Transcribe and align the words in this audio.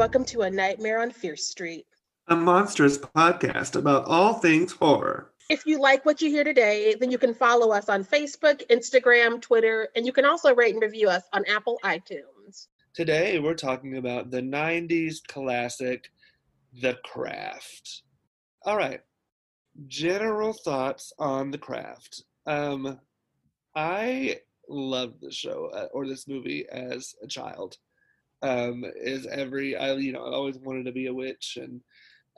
and 0.00 0.14
welcome 0.14 0.24
to 0.24 0.40
A 0.40 0.50
Nightmare 0.50 1.02
on 1.02 1.10
Fierce 1.10 1.44
Street, 1.44 1.84
a 2.28 2.34
monstrous 2.34 2.96
podcast 2.96 3.76
about 3.76 4.06
all 4.06 4.32
things 4.32 4.72
horror. 4.72 5.30
If 5.50 5.66
you 5.66 5.78
like 5.78 6.06
what 6.06 6.22
you 6.22 6.30
hear 6.30 6.42
today, 6.42 6.96
then 6.98 7.10
you 7.10 7.18
can 7.18 7.34
follow 7.34 7.70
us 7.70 7.90
on 7.90 8.02
Facebook, 8.02 8.66
Instagram, 8.70 9.42
Twitter, 9.42 9.88
and 9.94 10.06
you 10.06 10.12
can 10.12 10.24
also 10.24 10.54
rate 10.54 10.72
and 10.72 10.82
review 10.82 11.10
us 11.10 11.24
on 11.34 11.44
Apple 11.44 11.78
iTunes. 11.84 12.68
Today, 12.94 13.40
we're 13.40 13.52
talking 13.52 13.98
about 13.98 14.30
the 14.30 14.40
90s 14.40 15.16
classic, 15.28 16.10
The 16.80 16.94
Craft. 17.04 18.00
All 18.62 18.78
right. 18.78 19.02
General 19.86 20.54
thoughts 20.54 21.12
on 21.18 21.50
The 21.50 21.58
Craft. 21.58 22.22
Um, 22.46 22.98
I 23.76 24.38
loved 24.66 25.20
the 25.20 25.30
show 25.30 25.70
uh, 25.74 25.88
or 25.92 26.06
this 26.06 26.26
movie 26.26 26.64
as 26.72 27.14
a 27.22 27.26
child 27.26 27.76
um, 28.42 28.84
is 28.96 29.26
every 29.26 29.76
I 29.76 29.92
you 29.94 30.12
know 30.12 30.24
I 30.24 30.32
always 30.32 30.58
wanted 30.58 30.86
to 30.86 30.92
be 30.92 31.06
a 31.06 31.14
witch 31.14 31.58
and 31.60 31.80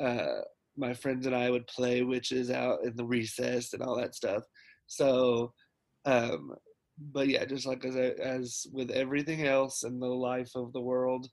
uh, 0.00 0.42
my 0.76 0.94
friends 0.94 1.26
and 1.26 1.34
I 1.34 1.50
would 1.50 1.66
play 1.66 2.02
witches 2.02 2.50
out 2.50 2.84
in 2.84 2.96
the 2.96 3.04
recess 3.04 3.72
and 3.72 3.82
all 3.82 3.96
that 3.96 4.14
stuff. 4.14 4.42
So, 4.86 5.52
um, 6.06 6.52
but 7.12 7.28
yeah, 7.28 7.44
just 7.44 7.66
like 7.66 7.84
as 7.84 7.96
as 7.96 8.66
with 8.72 8.90
everything 8.90 9.46
else 9.46 9.84
in 9.84 9.98
the 9.98 10.06
life 10.06 10.50
of 10.54 10.72
the 10.72 10.80
world, 10.80 11.28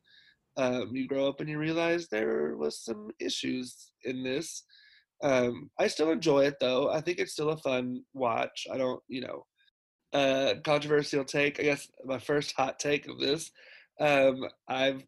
um, 0.58 0.96
you 0.96 1.08
grow 1.08 1.27
up 1.27 1.40
and 1.40 1.49
you 1.49 1.58
realize 1.58 2.08
there 2.08 2.55
was 2.58 2.84
some 2.84 3.10
issues 3.20 3.91
in 4.04 4.24
this. 4.24 4.63
Um, 5.21 5.70
I 5.77 5.88
still 5.88 6.12
enjoy 6.12 6.46
it 6.46 6.55
though. 6.60 6.90
I 6.91 7.02
think 7.02 7.20
it's 7.20 7.34
still 7.34 7.49
a 7.49 7.58
fun 7.58 8.04
watch. 8.13 8.68
I 8.71 8.77
don't, 8.77 9.02
you 9.08 9.21
know, 9.21 9.46
uh, 10.13 10.55
controversial 10.63 11.26
take. 11.26 11.60
I 11.60 11.63
guess 11.63 11.88
my 12.05 12.20
first 12.20 12.54
hot 12.55 12.80
take 12.80 13.08
of 13.08 13.20
this 13.20 13.52
um, 14.00 14.46
I've 14.68 15.04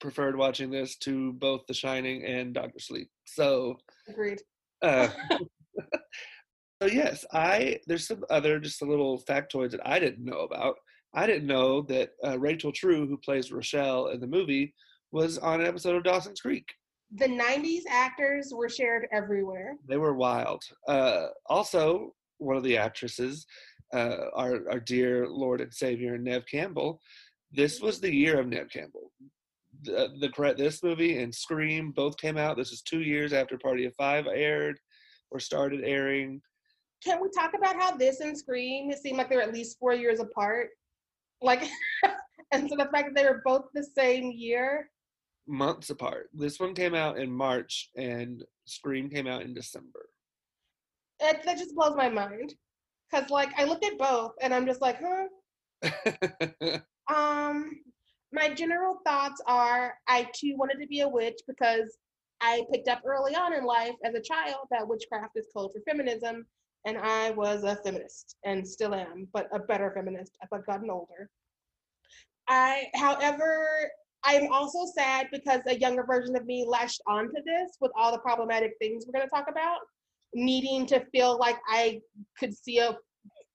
preferred 0.00 0.36
watching 0.36 0.70
this 0.70 0.96
to 0.98 1.32
both 1.34 1.62
The 1.66 1.74
Shining 1.74 2.24
and 2.24 2.54
Doctor 2.54 2.78
Sleep. 2.78 3.08
So 3.24 3.76
agreed. 4.08 4.40
Uh, 4.82 5.08
so 6.82 6.88
yes, 6.88 7.24
I 7.32 7.80
there's 7.86 8.06
some 8.06 8.24
other 8.30 8.58
just 8.58 8.82
a 8.82 8.86
little 8.86 9.22
factoids 9.28 9.72
that 9.72 9.86
I 9.86 9.98
didn't 9.98 10.24
know 10.24 10.40
about. 10.40 10.76
I 11.14 11.26
didn't 11.26 11.46
know 11.46 11.82
that 11.82 12.10
uh, 12.24 12.38
Rachel 12.38 12.72
True, 12.72 13.06
who 13.06 13.16
plays 13.16 13.50
Rochelle 13.50 14.08
in 14.08 14.20
the 14.20 14.26
movie, 14.26 14.74
was 15.12 15.38
on 15.38 15.60
an 15.60 15.66
episode 15.66 15.96
of 15.96 16.04
Dawson's 16.04 16.40
Creek. 16.40 16.68
The 17.14 17.26
'90s 17.26 17.82
actors 17.88 18.52
were 18.54 18.68
shared 18.68 19.06
everywhere. 19.12 19.76
They 19.88 19.96
were 19.96 20.14
wild. 20.14 20.62
Uh, 20.86 21.28
also, 21.46 22.14
one 22.38 22.56
of 22.56 22.64
the 22.64 22.76
actresses, 22.76 23.46
uh, 23.94 24.16
our 24.34 24.68
our 24.70 24.80
dear 24.80 25.28
Lord 25.28 25.60
and 25.60 25.72
Savior 25.72 26.18
Neve 26.18 26.44
Campbell, 26.50 27.00
this 27.52 27.80
was 27.80 28.00
the 28.00 28.12
year 28.12 28.38
of 28.38 28.48
Neve 28.48 28.70
Campbell. 28.72 29.12
The, 29.82 29.96
uh, 29.96 30.08
the 30.20 30.54
this 30.56 30.82
movie 30.82 31.18
and 31.22 31.34
Scream 31.34 31.92
both 31.92 32.16
came 32.16 32.36
out. 32.36 32.56
This 32.56 32.72
is 32.72 32.82
two 32.82 33.02
years 33.02 33.32
after 33.32 33.58
Party 33.58 33.84
of 33.84 33.94
Five 33.94 34.26
aired 34.26 34.78
or 35.30 35.40
started 35.40 35.82
airing. 35.84 36.40
Can 37.04 37.20
we 37.20 37.28
talk 37.30 37.52
about 37.56 37.76
how 37.76 37.96
this 37.96 38.20
and 38.20 38.36
Scream 38.36 38.90
it 38.90 38.98
seemed 38.98 39.18
like 39.18 39.28
they 39.28 39.36
were 39.36 39.42
at 39.42 39.52
least 39.52 39.78
four 39.78 39.92
years 39.92 40.20
apart? 40.20 40.70
Like, 41.42 41.62
and 42.52 42.68
so 42.68 42.76
the 42.76 42.88
fact 42.92 43.08
that 43.08 43.14
they 43.14 43.24
were 43.24 43.42
both 43.44 43.66
the 43.74 43.84
same 43.84 44.32
year. 44.32 44.90
Months 45.46 45.90
apart. 45.90 46.30
This 46.32 46.58
one 46.58 46.74
came 46.74 46.94
out 46.94 47.18
in 47.18 47.30
March 47.30 47.90
and 47.96 48.44
Scream 48.64 49.08
came 49.08 49.26
out 49.26 49.42
in 49.42 49.54
December. 49.54 50.08
It, 51.20 51.42
that 51.44 51.58
just 51.58 51.74
blows 51.74 51.96
my 51.96 52.08
mind. 52.08 52.54
Cause 53.12 53.30
like 53.30 53.50
I 53.56 53.64
look 53.64 53.84
at 53.84 53.98
both 53.98 54.32
and 54.42 54.52
I'm 54.52 54.66
just 54.66 54.80
like, 54.80 54.98
huh? 55.00 56.78
Um, 57.14 57.70
my 58.32 58.48
general 58.52 58.98
thoughts 59.04 59.40
are 59.46 59.94
I 60.08 60.28
too 60.34 60.54
wanted 60.56 60.80
to 60.80 60.86
be 60.86 61.00
a 61.00 61.08
witch 61.08 61.40
because 61.46 61.96
I 62.40 62.64
picked 62.72 62.88
up 62.88 63.02
early 63.04 63.34
on 63.34 63.54
in 63.54 63.64
life 63.64 63.94
as 64.04 64.14
a 64.14 64.20
child 64.20 64.66
that 64.70 64.86
witchcraft 64.86 65.36
is 65.36 65.46
code 65.56 65.70
for 65.72 65.80
feminism, 65.88 66.46
and 66.84 66.98
I 66.98 67.30
was 67.30 67.64
a 67.64 67.76
feminist 67.76 68.36
and 68.44 68.66
still 68.66 68.94
am, 68.94 69.28
but 69.32 69.48
a 69.52 69.58
better 69.58 69.92
feminist 69.94 70.32
as 70.42 70.48
I've 70.52 70.66
gotten 70.66 70.90
older. 70.90 71.30
I, 72.48 72.86
however, 72.94 73.90
I'm 74.24 74.52
also 74.52 74.90
sad 74.94 75.28
because 75.32 75.60
a 75.66 75.78
younger 75.78 76.04
version 76.04 76.36
of 76.36 76.44
me 76.46 76.66
latched 76.68 77.00
onto 77.06 77.42
this 77.44 77.76
with 77.80 77.92
all 77.96 78.12
the 78.12 78.18
problematic 78.18 78.72
things 78.80 79.04
we're 79.06 79.18
going 79.18 79.28
to 79.28 79.34
talk 79.34 79.46
about, 79.50 79.78
needing 80.34 80.86
to 80.86 81.04
feel 81.06 81.38
like 81.38 81.56
I 81.68 82.00
could 82.38 82.56
see 82.56 82.78
a, 82.78 82.96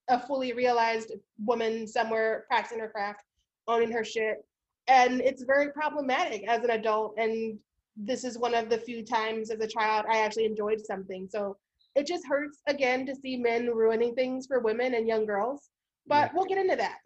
a 0.08 0.18
fully 0.26 0.52
realized 0.52 1.12
woman 1.44 1.86
somewhere 1.86 2.44
practicing 2.48 2.80
her 2.80 2.88
craft 2.88 3.22
owning 3.68 3.92
her 3.92 4.04
shit. 4.04 4.44
And 4.88 5.20
it's 5.20 5.44
very 5.44 5.72
problematic 5.72 6.46
as 6.48 6.64
an 6.64 6.70
adult. 6.70 7.14
And 7.18 7.58
this 7.96 8.24
is 8.24 8.38
one 8.38 8.54
of 8.54 8.68
the 8.68 8.78
few 8.78 9.04
times 9.04 9.50
as 9.50 9.60
a 9.60 9.66
child 9.66 10.06
I 10.08 10.18
actually 10.18 10.46
enjoyed 10.46 10.80
something. 10.84 11.28
So 11.30 11.56
it 11.94 12.06
just 12.06 12.26
hurts 12.26 12.58
again 12.66 13.06
to 13.06 13.14
see 13.14 13.36
men 13.36 13.66
ruining 13.66 14.14
things 14.14 14.46
for 14.46 14.60
women 14.60 14.94
and 14.94 15.06
young 15.06 15.26
girls. 15.26 15.68
But 16.06 16.14
yeah. 16.14 16.30
we'll 16.34 16.46
get 16.46 16.58
into 16.58 16.76
that. 16.76 16.98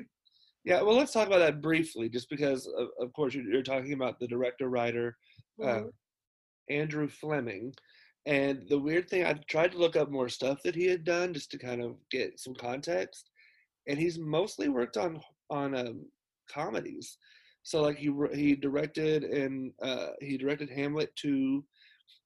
Yeah, 0.65 0.83
well, 0.83 0.97
let's 0.97 1.13
talk 1.13 1.29
about 1.29 1.39
that 1.39 1.63
briefly, 1.63 2.09
just 2.09 2.29
because, 2.29 2.67
of, 2.67 2.89
of 3.01 3.13
course, 3.13 3.35
you're, 3.35 3.45
you're, 3.45 3.63
talking 3.63 3.93
about 3.93 4.19
the 4.19 4.27
director 4.27 4.69
writer 4.69 5.17
uh, 5.63 5.67
mm-hmm. 5.67 5.87
uh, 5.87 6.75
Andrew 6.75 7.09
Fleming. 7.09 7.73
And 8.27 8.69
the 8.69 8.79
weird 8.79 9.09
thing, 9.09 9.25
I 9.25 9.35
tried 9.49 9.73
to 9.73 9.79
look 9.79 9.95
up 9.95 10.11
more 10.11 10.29
stuff 10.29 10.59
that 10.65 10.75
he 10.75 10.87
had 10.87 11.05
done 11.05 11.33
just 11.33 11.53
to 11.53 11.59
kind 11.59 11.81
of 11.81 11.95
get 12.11 12.41
some 12.41 12.55
context. 12.55 13.31
And 13.87 13.97
he's 13.97 14.19
mostly 14.19 14.69
worked 14.69 14.97
on 14.97 15.21
on 15.49 15.77
um, 15.77 16.05
comedies. 16.47 17.19
So 17.63 17.83
like 17.83 17.99
he 17.99 18.13
he 18.33 18.55
directed 18.55 19.25
and 19.25 19.73
uh, 19.83 20.11
he 20.21 20.39
directed 20.39 20.71
Hamlet 20.71 21.15
two, 21.17 21.65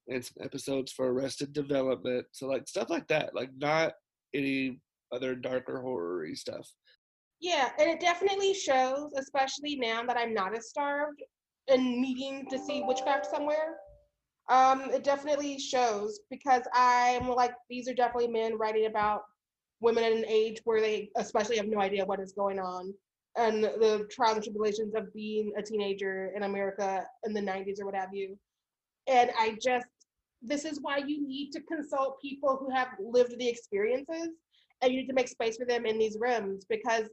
and 0.09 0.25
some 0.25 0.45
episodes 0.45 0.93
for 0.93 1.11
Arrested 1.11 1.53
Development. 1.53 2.27
So 2.33 2.47
like 2.47 2.69
stuff 2.69 2.91
like 2.91 3.09
that, 3.09 3.35
like 3.35 3.51
not 3.57 3.95
any 4.35 4.81
other 5.13 5.35
darker 5.35 5.81
horror 5.81 6.27
stuff. 6.35 6.69
Yeah, 7.41 7.71
and 7.79 7.89
it 7.89 8.01
definitely 8.01 8.53
shows, 8.53 9.13
especially 9.17 9.77
now 9.77 10.05
that 10.05 10.19
I'm 10.19 10.35
not 10.35 10.55
as 10.55 10.69
starved 10.69 11.23
and 11.69 11.83
needing 12.01 12.47
to 12.51 12.59
see 12.59 12.83
witchcraft 12.87 13.27
somewhere. 13.27 13.77
Um, 14.51 14.91
it 14.91 15.05
definitely 15.05 15.59
shows 15.59 16.21
because 16.31 16.63
I'm 16.75 17.29
like, 17.29 17.55
these 17.71 17.89
are 17.89 17.95
definitely 17.95 18.29
men 18.29 18.59
writing 18.59 18.87
about 18.87 19.23
women 19.81 20.05
at 20.05 20.13
an 20.13 20.27
age 20.27 20.61
where 20.65 20.81
they 20.81 21.11
especially 21.17 21.57
have 21.57 21.69
no 21.69 21.81
idea 21.81 22.05
what 22.05 22.21
is 22.21 22.33
going 22.33 22.59
on 22.59 22.93
and 23.37 23.63
the 23.65 24.07
trials 24.11 24.37
and 24.37 24.45
tribulations 24.45 24.95
of 24.95 25.13
being 25.13 25.53
a 25.57 25.63
teenager 25.63 26.33
in 26.35 26.43
America 26.43 27.05
in 27.25 27.33
the 27.33 27.41
90s 27.41 27.81
or 27.81 27.87
what 27.87 27.95
have 27.95 28.13
you. 28.13 28.37
And 29.07 29.31
I 29.39 29.57
just, 29.63 29.87
this 30.43 30.65
is 30.65 30.79
why 30.81 30.99
you 30.99 31.27
need 31.27 31.51
to 31.53 31.61
consult 31.63 32.21
people 32.21 32.57
who 32.57 32.71
have 32.75 32.89
lived 33.01 33.39
the 33.39 33.49
experiences 33.49 34.29
and 34.83 34.93
you 34.93 35.01
need 35.01 35.09
to 35.09 35.15
make 35.15 35.29
space 35.29 35.57
for 35.57 35.67
them 35.67 35.87
in 35.87 35.99
these 35.99 36.17
rooms 36.21 36.65
because 36.69 37.09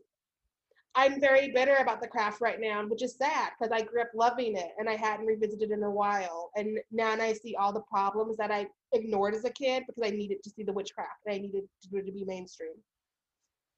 I'm 0.95 1.21
very 1.21 1.51
bitter 1.51 1.75
about 1.75 2.01
the 2.01 2.07
craft 2.07 2.41
right 2.41 2.59
now, 2.59 2.83
which 2.87 3.03
is 3.03 3.17
sad 3.17 3.51
because 3.59 3.71
I 3.71 3.85
grew 3.85 4.01
up 4.01 4.07
loving 4.15 4.57
it 4.57 4.71
and 4.79 4.89
I 4.89 4.95
hadn't 4.95 5.27
revisited 5.27 5.69
in 5.69 5.83
a 5.83 5.91
while. 5.91 6.49
And 6.55 6.79
now 6.91 7.11
I 7.11 7.33
see 7.33 7.55
all 7.55 7.71
the 7.71 7.81
problems 7.81 8.35
that 8.37 8.49
I 8.49 8.65
ignored 8.93 9.35
as 9.35 9.45
a 9.45 9.51
kid 9.51 9.83
because 9.85 10.01
I 10.03 10.15
needed 10.15 10.41
to 10.43 10.49
see 10.49 10.63
the 10.63 10.73
witchcraft. 10.73 11.19
And 11.27 11.35
I 11.35 11.37
needed 11.37 11.65
to, 11.83 12.01
to 12.01 12.11
be 12.11 12.25
mainstream. 12.25 12.73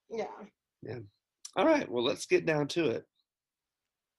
Yeah. 0.09 0.25
Yeah. 0.81 0.99
All 1.55 1.65
right, 1.65 1.89
well, 1.89 2.03
let's 2.03 2.25
get 2.25 2.45
down 2.45 2.67
to 2.69 2.89
it. 2.89 3.05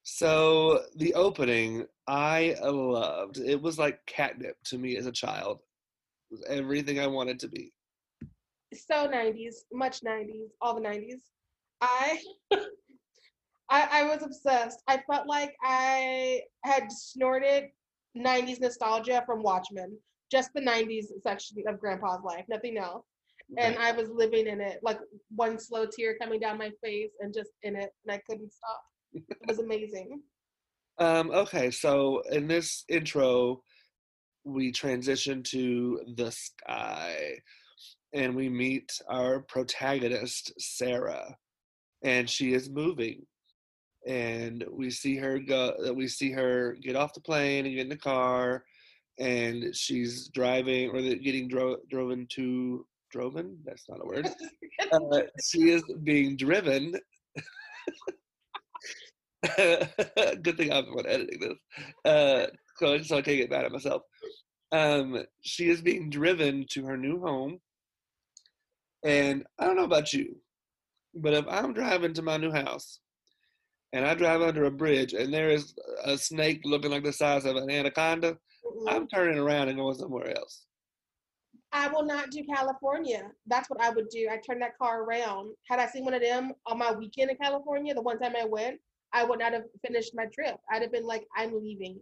So, 0.03 0.83
the 0.95 1.13
opening 1.13 1.85
I 2.07 2.55
loved. 2.61 3.37
It 3.37 3.61
was 3.61 3.77
like 3.79 3.99
catnip 4.05 4.57
to 4.65 4.77
me 4.77 4.97
as 4.97 5.05
a 5.05 5.11
child. 5.11 5.59
It 6.29 6.33
was 6.33 6.43
everything 6.49 6.99
I 6.99 7.07
wanted 7.07 7.39
to 7.39 7.47
be. 7.47 7.71
So 8.73 9.07
90s, 9.07 9.55
much 9.71 10.01
90s, 10.01 10.49
all 10.61 10.75
the 10.75 10.81
90s. 10.81 11.21
I 11.81 12.21
I, 13.69 13.87
I 13.91 14.03
was 14.03 14.23
obsessed. 14.23 14.81
I 14.87 15.01
felt 15.09 15.27
like 15.27 15.55
I 15.63 16.41
had 16.65 16.91
snorted 16.91 17.69
90s 18.17 18.59
nostalgia 18.59 19.23
from 19.25 19.41
Watchmen, 19.41 19.97
just 20.29 20.51
the 20.53 20.61
90s 20.61 21.05
section 21.23 21.57
of 21.67 21.79
Grandpa's 21.79 22.23
life, 22.25 22.43
nothing 22.49 22.77
else 22.77 23.05
and 23.57 23.77
I 23.77 23.91
was 23.91 24.09
living 24.09 24.47
in 24.47 24.61
it, 24.61 24.79
like 24.81 24.99
one 25.35 25.59
slow 25.59 25.85
tear 25.85 26.17
coming 26.19 26.39
down 26.39 26.57
my 26.57 26.71
face, 26.83 27.11
and 27.19 27.33
just 27.33 27.51
in 27.63 27.75
it, 27.75 27.91
and 28.05 28.13
I 28.13 28.21
couldn't 28.29 28.51
stop. 28.53 28.81
It 29.13 29.47
was 29.47 29.59
amazing. 29.59 30.21
Um, 30.97 31.31
okay, 31.31 31.71
so 31.71 32.21
in 32.31 32.47
this 32.47 32.83
intro, 32.87 33.63
we 34.43 34.71
transition 34.71 35.41
to 35.43 35.99
the 36.15 36.31
sky, 36.31 37.39
and 38.13 38.35
we 38.35 38.49
meet 38.49 38.91
our 39.07 39.39
protagonist, 39.39 40.53
Sarah, 40.59 41.35
and 42.03 42.29
she 42.29 42.53
is 42.53 42.69
moving. 42.69 43.25
And 44.07 44.63
we 44.69 44.91
see 44.91 45.15
her 45.17 45.39
go. 45.39 45.73
We 45.95 46.07
see 46.07 46.31
her 46.33 46.75
get 46.83 46.95
off 46.95 47.15
the 47.15 47.21
plane 47.21 47.65
and 47.65 47.73
get 47.73 47.83
in 47.83 47.89
the 47.89 47.97
car, 47.97 48.63
and 49.17 49.75
she's 49.75 50.27
driving 50.27 50.89
or 50.89 51.01
getting 51.01 51.47
dro- 51.47 51.77
driven 51.89 52.27
to 52.33 52.85
driven. 53.11 53.57
That's 53.65 53.87
not 53.89 54.01
a 54.01 54.05
word. 54.05 54.29
Uh, 54.91 55.21
she 55.41 55.69
is 55.69 55.83
being 56.03 56.35
driven 56.35 56.93
Good 59.57 60.57
thing 60.57 60.71
I'm 60.71 60.85
the 60.85 60.93
one 60.93 61.07
editing 61.07 61.39
this. 61.39 61.57
Uh, 62.05 62.47
so, 62.77 63.01
so 63.01 63.17
I 63.17 63.21
can't 63.21 63.37
get 63.37 63.49
mad 63.49 63.65
at 63.65 63.71
myself. 63.71 64.03
Um, 64.71 65.23
she 65.41 65.69
is 65.69 65.81
being 65.81 66.09
driven 66.09 66.65
to 66.71 66.85
her 66.85 66.97
new 66.97 67.19
home. 67.19 67.59
And 69.03 69.45
I 69.57 69.65
don't 69.65 69.77
know 69.77 69.83
about 69.83 70.13
you, 70.13 70.35
but 71.15 71.33
if 71.33 71.45
I'm 71.47 71.73
driving 71.73 72.13
to 72.13 72.21
my 72.21 72.37
new 72.37 72.51
house 72.51 72.99
and 73.93 74.05
I 74.05 74.13
drive 74.13 74.43
under 74.43 74.65
a 74.65 74.71
bridge 74.71 75.13
and 75.13 75.33
there 75.33 75.49
is 75.49 75.73
a 76.03 76.17
snake 76.17 76.61
looking 76.65 76.91
like 76.91 77.03
the 77.03 77.11
size 77.11 77.45
of 77.45 77.55
an 77.55 77.71
anaconda, 77.71 78.37
Mm-mm. 78.63 78.93
I'm 78.93 79.07
turning 79.07 79.39
around 79.39 79.69
and 79.69 79.79
going 79.79 79.95
somewhere 79.97 80.37
else. 80.37 80.65
I 81.73 81.87
will 81.87 82.03
not 82.03 82.31
do 82.31 82.43
California. 82.43 83.23
That's 83.47 83.69
what 83.69 83.81
I 83.81 83.89
would 83.89 84.09
do. 84.09 84.27
I 84.29 84.37
turn 84.37 84.59
that 84.59 84.77
car 84.77 85.03
around. 85.03 85.53
Had 85.69 85.79
I 85.79 85.87
seen 85.87 86.03
one 86.03 86.13
of 86.13 86.21
them 86.21 86.53
on 86.65 86.77
my 86.77 86.91
weekend 86.91 87.31
in 87.31 87.37
California, 87.37 87.93
the 87.93 88.01
one 88.01 88.19
time 88.19 88.35
I 88.39 88.45
went, 88.45 88.79
I 89.13 89.23
would 89.23 89.39
not 89.39 89.53
have 89.53 89.63
finished 89.85 90.11
my 90.13 90.25
trip. 90.33 90.57
I'd 90.69 90.81
have 90.81 90.91
been 90.91 91.05
like, 91.05 91.25
I'm 91.35 91.53
leaving. 91.61 91.99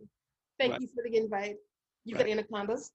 Thank 0.60 0.74
Right. 0.74 0.81
you 0.81 0.88
for 0.88 1.04
the 1.04 1.16
invite. 1.16 1.57
You 2.06 2.16
Right. 2.16 2.25
got 2.25 2.31
anacondas. 2.31 2.92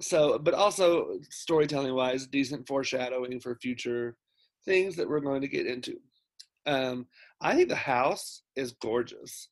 So, 0.00 0.38
but 0.38 0.54
also 0.54 1.18
storytelling 1.30 1.94
wise, 1.94 2.26
decent 2.26 2.66
foreshadowing 2.66 3.40
for 3.40 3.56
future 3.56 4.16
things 4.64 4.96
that 4.96 5.08
we're 5.08 5.20
going 5.20 5.40
to 5.40 5.48
get 5.48 5.66
into. 5.66 6.00
Um, 6.66 7.06
I 7.40 7.54
think 7.54 7.68
the 7.68 7.76
house 7.76 8.42
is 8.56 8.72
gorgeous. 8.72 9.48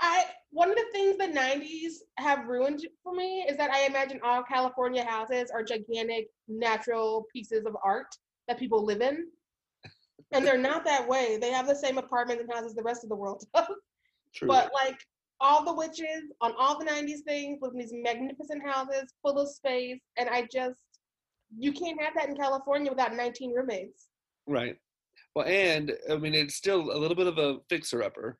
I 0.00 0.24
one 0.50 0.70
of 0.70 0.76
the 0.76 0.86
things 0.92 1.18
the 1.18 1.24
'90s 1.26 1.94
have 2.16 2.46
ruined 2.46 2.86
for 3.02 3.14
me 3.14 3.46
is 3.48 3.56
that 3.56 3.70
I 3.70 3.86
imagine 3.86 4.20
all 4.24 4.42
California 4.42 5.04
houses 5.04 5.50
are 5.50 5.62
gigantic 5.62 6.28
natural 6.48 7.26
pieces 7.32 7.66
of 7.66 7.76
art 7.84 8.14
that 8.48 8.58
people 8.58 8.84
live 8.84 9.00
in, 9.00 9.26
and 10.32 10.46
they're 10.46 10.58
not 10.58 10.84
that 10.84 11.06
way. 11.06 11.38
They 11.40 11.50
have 11.50 11.66
the 11.66 11.74
same 11.74 11.98
apartments 11.98 12.42
and 12.42 12.52
houses 12.52 12.74
the 12.74 12.82
rest 12.82 13.04
of 13.04 13.10
the 13.10 13.16
world 13.16 13.44
does. 13.54 13.66
True. 14.34 14.48
But 14.48 14.70
like 14.72 14.98
all 15.40 15.64
the 15.64 15.74
witches 15.74 16.32
on 16.40 16.52
all 16.58 16.78
the 16.78 16.86
'90s 16.86 17.20
things 17.26 17.58
with 17.60 17.76
these 17.76 17.92
magnificent 17.92 18.66
houses 18.66 19.12
full 19.22 19.38
of 19.38 19.48
space, 19.48 20.00
and 20.16 20.28
I 20.28 20.48
just 20.52 20.80
you 21.56 21.72
can't 21.72 22.00
have 22.00 22.14
that 22.14 22.28
in 22.28 22.36
California 22.36 22.90
without 22.90 23.14
19 23.14 23.52
roommates. 23.52 24.06
Right. 24.46 24.76
Well, 25.34 25.46
and 25.46 25.96
I 26.10 26.16
mean, 26.16 26.34
it's 26.34 26.54
still 26.54 26.92
a 26.92 26.98
little 26.98 27.16
bit 27.16 27.26
of 27.26 27.38
a 27.38 27.58
fixer 27.68 28.02
upper. 28.02 28.38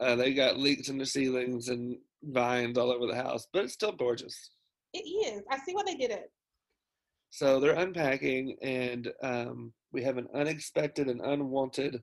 Uh, 0.00 0.16
they 0.16 0.32
got 0.32 0.58
leaks 0.58 0.88
in 0.88 0.96
the 0.98 1.04
ceilings 1.06 1.68
and 1.68 1.96
vines 2.22 2.78
all 2.78 2.90
over 2.90 3.06
the 3.06 3.14
house, 3.14 3.46
but 3.52 3.64
it's 3.64 3.74
still 3.74 3.92
gorgeous. 3.92 4.50
It 4.94 5.00
is. 5.00 5.42
I 5.50 5.58
see 5.58 5.74
why 5.74 5.82
they 5.86 5.94
did 5.96 6.10
it. 6.10 6.32
So 7.30 7.60
they're 7.60 7.74
unpacking, 7.78 8.56
and 8.62 9.12
um, 9.22 9.72
we 9.92 10.02
have 10.02 10.16
an 10.16 10.26
unexpected 10.34 11.08
and 11.08 11.20
unwanted 11.20 12.02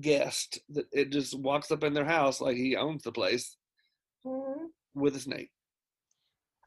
guest 0.00 0.58
that 0.70 0.86
it 0.92 1.10
just 1.10 1.38
walks 1.38 1.70
up 1.70 1.84
in 1.84 1.94
their 1.94 2.04
house 2.04 2.40
like 2.40 2.56
he 2.56 2.74
owns 2.76 3.02
the 3.02 3.12
place 3.12 3.56
Mhm. 4.26 4.70
with 4.94 5.14
a 5.16 5.20
snake. 5.20 5.50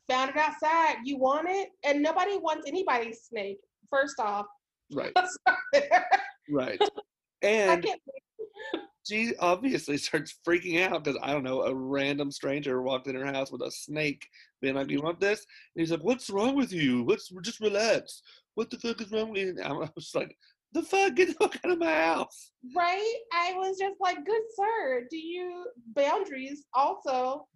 Found 0.08 0.30
it 0.32 0.38
outside. 0.38 0.98
You 1.04 1.18
want 1.18 1.48
it, 1.50 1.70
and 1.84 2.02
nobody 2.02 2.38
wants 2.38 2.68
anybody's 2.68 3.22
snake. 3.24 3.60
First 3.90 4.20
off, 4.20 4.46
Right. 4.92 5.14
Right. 6.50 6.82
And. 7.44 7.86
She 9.10 9.34
obviously 9.40 9.98
starts 9.98 10.38
freaking 10.48 10.82
out 10.82 11.04
because 11.04 11.20
I 11.22 11.34
don't 11.34 11.44
know, 11.44 11.64
a 11.64 11.74
random 11.74 12.32
stranger 12.32 12.82
walked 12.82 13.08
in 13.08 13.16
her 13.16 13.26
house 13.26 13.52
with 13.52 13.62
a 13.62 13.72
snake, 13.72 14.28
being 14.62 14.76
like, 14.76 14.88
Do 14.88 14.94
"You 14.94 15.02
want 15.02 15.20
this?" 15.20 15.46
And 15.76 15.82
he's 15.82 15.92
like, 15.92 16.04
"What's 16.04 16.30
wrong 16.30 16.56
with 16.56 16.72
you? 16.72 17.04
What's 17.04 17.32
just 17.42 17.60
relax? 17.60 18.22
What 18.56 18.70
the 18.70 18.78
fuck 18.78 19.02
is 19.02 19.12
wrong 19.12 19.32
with 19.32 19.42
you?" 19.42 19.50
And 19.50 19.62
I 19.62 19.72
was 19.96 20.12
like, 20.14 20.36
"The 20.74 20.84
fuck, 20.84 21.16
get 21.16 21.30
the 21.30 21.34
fuck 21.34 21.58
out 21.64 21.72
of 21.72 21.80
my 21.80 21.94
house!" 21.94 22.52
Right? 22.76 23.16
I 23.34 23.54
was 23.56 23.78
just 23.80 23.96
like, 24.00 24.26
good 24.26 24.42
sir, 24.56 25.08
do 25.10 25.18
you 25.18 25.66
boundaries 25.96 26.66
also? 26.74 27.48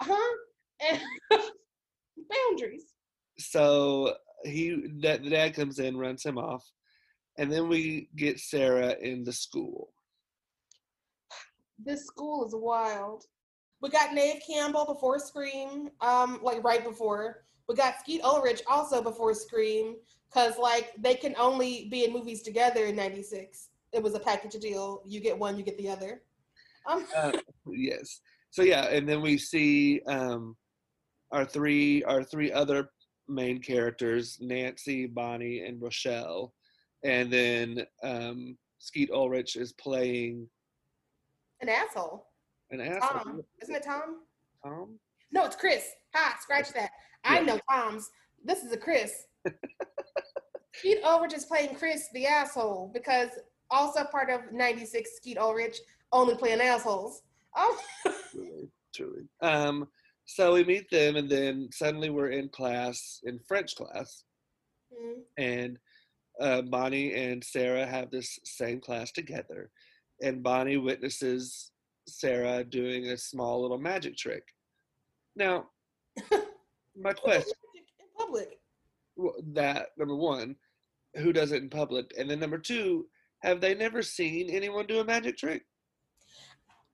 Huh? 0.00 0.36
And 0.88 1.00
boundaries. 2.30 2.86
So 3.38 4.14
he, 4.44 4.84
that 5.02 5.22
the 5.22 5.30
dad 5.30 5.54
comes 5.54 5.78
in, 5.78 5.96
runs 5.96 6.24
him 6.24 6.38
off, 6.38 6.64
and 7.38 7.50
then 7.50 7.68
we 7.68 8.08
get 8.16 8.38
Sarah 8.38 8.94
in 9.00 9.24
the 9.24 9.32
school. 9.32 9.92
This 11.78 12.06
school 12.06 12.46
is 12.46 12.54
wild. 12.54 13.24
We 13.80 13.90
got 13.90 14.14
Neve 14.14 14.40
Campbell 14.46 14.86
before 14.86 15.18
Scream, 15.18 15.90
um, 16.00 16.38
like 16.42 16.62
right 16.62 16.84
before. 16.84 17.44
We 17.68 17.74
got 17.74 17.98
Skeet 18.00 18.22
Ulrich 18.22 18.62
also 18.68 19.02
before 19.02 19.34
Scream, 19.34 19.96
because 20.28 20.56
like 20.58 20.92
they 20.98 21.14
can 21.14 21.34
only 21.38 21.88
be 21.90 22.04
in 22.04 22.12
movies 22.12 22.42
together 22.42 22.86
in 22.86 22.96
'96. 22.96 23.70
It 23.92 24.02
was 24.02 24.14
a 24.14 24.20
package 24.20 24.60
deal. 24.60 25.02
You 25.04 25.20
get 25.20 25.38
one, 25.38 25.58
you 25.58 25.64
get 25.64 25.76
the 25.78 25.88
other. 25.88 26.22
Um, 26.86 27.06
Uh, 27.16 27.32
yes. 27.66 28.20
So 28.50 28.62
yeah, 28.62 28.86
and 28.86 29.08
then 29.08 29.22
we 29.22 29.38
see 29.38 30.00
um, 30.06 30.56
our 31.30 31.44
three 31.44 32.04
our 32.04 32.22
three 32.22 32.52
other 32.52 32.90
main 33.28 33.60
characters: 33.60 34.38
Nancy, 34.40 35.06
Bonnie, 35.06 35.62
and 35.62 35.80
Rochelle, 35.80 36.52
and 37.04 37.32
then 37.32 37.86
um, 38.02 38.56
Skeet 38.78 39.10
Ulrich 39.10 39.56
is 39.56 39.72
playing 39.72 40.48
an 41.62 41.68
asshole. 41.68 42.26
an 42.70 42.80
asshole. 42.80 43.20
Tom, 43.20 43.42
isn't 43.62 43.74
it 43.74 43.82
Tom? 43.84 44.16
Tom? 44.64 44.98
No, 45.30 45.46
it's 45.46 45.56
Chris. 45.56 45.86
Ha, 46.14 46.36
scratch 46.40 46.72
that. 46.74 46.90
I 47.24 47.40
know 47.40 47.58
Tom's. 47.70 48.10
This 48.44 48.62
is 48.64 48.72
a 48.72 48.76
Chris. 48.76 49.24
Skeet 50.74 51.02
Ulrich 51.04 51.34
is 51.34 51.44
playing 51.44 51.74
Chris 51.76 52.08
the 52.12 52.26
asshole 52.26 52.90
because 52.92 53.30
also 53.70 54.04
part 54.04 54.30
of 54.30 54.52
96 54.52 55.10
Skeet 55.16 55.38
Ulrich 55.38 55.78
only 56.12 56.34
playing 56.34 56.60
assholes. 56.60 57.22
Oh, 57.56 57.78
Truly, 58.30 58.70
truly. 58.94 59.28
Um, 59.40 59.86
so 60.24 60.54
we 60.54 60.64
meet 60.64 60.90
them, 60.90 61.16
and 61.16 61.28
then 61.28 61.68
suddenly 61.72 62.10
we're 62.10 62.30
in 62.30 62.48
class 62.48 63.20
in 63.24 63.38
French 63.46 63.74
class, 63.76 64.24
Mm, 64.92 65.22
and 65.38 65.78
uh, 66.38 66.60
Bonnie 66.62 67.14
and 67.14 67.42
Sarah 67.42 67.86
have 67.86 68.10
this 68.10 68.38
same 68.44 68.78
class 68.78 69.10
together, 69.10 69.70
and 70.22 70.42
Bonnie 70.42 70.76
witnesses 70.76 71.72
Sarah 72.06 72.64
doing 72.64 73.08
a 73.08 73.18
small 73.18 73.60
little 73.60 73.78
magic 73.78 74.16
trick. 74.16 74.44
Now, 75.36 75.66
my 77.00 77.12
question 77.12 77.52
in 77.74 78.06
public. 78.16 78.58
that 79.52 79.88
number 79.98 80.16
one, 80.16 80.56
who 81.16 81.32
does 81.32 81.52
it 81.52 81.62
in 81.62 81.68
public, 81.68 82.12
and 82.18 82.30
then 82.30 82.40
number 82.40 82.58
two, 82.58 83.06
have 83.42 83.60
they 83.60 83.74
never 83.74 84.02
seen 84.02 84.50
anyone 84.50 84.86
do 84.86 85.00
a 85.00 85.04
magic 85.04 85.36
trick? 85.36 85.64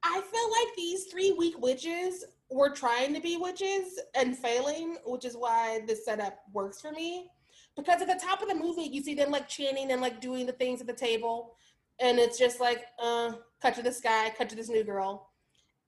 I 0.03 0.21
feel 0.21 0.51
like 0.51 0.77
these 0.77 1.05
three 1.05 1.33
weak 1.33 1.59
witches 1.59 2.25
were 2.51 2.71
trying 2.71 3.13
to 3.15 3.21
be 3.21 3.37
witches 3.37 4.01
and 4.15 4.37
failing, 4.37 4.97
which 5.05 5.25
is 5.25 5.37
why 5.37 5.81
this 5.87 6.05
setup 6.05 6.39
works 6.53 6.81
for 6.81 6.93
me. 6.93 7.31
Because 7.77 8.01
at 8.01 8.09
the 8.09 8.21
top 8.21 8.43
of 8.43 8.49
the 8.49 8.55
movie, 8.55 8.89
you 8.91 9.03
see 9.03 9.15
them 9.15 9.31
like 9.31 9.49
chanting 9.49 9.93
and 9.93 10.01
like 10.01 10.21
doing 10.21 10.47
the 10.47 10.53
things 10.53 10.81
at 10.81 10.87
the 10.87 10.93
table, 10.93 11.57
and 12.01 12.19
it's 12.19 12.39
just 12.39 12.61
like, 12.61 12.87
uh, 13.03 13.33
cut 13.61 13.75
to 13.75 13.83
this 13.83 14.01
guy, 14.01 14.33
cut 14.37 14.49
to 14.51 14.57
this 14.57 14.69
new 14.69 14.85
girl. 14.85 15.31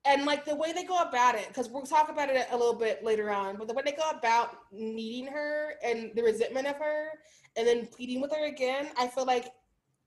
And 0.05 0.25
like 0.25 0.45
the 0.45 0.57
way 0.57 0.73
they 0.73 0.85
go 0.85 0.99
about 0.99 1.35
it, 1.35 1.49
because 1.49 1.69
we'll 1.69 1.83
talk 1.83 2.09
about 2.09 2.31
it 2.31 2.47
a 2.51 2.57
little 2.57 2.75
bit 2.75 3.05
later 3.05 3.31
on, 3.31 3.57
but 3.57 3.69
the 3.69 3.75
way 3.75 3.83
they 3.85 3.93
go 3.93 4.09
about 4.11 4.57
meeting 4.73 5.27
her 5.27 5.75
and 5.85 6.11
the 6.15 6.23
resentment 6.23 6.67
of 6.67 6.77
her 6.77 7.09
and 7.57 7.67
then 7.67 7.87
pleading 7.87 8.21
with 8.21 8.33
her 8.33 8.47
again, 8.47 8.89
I 8.97 9.09
feel 9.09 9.27
like 9.27 9.53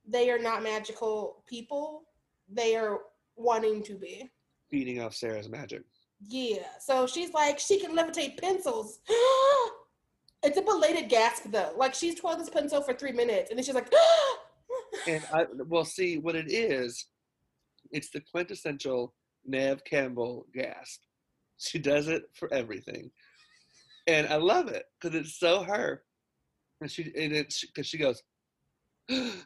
they 0.07 0.31
are 0.31 0.39
not 0.39 0.63
magical 0.63 1.43
people. 1.47 2.03
They 2.49 2.75
are 2.75 3.01
wanting 3.35 3.83
to 3.83 3.95
be. 3.95 4.31
Feeding 4.69 4.99
off 4.99 5.13
Sarah's 5.13 5.47
magic. 5.47 5.83
Yeah. 6.27 6.65
So 6.79 7.05
she's 7.05 7.33
like, 7.33 7.59
she 7.59 7.79
can 7.79 7.95
levitate 7.95 8.39
pencils. 8.39 8.99
it's 10.43 10.57
a 10.57 10.61
belated 10.61 11.09
gasp 11.09 11.45
though. 11.51 11.73
Like 11.77 11.93
she's 11.93 12.15
twirled 12.15 12.39
this 12.39 12.49
pencil 12.49 12.81
for 12.81 12.93
three 12.93 13.11
minutes 13.11 13.49
and 13.49 13.57
then 13.57 13.63
she's 13.63 13.75
like, 13.75 13.93
And 15.07 15.23
I 15.33 15.45
well 15.67 15.85
see 15.85 16.17
what 16.17 16.35
it 16.35 16.51
is. 16.51 17.07
It's 17.91 18.09
the 18.09 18.21
quintessential 18.21 19.13
Neve 19.45 19.83
Campbell 19.83 20.45
gasp. 20.53 21.01
She 21.57 21.79
does 21.79 22.07
it 22.07 22.23
for 22.33 22.51
everything, 22.53 23.11
and 24.07 24.27
I 24.27 24.35
love 24.35 24.67
it 24.67 24.85
because 24.99 25.15
it's 25.17 25.39
so 25.39 25.63
her. 25.63 26.03
And 26.81 26.91
she 26.91 27.03
and 27.03 27.33
it's 27.33 27.65
because 27.65 27.87
she 27.87 27.97
goes. 27.97 28.21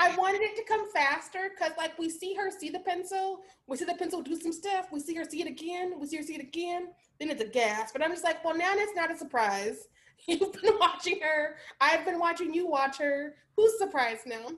I 0.00 0.14
wanted 0.16 0.42
it 0.42 0.54
to 0.56 0.62
come 0.62 0.90
faster 0.92 1.50
because 1.50 1.76
like 1.76 1.98
we 1.98 2.08
see 2.08 2.32
her 2.34 2.50
see 2.52 2.70
the 2.70 2.78
pencil, 2.78 3.40
we 3.66 3.76
see 3.76 3.84
the 3.84 3.94
pencil 3.94 4.22
do 4.22 4.40
some 4.40 4.52
stuff, 4.52 4.92
we 4.92 5.00
see 5.00 5.14
her 5.16 5.24
see 5.24 5.42
it 5.42 5.48
again, 5.48 5.94
we 5.98 6.06
see 6.06 6.16
her 6.18 6.22
see 6.22 6.36
it 6.36 6.40
again, 6.40 6.88
then 7.18 7.30
it's 7.30 7.42
a 7.42 7.46
gasp. 7.46 7.94
But 7.94 8.04
I'm 8.04 8.12
just 8.12 8.22
like, 8.22 8.44
well, 8.44 8.56
now 8.56 8.72
it's 8.76 8.94
not 8.94 9.12
a 9.12 9.18
surprise. 9.18 9.88
You've 10.28 10.52
been 10.60 10.78
watching 10.78 11.20
her. 11.22 11.56
I've 11.80 12.04
been 12.04 12.18
watching 12.18 12.52
you 12.52 12.66
watch 12.68 12.98
her. 12.98 13.34
Who's 13.56 13.78
surprised 13.78 14.26
now? 14.26 14.50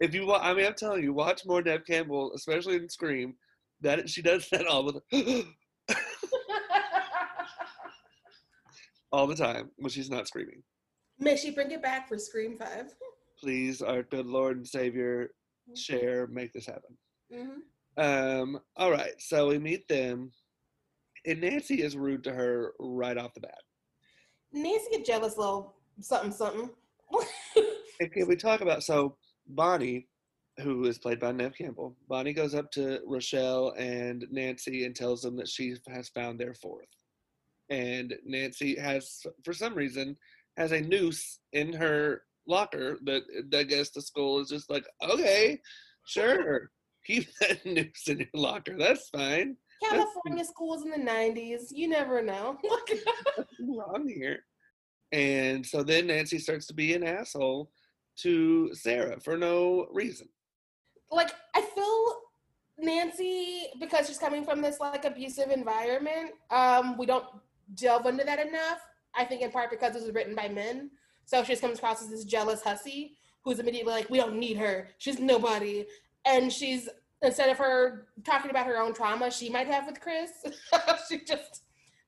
if 0.00 0.14
you, 0.14 0.26
wa- 0.26 0.40
I 0.42 0.52
mean, 0.52 0.66
I'm 0.66 0.74
telling 0.74 1.02
you, 1.02 1.14
watch 1.14 1.46
more 1.46 1.62
Neve 1.62 1.86
Campbell, 1.86 2.32
especially 2.34 2.76
in 2.76 2.88
Scream. 2.90 3.34
That 3.80 4.10
she 4.10 4.20
does 4.20 4.46
that 4.50 4.66
all 4.66 4.92
the 4.92 5.00
all 9.10 9.26
the 9.26 9.34
time 9.34 9.70
when 9.76 9.88
she's 9.90 10.10
not 10.10 10.28
screaming. 10.28 10.62
May 11.18 11.36
she 11.36 11.50
bring 11.50 11.70
it 11.70 11.82
back 11.82 12.08
for 12.08 12.18
Scream 12.18 12.58
5. 12.58 12.94
Please, 13.40 13.80
our 13.80 14.02
good 14.02 14.26
Lord 14.26 14.58
and 14.58 14.68
Savior, 14.68 15.30
share, 15.74 16.26
make 16.26 16.52
this 16.52 16.66
happen. 16.66 16.94
hmm 17.32 17.60
Um, 18.02 18.60
all 18.76 18.90
right, 18.90 19.14
so 19.18 19.48
we 19.48 19.58
meet 19.58 19.88
them, 19.88 20.30
and 21.26 21.40
Nancy 21.40 21.82
is 21.82 21.96
rude 21.96 22.24
to 22.24 22.32
her 22.32 22.72
right 22.78 23.18
off 23.18 23.34
the 23.34 23.40
bat. 23.40 23.58
Nancy 24.52 24.96
a 24.96 25.02
jealous 25.02 25.36
little 25.36 25.76
something 26.00 26.32
something. 26.32 26.70
And 28.00 28.10
can 28.10 28.26
we 28.26 28.36
talk 28.36 28.62
about 28.62 28.82
so 28.82 29.16
Bonnie, 29.46 30.08
who 30.60 30.84
is 30.86 30.98
played 30.98 31.20
by 31.20 31.32
Neve 31.32 31.54
Campbell, 31.56 31.96
Bonnie 32.08 32.32
goes 32.32 32.54
up 32.54 32.70
to 32.72 33.00
Rochelle 33.06 33.74
and 33.76 34.26
Nancy 34.30 34.84
and 34.84 34.96
tells 34.96 35.22
them 35.22 35.36
that 35.36 35.48
she 35.48 35.74
has 35.88 36.08
found 36.08 36.38
their 36.38 36.54
fourth. 36.54 36.88
And 37.68 38.14
Nancy 38.24 38.76
has, 38.78 39.20
for 39.44 39.52
some 39.52 39.74
reason, 39.74 40.16
has 40.56 40.72
a 40.72 40.80
noose 40.80 41.40
in 41.52 41.72
her 41.74 42.22
locker 42.46 42.98
that 43.04 43.22
I 43.54 43.62
guess 43.64 43.90
the 43.90 44.02
school 44.02 44.40
is 44.40 44.48
just 44.48 44.70
like, 44.70 44.86
okay, 45.02 45.60
sure, 46.06 46.70
keep 47.06 47.28
that 47.40 47.64
noose 47.64 48.08
in 48.08 48.18
your 48.18 48.28
locker. 48.34 48.76
That's 48.78 49.08
fine. 49.10 49.56
California 49.82 50.44
schools 50.44 50.82
in 50.82 50.90
the 50.90 51.10
90s. 51.10 51.68
You 51.70 51.88
never 51.88 52.22
know. 52.22 52.58
Wrong 53.60 54.08
here. 54.08 54.40
And 55.12 55.66
so 55.66 55.82
then 55.82 56.06
Nancy 56.06 56.38
starts 56.38 56.66
to 56.66 56.74
be 56.74 56.94
an 56.94 57.02
asshole 57.02 57.70
to 58.18 58.74
Sarah 58.74 59.18
for 59.20 59.36
no 59.36 59.86
reason. 59.92 60.28
like 61.10 61.30
I 61.54 61.62
feel 61.62 62.16
Nancy 62.78 63.66
because 63.80 64.06
she's 64.06 64.18
coming 64.18 64.44
from 64.44 64.60
this 64.62 64.80
like 64.80 65.04
abusive 65.04 65.50
environment. 65.50 66.32
Um, 66.50 66.96
we 66.96 67.06
don't 67.06 67.24
delve 67.74 68.06
into 68.06 68.24
that 68.24 68.38
enough. 68.46 68.78
I 69.14 69.24
think 69.24 69.42
in 69.42 69.50
part 69.50 69.70
because 69.70 69.94
this 69.94 70.04
was 70.04 70.14
written 70.14 70.34
by 70.34 70.48
men, 70.48 70.90
so 71.24 71.42
she 71.42 71.52
just 71.52 71.62
comes 71.62 71.78
across 71.78 72.02
as 72.02 72.10
this 72.10 72.24
jealous 72.24 72.62
hussy 72.62 73.16
who's 73.42 73.58
immediately 73.58 73.92
like, 73.92 74.10
"We 74.10 74.18
don't 74.18 74.38
need 74.38 74.56
her. 74.58 74.88
She's 74.98 75.18
nobody," 75.18 75.86
and 76.24 76.52
she's 76.52 76.88
instead 77.22 77.50
of 77.50 77.58
her 77.58 78.08
talking 78.24 78.50
about 78.50 78.66
her 78.66 78.78
own 78.78 78.94
trauma 78.94 79.30
she 79.30 79.50
might 79.50 79.66
have 79.66 79.86
with 79.86 80.00
Chris, 80.00 80.30
she 81.08 81.24
just 81.24 81.64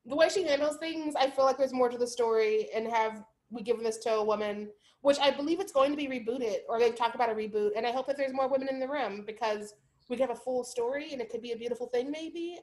the 0.06 0.16
way 0.16 0.28
she 0.28 0.42
handles 0.44 0.78
things. 0.78 1.14
I 1.14 1.30
feel 1.30 1.44
like 1.44 1.58
there's 1.58 1.72
more 1.72 1.88
to 1.88 1.98
the 1.98 2.06
story, 2.06 2.68
and 2.74 2.86
have 2.88 3.24
we 3.50 3.62
given 3.62 3.84
this 3.84 3.98
to 3.98 4.14
a 4.14 4.24
woman 4.24 4.68
which 5.02 5.18
I 5.18 5.30
believe 5.30 5.60
it's 5.60 5.72
going 5.72 5.90
to 5.90 5.96
be 5.96 6.06
rebooted, 6.06 6.58
or 6.68 6.78
they've 6.78 6.94
talked 6.94 7.14
about 7.14 7.28
a 7.28 7.34
reboot. 7.34 7.70
And 7.76 7.86
I 7.86 7.90
hope 7.90 8.06
that 8.06 8.16
there's 8.16 8.32
more 8.32 8.48
women 8.48 8.68
in 8.68 8.80
the 8.80 8.88
room 8.88 9.24
because 9.26 9.74
we 10.08 10.16
could 10.16 10.28
have 10.28 10.36
a 10.36 10.40
full 10.40 10.64
story 10.64 11.12
and 11.12 11.20
it 11.20 11.28
could 11.28 11.42
be 11.42 11.52
a 11.52 11.56
beautiful 11.56 11.88
thing, 11.88 12.10
maybe. 12.10 12.58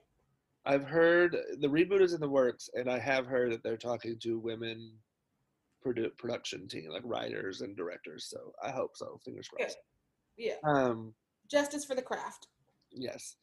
I've 0.65 0.85
heard 0.85 1.35
the 1.59 1.67
reboot 1.67 2.01
is 2.01 2.13
in 2.13 2.21
the 2.21 2.29
works, 2.29 2.69
and 2.73 2.89
I 2.89 2.97
have 2.99 3.25
heard 3.25 3.51
that 3.51 3.63
they're 3.63 3.77
talking 3.77 4.17
to 4.19 4.39
women 4.39 4.91
produ- 5.85 6.15
production 6.17 6.67
team, 6.67 6.89
like 6.91 7.01
writers 7.05 7.61
and 7.61 7.75
directors. 7.75 8.25
So 8.29 8.53
I 8.63 8.71
hope 8.71 8.95
so. 8.95 9.19
Fingers 9.23 9.47
crossed. 9.47 9.77
Yeah. 10.37 10.55
Um, 10.63 11.13
Justice 11.49 11.85
for 11.85 11.95
the 11.95 12.01
craft. 12.01 12.47
yes. 12.91 13.35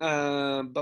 Um, 0.00 0.72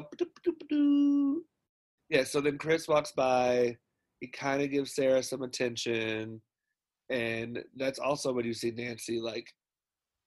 yeah. 2.11 2.25
So 2.25 2.41
then 2.41 2.59
Chris 2.59 2.89
walks 2.89 3.13
by. 3.13 3.77
He 4.21 4.29
kind 4.29 4.63
of 4.63 4.71
gives 4.71 4.95
Sarah 4.95 5.23
some 5.23 5.43
attention, 5.43 6.41
and 7.11 7.63
that's 7.77 7.99
also 7.99 8.33
when 8.33 8.45
you 8.45 8.55
see 8.55 8.73
Nancy 8.73 9.21
like 9.21 9.47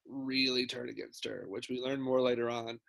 really 0.08 0.66
turn 0.66 0.90
against 0.90 1.26
her, 1.26 1.46
which 1.48 1.70
we 1.70 1.82
learn 1.82 2.02
more 2.02 2.22
later 2.22 2.50
on. 2.50 2.80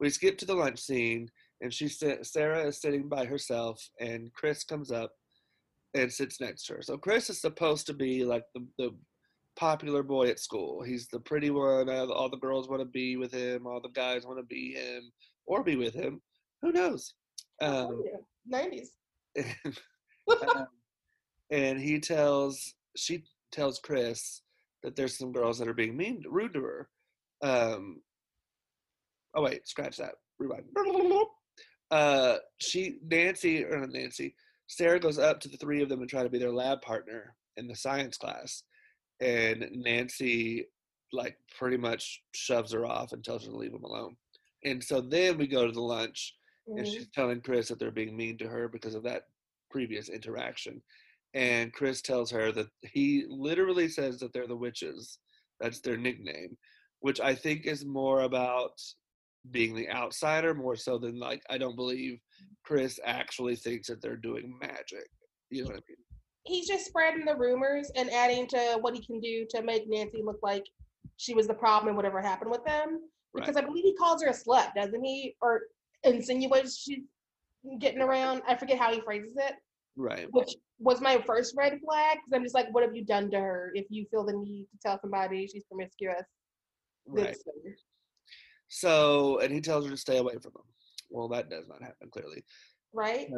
We 0.00 0.10
skip 0.10 0.38
to 0.38 0.46
the 0.46 0.54
lunch 0.54 0.80
scene, 0.80 1.28
and 1.60 1.72
she 1.72 1.88
Sarah 1.88 2.66
is 2.66 2.80
sitting 2.80 3.08
by 3.08 3.24
herself, 3.26 3.86
and 4.00 4.32
Chris 4.32 4.64
comes 4.64 4.90
up 4.90 5.12
and 5.94 6.12
sits 6.12 6.40
next 6.40 6.66
to 6.66 6.74
her. 6.74 6.82
So 6.82 6.98
Chris 6.98 7.30
is 7.30 7.40
supposed 7.40 7.86
to 7.86 7.94
be 7.94 8.24
like 8.24 8.44
the, 8.54 8.66
the 8.78 8.94
popular 9.56 10.02
boy 10.02 10.28
at 10.28 10.40
school. 10.40 10.82
He's 10.82 11.08
the 11.08 11.20
pretty 11.20 11.50
one. 11.50 11.88
All 11.88 12.12
all 12.12 12.28
the 12.28 12.36
girls 12.36 12.68
want 12.68 12.80
to 12.80 12.86
be 12.86 13.16
with 13.16 13.32
him. 13.32 13.66
All 13.66 13.80
the 13.80 13.88
guys 13.90 14.26
want 14.26 14.38
to 14.38 14.44
be 14.44 14.74
him 14.74 15.10
or 15.46 15.62
be 15.62 15.76
with 15.76 15.94
him. 15.94 16.20
Who 16.62 16.72
knows? 16.72 17.14
Um, 17.60 18.02
Nineties. 18.46 18.92
um, 19.44 20.66
and 21.50 21.80
he 21.80 21.98
tells 22.00 22.74
she 22.96 23.24
tells 23.52 23.78
Chris 23.78 24.42
that 24.82 24.96
there's 24.96 25.18
some 25.18 25.32
girls 25.32 25.58
that 25.58 25.68
are 25.68 25.74
being 25.74 25.96
mean 25.96 26.22
rude 26.28 26.54
to 26.54 26.62
her. 26.62 26.88
Um, 27.42 28.00
oh 29.34 29.42
wait, 29.42 29.66
scratch 29.68 29.96
that. 29.98 30.14
Rewind. 30.38 30.64
Uh, 31.90 32.38
she 32.58 32.96
Nancy 33.08 33.62
or 33.62 33.78
not 33.78 33.90
Nancy 33.90 34.34
Sarah 34.68 34.98
goes 34.98 35.18
up 35.18 35.40
to 35.40 35.48
the 35.48 35.56
three 35.56 35.82
of 35.82 35.88
them 35.88 36.00
and 36.00 36.08
try 36.08 36.22
to 36.22 36.28
be 36.28 36.38
their 36.38 36.52
lab 36.52 36.80
partner 36.82 37.34
in 37.56 37.66
the 37.66 37.76
science 37.76 38.16
class, 38.16 38.62
and 39.20 39.68
Nancy 39.72 40.66
like 41.12 41.36
pretty 41.56 41.76
much 41.76 42.22
shoves 42.34 42.72
her 42.72 42.84
off 42.84 43.12
and 43.12 43.24
tells 43.24 43.44
her 43.44 43.50
to 43.50 43.56
leave 43.56 43.72
them 43.72 43.84
alone. 43.84 44.16
And 44.64 44.82
so 44.82 45.00
then 45.00 45.38
we 45.38 45.46
go 45.46 45.66
to 45.66 45.72
the 45.72 45.80
lunch, 45.80 46.34
and 46.66 46.78
mm-hmm. 46.78 46.90
she's 46.92 47.08
telling 47.14 47.40
Chris 47.40 47.68
that 47.68 47.78
they're 47.78 47.90
being 47.90 48.16
mean 48.16 48.38
to 48.38 48.48
her 48.48 48.68
because 48.68 48.94
of 48.94 49.02
that 49.04 49.24
previous 49.70 50.08
interaction. 50.08 50.82
And 51.34 51.72
Chris 51.72 52.00
tells 52.00 52.30
her 52.30 52.52
that 52.52 52.68
he 52.82 53.26
literally 53.28 53.88
says 53.88 54.18
that 54.20 54.32
they're 54.32 54.46
the 54.46 54.56
witches. 54.56 55.18
That's 55.60 55.80
their 55.80 55.96
nickname, 55.96 56.56
which 57.00 57.20
I 57.20 57.34
think 57.34 57.66
is 57.66 57.84
more 57.84 58.22
about 58.22 58.80
being 59.50 59.74
the 59.74 59.90
outsider 59.90 60.54
more 60.54 60.76
so 60.76 60.96
than 60.98 61.18
like 61.18 61.42
I 61.50 61.58
don't 61.58 61.76
believe 61.76 62.18
Chris 62.64 62.98
actually 63.04 63.56
thinks 63.56 63.88
that 63.88 64.00
they're 64.00 64.16
doing 64.16 64.56
magic. 64.60 65.08
You 65.50 65.62
know 65.62 65.70
what 65.70 65.76
I 65.76 65.82
mean? 65.88 65.96
He's 66.44 66.66
just 66.66 66.86
spreading 66.86 67.24
the 67.24 67.36
rumors 67.36 67.90
and 67.96 68.10
adding 68.10 68.46
to 68.48 68.78
what 68.80 68.94
he 68.94 69.04
can 69.04 69.20
do 69.20 69.46
to 69.50 69.62
make 69.62 69.88
Nancy 69.88 70.22
look 70.22 70.38
like 70.42 70.64
she 71.16 71.34
was 71.34 71.46
the 71.46 71.54
problem 71.54 71.88
and 71.88 71.96
whatever 71.96 72.20
happened 72.20 72.50
with 72.50 72.64
them. 72.64 73.00
Because 73.34 73.56
Right. 73.56 73.64
I 73.64 73.66
believe 73.66 73.84
he 73.84 73.94
calls 73.94 74.22
her 74.22 74.28
a 74.28 74.32
slut, 74.32 74.74
doesn't 74.74 75.04
he? 75.04 75.36
Or 75.40 75.62
insinuates 76.04 76.78
she's 76.78 77.04
getting 77.78 78.00
around. 78.00 78.42
I 78.46 78.56
forget 78.56 78.78
how 78.78 78.92
he 78.92 79.00
phrases 79.00 79.36
it. 79.36 79.54
Right. 79.96 80.26
which 80.32 80.56
was 80.80 81.00
my 81.00 81.22
first 81.24 81.54
red 81.56 81.78
flag 81.84 82.18
because 82.18 82.32
I'm 82.36 82.42
just 82.42 82.54
like, 82.54 82.66
what 82.74 82.82
have 82.82 82.96
you 82.96 83.04
done 83.04 83.30
to 83.30 83.38
her? 83.38 83.70
If 83.74 83.86
you 83.90 84.06
feel 84.10 84.24
the 84.24 84.32
need 84.32 84.66
to 84.72 84.78
tell 84.82 85.00
somebody 85.00 85.46
she's 85.46 85.62
promiscuous, 85.64 86.24
Right. 87.06 87.36
So, 88.68 89.38
and 89.40 89.52
he 89.52 89.60
tells 89.60 89.84
her 89.84 89.90
to 89.90 89.96
stay 89.96 90.18
away 90.18 90.34
from 90.34 90.52
him. 90.52 90.64
Well, 91.10 91.28
that 91.28 91.50
does 91.50 91.68
not 91.68 91.82
happen 91.82 92.08
clearly. 92.10 92.44
Right? 92.94 93.28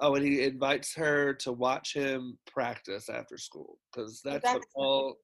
Oh, 0.00 0.14
and 0.14 0.24
he 0.24 0.42
invites 0.42 0.94
her 0.94 1.34
to 1.34 1.52
watch 1.52 1.94
him 1.94 2.38
practice 2.46 3.08
after 3.08 3.38
school 3.38 3.78
because 3.92 4.20
that's 4.24 4.44
what 4.44 4.62
all 4.74 5.16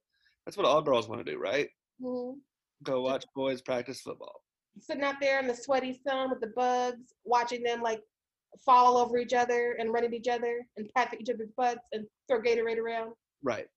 that's 0.45 0.57
what 0.57 0.65
all 0.65 0.81
girls 0.81 1.07
want 1.07 1.25
to 1.25 1.31
do, 1.31 1.37
right? 1.37 1.69
Mhm. 2.01 2.35
Go 2.83 3.01
watch 3.01 3.25
boys 3.35 3.61
practice 3.61 4.01
football. 4.01 4.41
Sitting 4.79 5.03
out 5.03 5.15
there 5.21 5.39
in 5.39 5.47
the 5.47 5.55
sweaty 5.55 5.93
sun 6.05 6.29
with 6.29 6.41
the 6.41 6.51
bugs, 6.55 7.13
watching 7.23 7.63
them 7.63 7.81
like 7.81 8.01
fall 8.65 8.97
over 8.97 9.17
each 9.17 9.33
other 9.33 9.73
and 9.79 9.93
run 9.93 10.03
at 10.03 10.13
each 10.13 10.27
other 10.27 10.65
and 10.77 10.89
pat 10.95 11.13
each 11.19 11.29
other's 11.29 11.51
butts 11.55 11.85
and 11.91 12.05
throw 12.27 12.41
Gatorade 12.41 12.77
around. 12.77 13.13
Right. 13.43 13.67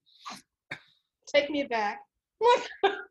Take 1.33 1.49
me 1.49 1.63
back. 1.63 1.99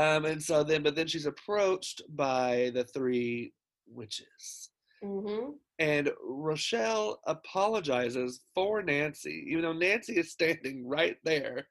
Um, 0.00 0.24
and 0.24 0.42
so 0.42 0.64
then, 0.64 0.82
but 0.82 0.96
then 0.96 1.06
she's 1.06 1.26
approached 1.26 2.00
by 2.08 2.70
the 2.74 2.84
three 2.84 3.52
witches. 3.86 4.69
Hmm 5.02 5.50
And 5.78 6.10
Rochelle 6.22 7.20
apologizes 7.26 8.42
for 8.54 8.82
Nancy, 8.82 9.46
even 9.48 9.62
though 9.62 9.72
Nancy 9.72 10.18
is 10.18 10.32
standing 10.32 10.86
right 10.86 11.16
there. 11.24 11.66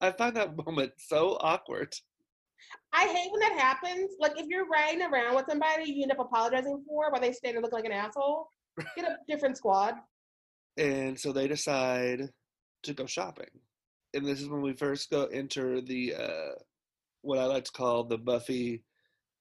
I 0.00 0.12
find 0.12 0.34
that 0.36 0.56
moment 0.66 0.92
so 0.98 1.36
awkward. 1.40 1.94
I 2.92 3.06
hate 3.06 3.30
when 3.30 3.40
that 3.40 3.58
happens. 3.58 4.12
Like 4.18 4.38
if 4.38 4.46
you're 4.48 4.66
riding 4.66 5.02
around 5.02 5.36
with 5.36 5.46
somebody 5.48 5.90
you 5.90 6.02
end 6.02 6.12
up 6.12 6.18
apologizing 6.18 6.82
for 6.86 7.10
while 7.10 7.20
they 7.20 7.32
stand 7.32 7.56
and 7.56 7.62
look 7.62 7.72
like 7.72 7.84
an 7.84 7.92
asshole, 7.92 8.48
get 8.96 9.04
a 9.04 9.16
different 9.28 9.56
squad. 9.56 9.94
And 10.76 11.18
so 11.18 11.32
they 11.32 11.46
decide 11.48 12.30
to 12.84 12.94
go 12.94 13.06
shopping. 13.06 13.50
And 14.14 14.24
this 14.24 14.40
is 14.40 14.48
when 14.48 14.62
we 14.62 14.72
first 14.72 15.10
go 15.10 15.26
enter 15.26 15.80
the 15.80 16.14
uh, 16.14 16.52
what 17.22 17.38
I 17.38 17.44
like 17.44 17.64
to 17.64 17.72
call 17.72 18.04
the 18.04 18.18
Buffy 18.18 18.82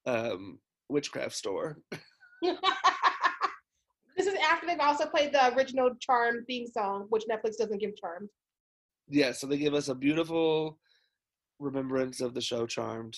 um, 0.05 0.59
witchcraft 0.89 1.35
store. 1.35 1.77
after 4.49 4.67
they've 4.67 4.79
also 4.79 5.05
played 5.05 5.31
the 5.33 5.53
original 5.55 5.91
Charm 5.99 6.43
theme 6.45 6.67
song, 6.67 7.05
which 7.09 7.25
Netflix 7.29 7.57
doesn't 7.57 7.79
give 7.79 7.95
Charmed. 7.95 8.29
yeah, 9.09 9.31
so 9.31 9.47
they 9.47 9.57
give 9.57 9.73
us 9.73 9.89
a 9.89 9.95
beautiful 9.95 10.79
remembrance 11.59 12.21
of 12.21 12.33
the 12.33 12.41
show 12.41 12.65
Charmed. 12.65 13.17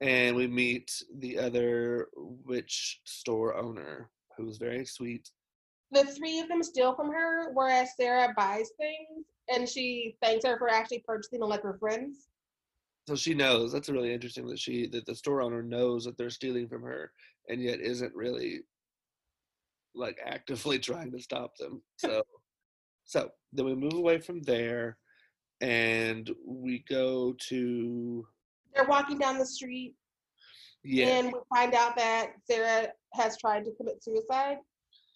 And 0.00 0.36
we 0.36 0.46
meet 0.46 0.90
the 1.18 1.38
other 1.38 2.08
witch 2.16 3.00
store 3.04 3.56
owner 3.56 4.10
who's 4.36 4.58
very 4.58 4.84
sweet. 4.84 5.30
The 5.92 6.04
three 6.04 6.40
of 6.40 6.48
them 6.48 6.62
steal 6.62 6.94
from 6.94 7.12
her, 7.12 7.52
whereas 7.52 7.90
Sarah 7.96 8.34
buys 8.36 8.70
things 8.76 9.26
and 9.48 9.68
she 9.68 10.16
thanks 10.22 10.44
her 10.44 10.58
for 10.58 10.68
actually 10.68 11.04
purchasing 11.06 11.40
them 11.40 11.48
like 11.48 11.62
her 11.62 11.78
friends. 11.78 12.26
So 13.06 13.14
she 13.14 13.34
knows. 13.34 13.70
That's 13.72 13.88
really 13.88 14.12
interesting 14.12 14.46
that 14.48 14.58
she 14.58 14.88
that 14.88 15.06
the 15.06 15.14
store 15.14 15.42
owner 15.42 15.62
knows 15.62 16.04
that 16.04 16.18
they're 16.18 16.30
stealing 16.30 16.68
from 16.68 16.82
her 16.82 17.12
and 17.48 17.62
yet 17.62 17.80
isn't 17.80 18.14
really 18.14 18.60
like 19.94 20.18
actively 20.24 20.78
trying 20.90 21.12
to 21.12 21.20
stop 21.20 21.56
them. 21.56 21.82
So 21.98 22.22
so 23.06 23.30
then 23.52 23.66
we 23.66 23.74
move 23.74 23.92
away 23.94 24.18
from 24.18 24.40
there 24.42 24.96
and 25.60 26.30
we 26.46 26.84
go 26.88 27.34
to 27.48 28.26
They're 28.74 28.86
walking 28.86 29.18
down 29.18 29.38
the 29.38 29.44
street 29.46 29.94
yeah 30.82 31.18
and 31.18 31.26
we 31.32 31.38
find 31.54 31.74
out 31.74 31.96
that 31.96 32.32
Sarah 32.50 32.88
has 33.14 33.36
tried 33.38 33.64
to 33.64 33.72
commit 33.72 34.02
suicide. 34.02 34.58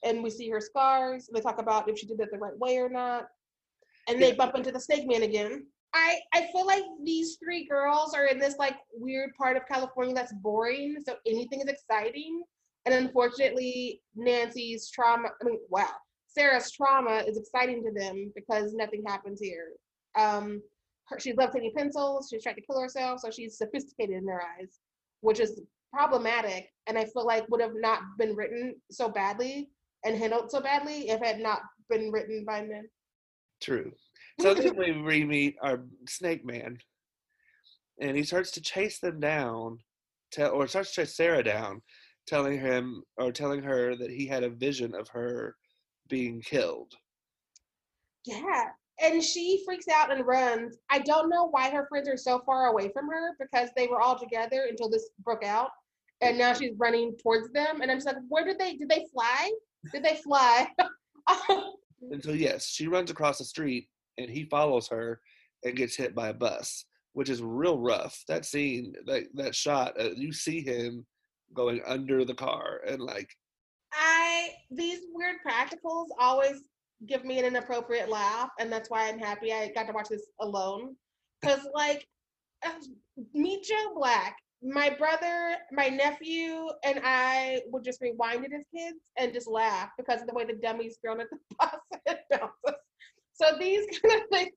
And 0.04 0.22
we 0.22 0.30
see 0.30 0.48
her 0.50 0.60
scars. 0.60 1.28
And 1.28 1.36
they 1.36 1.40
talk 1.40 1.58
about 1.60 1.88
if 1.88 1.98
she 1.98 2.06
did 2.06 2.20
it 2.20 2.30
the 2.30 2.38
right 2.38 2.56
way 2.58 2.78
or 2.78 2.88
not. 2.88 3.28
And 4.08 4.22
they 4.22 4.28
Yeah. 4.30 4.36
bump 4.36 4.54
into 4.54 4.70
the 4.70 4.80
snake 4.80 5.06
man 5.08 5.24
again. 5.24 5.66
I, 5.92 6.20
I 6.32 6.46
feel 6.52 6.66
like 6.66 6.84
these 7.02 7.36
three 7.36 7.66
girls 7.66 8.14
are 8.14 8.26
in 8.26 8.38
this 8.38 8.56
like 8.58 8.76
weird 8.94 9.34
part 9.36 9.56
of 9.56 9.66
California 9.66 10.14
that's 10.14 10.32
boring. 10.34 10.96
So 11.04 11.16
anything 11.26 11.60
is 11.60 11.66
exciting. 11.66 12.44
And 12.88 13.06
unfortunately, 13.06 14.00
Nancy's 14.16 14.88
trauma, 14.88 15.28
I 15.42 15.44
mean, 15.44 15.58
wow, 15.68 15.90
Sarah's 16.26 16.70
trauma 16.70 17.22
is 17.28 17.36
exciting 17.36 17.84
to 17.84 17.92
them 17.92 18.32
because 18.34 18.72
nothing 18.72 19.02
happens 19.06 19.38
here. 19.42 19.72
Um, 20.18 20.62
her, 21.08 21.20
she 21.20 21.34
loves 21.34 21.52
taking 21.52 21.74
pencils. 21.76 22.28
She's 22.30 22.42
trying 22.42 22.54
to 22.54 22.62
kill 22.62 22.80
herself. 22.80 23.20
So 23.20 23.30
she's 23.30 23.58
sophisticated 23.58 24.16
in 24.16 24.24
their 24.24 24.40
eyes, 24.40 24.78
which 25.20 25.38
is 25.38 25.60
problematic. 25.92 26.70
And 26.86 26.96
I 26.96 27.04
feel 27.04 27.26
like 27.26 27.46
would 27.50 27.60
have 27.60 27.74
not 27.74 28.00
been 28.16 28.34
written 28.34 28.76
so 28.90 29.10
badly 29.10 29.68
and 30.06 30.16
handled 30.16 30.50
so 30.50 30.62
badly 30.62 31.10
if 31.10 31.20
it 31.20 31.26
had 31.26 31.40
not 31.40 31.60
been 31.90 32.10
written 32.10 32.46
by 32.46 32.62
men. 32.62 32.88
True. 33.60 33.92
So 34.40 34.54
then 34.54 34.76
we 34.76 34.92
re 34.92 35.24
meet 35.24 35.56
our 35.60 35.80
snake 36.08 36.46
man, 36.46 36.78
and 38.00 38.16
he 38.16 38.22
starts 38.22 38.52
to 38.52 38.60
chase 38.60 39.00
them 39.00 39.18
down, 39.18 39.78
tell 40.30 40.52
or 40.52 40.68
starts 40.68 40.94
to 40.94 41.00
chase 41.00 41.16
Sarah 41.16 41.42
down, 41.42 41.82
telling 42.28 42.60
him 42.60 43.02
or 43.16 43.32
telling 43.32 43.62
her 43.62 43.96
that 43.96 44.10
he 44.10 44.26
had 44.26 44.44
a 44.44 44.50
vision 44.50 44.94
of 44.94 45.08
her 45.08 45.56
being 46.08 46.40
killed. 46.40 46.94
Yeah. 48.24 48.64
And 49.00 49.22
she 49.22 49.62
freaks 49.64 49.86
out 49.88 50.12
and 50.12 50.26
runs. 50.26 50.76
I 50.90 50.98
don't 50.98 51.30
know 51.30 51.48
why 51.48 51.70
her 51.70 51.86
friends 51.88 52.08
are 52.08 52.16
so 52.16 52.42
far 52.44 52.66
away 52.66 52.90
from 52.92 53.08
her 53.08 53.36
because 53.40 53.70
they 53.76 53.86
were 53.86 54.00
all 54.00 54.18
together 54.18 54.66
until 54.68 54.90
this 54.90 55.08
broke 55.24 55.44
out. 55.44 55.70
And 56.20 56.36
now 56.36 56.52
she's 56.52 56.74
running 56.76 57.16
towards 57.22 57.52
them. 57.52 57.80
And 57.80 57.90
I'm 57.90 57.98
just 57.98 58.06
like, 58.06 58.16
where 58.28 58.44
did 58.44 58.58
they 58.58 58.74
did 58.74 58.88
they 58.88 59.06
fly? 59.12 59.52
Did 59.92 60.02
they 60.02 60.16
fly? 60.16 60.68
And 62.10 62.22
so 62.22 62.32
yes, 62.32 62.66
she 62.66 62.86
runs 62.86 63.10
across 63.10 63.38
the 63.38 63.44
street, 63.44 63.88
and 64.18 64.30
he 64.30 64.44
follows 64.44 64.88
her 64.88 65.20
and 65.64 65.76
gets 65.76 65.96
hit 65.96 66.14
by 66.14 66.28
a 66.28 66.34
bus, 66.34 66.84
which 67.12 67.28
is 67.28 67.42
real 67.42 67.78
rough. 67.78 68.22
That 68.28 68.44
scene, 68.44 68.94
that 69.06 69.24
that 69.34 69.54
shot, 69.54 70.00
uh, 70.00 70.10
you 70.14 70.32
see 70.32 70.62
him 70.62 71.04
going 71.54 71.80
under 71.86 72.24
the 72.24 72.34
car, 72.34 72.80
and 72.86 73.00
like 73.00 73.28
I 73.92 74.50
these 74.70 75.00
weird 75.12 75.36
practicals 75.46 76.06
always 76.18 76.62
give 77.06 77.24
me 77.24 77.38
an 77.38 77.44
inappropriate 77.44 78.08
laugh, 78.08 78.50
and 78.58 78.72
that's 78.72 78.90
why 78.90 79.08
I'm 79.08 79.18
happy 79.18 79.52
I 79.52 79.72
got 79.74 79.86
to 79.86 79.92
watch 79.92 80.08
this 80.08 80.26
alone. 80.40 80.96
Because 81.40 81.60
like, 81.74 82.06
uh, 82.66 82.72
meet 83.32 83.64
Joe 83.64 83.92
Black, 83.94 84.36
my 84.62 84.90
brother, 84.90 85.56
my 85.70 85.88
nephew, 85.88 86.66
and 86.84 87.00
I 87.04 87.60
would 87.68 87.84
just 87.84 88.00
rewind 88.00 88.44
it 88.44 88.52
as 88.52 88.64
kids 88.74 88.98
and 89.16 89.32
just 89.32 89.46
laugh 89.46 89.90
because 89.96 90.20
of 90.20 90.26
the 90.26 90.34
way 90.34 90.44
the 90.44 90.54
dummy's 90.54 90.98
thrown 91.02 91.20
at 91.20 91.28
the 91.30 91.38
bus 91.58 91.76
and. 92.06 92.18
So 93.40 93.56
these 93.58 93.86
kind 94.02 94.20
of 94.20 94.28
things. 94.30 94.52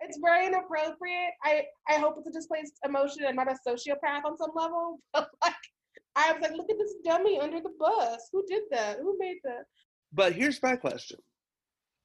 It's 0.00 0.18
very 0.20 0.46
inappropriate. 0.48 1.30
I, 1.44 1.62
I 1.88 1.94
hope 1.94 2.16
it's 2.18 2.28
a 2.28 2.32
displaced 2.32 2.72
emotion 2.84 3.22
and 3.24 3.36
not 3.36 3.48
a 3.48 3.56
sociopath 3.66 4.24
on 4.24 4.36
some 4.36 4.50
level. 4.54 4.98
But 5.12 5.28
like 5.44 5.54
I 6.16 6.32
was 6.32 6.40
like, 6.40 6.52
look 6.56 6.70
at 6.70 6.78
this 6.78 6.94
dummy 7.04 7.38
under 7.38 7.60
the 7.60 7.72
bus. 7.78 8.28
Who 8.32 8.44
did 8.46 8.62
that? 8.70 8.98
Who 9.00 9.16
made 9.18 9.38
that? 9.44 9.66
But 10.12 10.32
here's 10.32 10.62
my 10.62 10.74
question. 10.74 11.18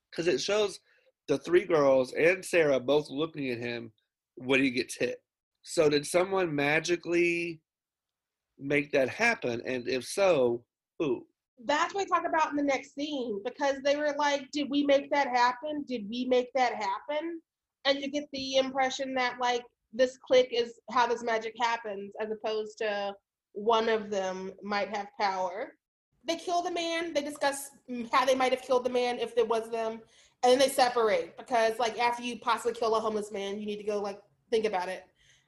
Because 0.10 0.28
it 0.28 0.42
shows 0.42 0.80
the 1.28 1.38
three 1.38 1.64
girls 1.64 2.14
and 2.14 2.44
Sarah 2.44 2.80
both 2.80 3.10
looking 3.10 3.50
at 3.50 3.58
him 3.58 3.92
when 4.36 4.62
he 4.62 4.70
gets 4.70 4.96
hit. 4.96 5.22
So 5.64 5.90
did 5.90 6.06
someone 6.06 6.54
magically 6.54 7.62
make 8.60 8.92
that 8.92 9.08
happen? 9.08 9.62
And 9.66 9.88
if 9.88 10.04
so, 10.04 10.64
who? 11.00 11.26
That's 11.64 11.94
what 11.94 12.08
I 12.12 12.18
talk 12.18 12.28
about 12.28 12.50
in 12.50 12.58
the 12.58 12.64
next 12.64 12.96
scene 12.96 13.40
because 13.46 13.78
they 13.86 13.96
were 13.96 14.14
like, 14.18 14.50
did 14.52 14.70
we 14.70 14.84
make 14.84 15.10
that 15.12 15.28
happen? 15.28 15.86
Did 15.88 16.10
we 16.10 16.26
make 16.26 16.50
that 16.56 16.74
happen? 16.74 17.40
And 17.86 18.00
you 18.00 18.12
get 18.12 18.28
the 18.34 18.58
impression 18.58 19.14
that 19.14 19.36
like 19.40 19.64
this 19.94 20.18
clique 20.18 20.52
is 20.52 20.80
how 20.92 21.08
this 21.08 21.24
magic 21.24 21.54
happens 21.62 22.12
as 22.20 22.30
opposed 22.32 22.78
to 22.80 23.14
one 23.54 23.90
of 23.90 24.10
them 24.10 24.52
might 24.64 24.96
have 24.96 25.08
power. 25.20 25.74
They 26.26 26.36
kill 26.36 26.62
the 26.62 26.72
man. 26.72 27.14
They 27.14 27.22
discuss 27.22 27.72
how 28.12 28.26
they 28.26 28.36
might 28.36 28.52
have 28.52 28.62
killed 28.62 28.86
the 28.86 28.90
man 28.90 29.20
if 29.20 29.38
it 29.38 29.48
was 29.48 29.70
them. 29.70 30.02
And 30.44 30.52
then 30.52 30.60
they 30.60 30.70
separate 30.70 31.38
because 31.38 31.78
like 31.80 32.00
after 32.00 32.24
you 32.24 32.40
possibly 32.40 32.74
kill 32.74 32.96
a 32.96 33.00
homeless 33.00 33.32
man, 33.32 33.60
you 33.60 33.66
need 33.66 33.78
to 33.78 33.84
go 33.84 34.00
like 34.00 34.20
think 34.50 34.66
about 34.66 34.90
it. 34.90 35.04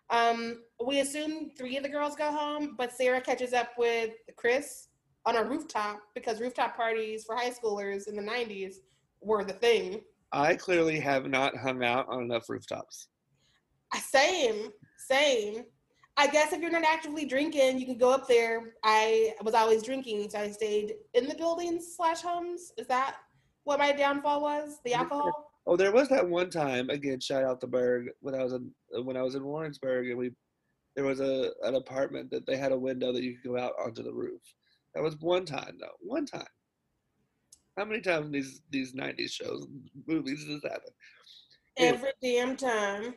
Um, 0.10 0.64
we 0.86 1.00
assume 1.00 1.52
three 1.58 1.78
of 1.78 1.84
the 1.84 1.90
girls 1.90 2.16
go 2.16 2.32
home, 2.32 2.76
but 2.78 2.92
Sarah 2.92 3.22
catches 3.22 3.54
up 3.54 3.70
with 3.78 4.12
Chris 4.36 4.90
on 5.26 5.38
a 5.38 5.44
rooftop 5.44 6.02
because 6.14 6.40
rooftop 6.40 6.76
parties 6.76 7.24
for 7.24 7.36
high 7.36 7.50
schoolers 7.50 8.08
in 8.08 8.16
the 8.16 8.22
90s 8.22 8.76
were 9.22 9.44
the 9.44 9.54
thing. 9.54 10.02
I 10.32 10.56
clearly 10.56 11.00
have 11.00 11.28
not 11.28 11.56
hung 11.58 11.84
out 11.84 12.08
on 12.10 12.24
enough 12.24 12.50
rooftops. 12.50 13.08
Same, 13.96 14.70
same. 14.98 15.64
I 16.16 16.28
guess 16.28 16.54
if 16.54 16.62
you're 16.62 16.72
not 16.72 16.84
actively 16.84 17.26
drinking, 17.26 17.80
you 17.80 17.86
can 17.86 17.98
go 17.98 18.12
up 18.12 18.28
there. 18.28 18.76
I 18.84 19.34
was 19.44 19.56
always 19.56 19.82
drinking, 19.82 20.30
so 20.30 20.40
I 20.40 20.52
stayed 20.52 20.94
in 21.14 21.28
the 21.28 21.36
buildings 21.36 21.96
slash 21.96 22.22
homes. 22.22 22.72
Is 22.78 22.88
that 22.88 23.16
what 23.64 23.80
my 23.80 23.92
downfall 23.92 24.42
was? 24.42 24.80
The 24.86 24.94
alcohol? 24.94 25.50
Oh, 25.66 25.76
there 25.76 25.92
was 25.92 26.10
that 26.10 26.28
one 26.28 26.50
time 26.50 26.90
again. 26.90 27.20
Shout 27.20 27.44
out 27.44 27.62
to 27.62 27.68
Berg 27.68 28.10
when 28.20 28.36
I 28.36 28.44
was 28.44 28.54
in 28.54 28.72
when 29.04 29.18
I 29.18 29.24
was 29.24 29.36
in 29.36 29.44
Warrensburg, 29.44 30.10
and 30.10 30.18
we 30.18 30.32
there 30.96 31.06
was 31.06 31.20
a 31.20 31.52
an 31.64 31.76
apartment 31.76 32.30
that 32.32 32.46
they 32.46 32.58
had 32.58 32.72
a 32.72 32.78
window 32.78 33.12
that 33.12 33.24
you 33.24 33.38
could 33.38 33.52
go 33.52 33.58
out 33.58 33.74
onto 33.84 34.04
the 34.04 34.14
roof. 34.14 34.42
That 34.94 35.04
was 35.04 35.18
one 35.20 35.46
time 35.46 35.78
though. 35.80 35.96
One 36.02 36.26
time. 36.26 36.46
How 37.78 37.86
many 37.86 38.02
times 38.02 38.28
in 38.28 38.32
these 38.34 38.62
these 38.70 38.94
'90s 38.94 39.32
shows, 39.32 39.66
movies 40.06 40.46
does 40.46 40.62
this 40.62 40.72
happen? 40.72 40.92
Every 41.78 42.12
damn 42.22 42.56
time. 42.56 43.16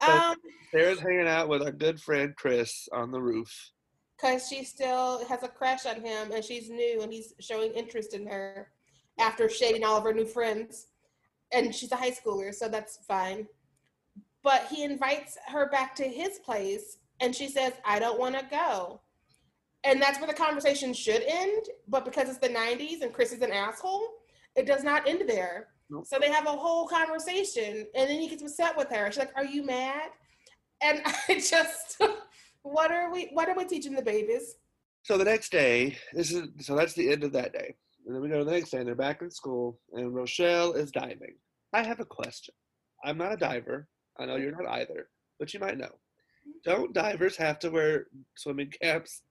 Um, 0.00 0.36
Sarah's 0.70 1.00
hanging 1.00 1.26
out 1.26 1.48
with 1.48 1.62
our 1.62 1.72
good 1.72 2.00
friend 2.00 2.34
Chris 2.36 2.88
on 2.92 3.10
the 3.10 3.20
roof. 3.20 3.72
because 4.16 4.48
she 4.48 4.64
still 4.64 5.24
has 5.26 5.42
a 5.42 5.48
crush 5.48 5.86
on 5.86 5.96
him 6.00 6.32
and 6.32 6.44
she's 6.44 6.68
new 6.70 7.02
and 7.02 7.12
he's 7.12 7.34
showing 7.40 7.72
interest 7.72 8.14
in 8.14 8.26
her 8.26 8.68
after 9.18 9.48
shading 9.48 9.84
all 9.84 9.96
of 9.96 10.04
her 10.04 10.12
new 10.12 10.26
friends. 10.26 10.88
And 11.52 11.74
she's 11.74 11.92
a 11.92 11.96
high 11.96 12.10
schooler 12.10 12.54
so 12.54 12.68
that's 12.68 12.98
fine. 13.08 13.46
But 14.42 14.66
he 14.70 14.84
invites 14.84 15.36
her 15.48 15.68
back 15.70 15.94
to 15.96 16.04
his 16.04 16.38
place 16.40 16.98
and 17.20 17.34
she 17.34 17.48
says 17.48 17.72
i 17.84 17.98
don't 17.98 18.20
want 18.20 18.38
to 18.38 18.44
go. 18.50 19.00
And 19.84 20.02
that's 20.02 20.18
where 20.18 20.26
the 20.26 20.34
conversation 20.34 20.92
should 20.92 21.22
end 21.26 21.66
but 21.88 22.04
because 22.04 22.28
it's 22.28 22.38
the 22.38 22.48
90s 22.48 23.02
and 23.02 23.12
chris 23.12 23.32
is 23.32 23.42
an 23.42 23.52
asshole 23.52 24.02
it 24.56 24.66
does 24.66 24.82
not 24.82 25.08
end 25.08 25.22
there 25.28 25.68
Nope. 25.90 26.06
so 26.06 26.18
they 26.18 26.30
have 26.30 26.46
a 26.46 26.50
whole 26.50 26.86
conversation 26.86 27.86
and 27.94 28.10
then 28.10 28.20
he 28.20 28.28
gets 28.28 28.42
upset 28.42 28.76
with 28.76 28.88
her 28.90 29.10
she's 29.10 29.18
like 29.18 29.32
are 29.36 29.44
you 29.44 29.64
mad 29.64 30.10
and 30.82 31.00
i 31.28 31.34
just 31.34 32.00
what 32.62 32.90
are 32.92 33.10
we 33.10 33.30
what 33.32 33.48
are 33.48 33.56
we 33.56 33.64
teaching 33.64 33.94
the 33.94 34.02
babies 34.02 34.56
So 35.04 35.16
the 35.16 35.24
next 35.24 35.50
day, 35.52 35.96
this 36.12 36.32
is 36.32 36.48
so 36.60 36.76
that's 36.76 36.92
the 36.94 37.10
end 37.10 37.24
of 37.24 37.32
that 37.32 37.52
day. 37.52 37.74
And 38.04 38.14
then 38.14 38.22
we 38.22 38.28
go 38.28 38.38
to 38.38 38.44
the 38.44 38.50
next 38.50 38.70
day, 38.70 38.78
and 38.78 38.86
they're 38.86 38.94
back 38.94 39.22
in 39.22 39.30
school, 39.30 39.78
and 39.92 40.14
Rochelle 40.14 40.72
is 40.72 40.90
diving. 40.90 41.36
I 41.72 41.82
have 41.82 42.00
a 42.00 42.04
question. 42.04 42.54
I'm 43.04 43.16
not 43.16 43.32
a 43.32 43.36
diver. 43.36 43.86
I 44.18 44.26
know 44.26 44.36
you're 44.36 44.60
not 44.60 44.70
either, 44.80 45.08
but 45.38 45.54
you 45.54 45.60
might 45.60 45.78
know. 45.78 45.86
Mm-hmm. 45.86 46.70
Don't 46.70 46.92
divers 46.92 47.36
have 47.36 47.58
to 47.60 47.70
wear 47.70 48.06
swimming 48.36 48.72
caps? 48.82 49.22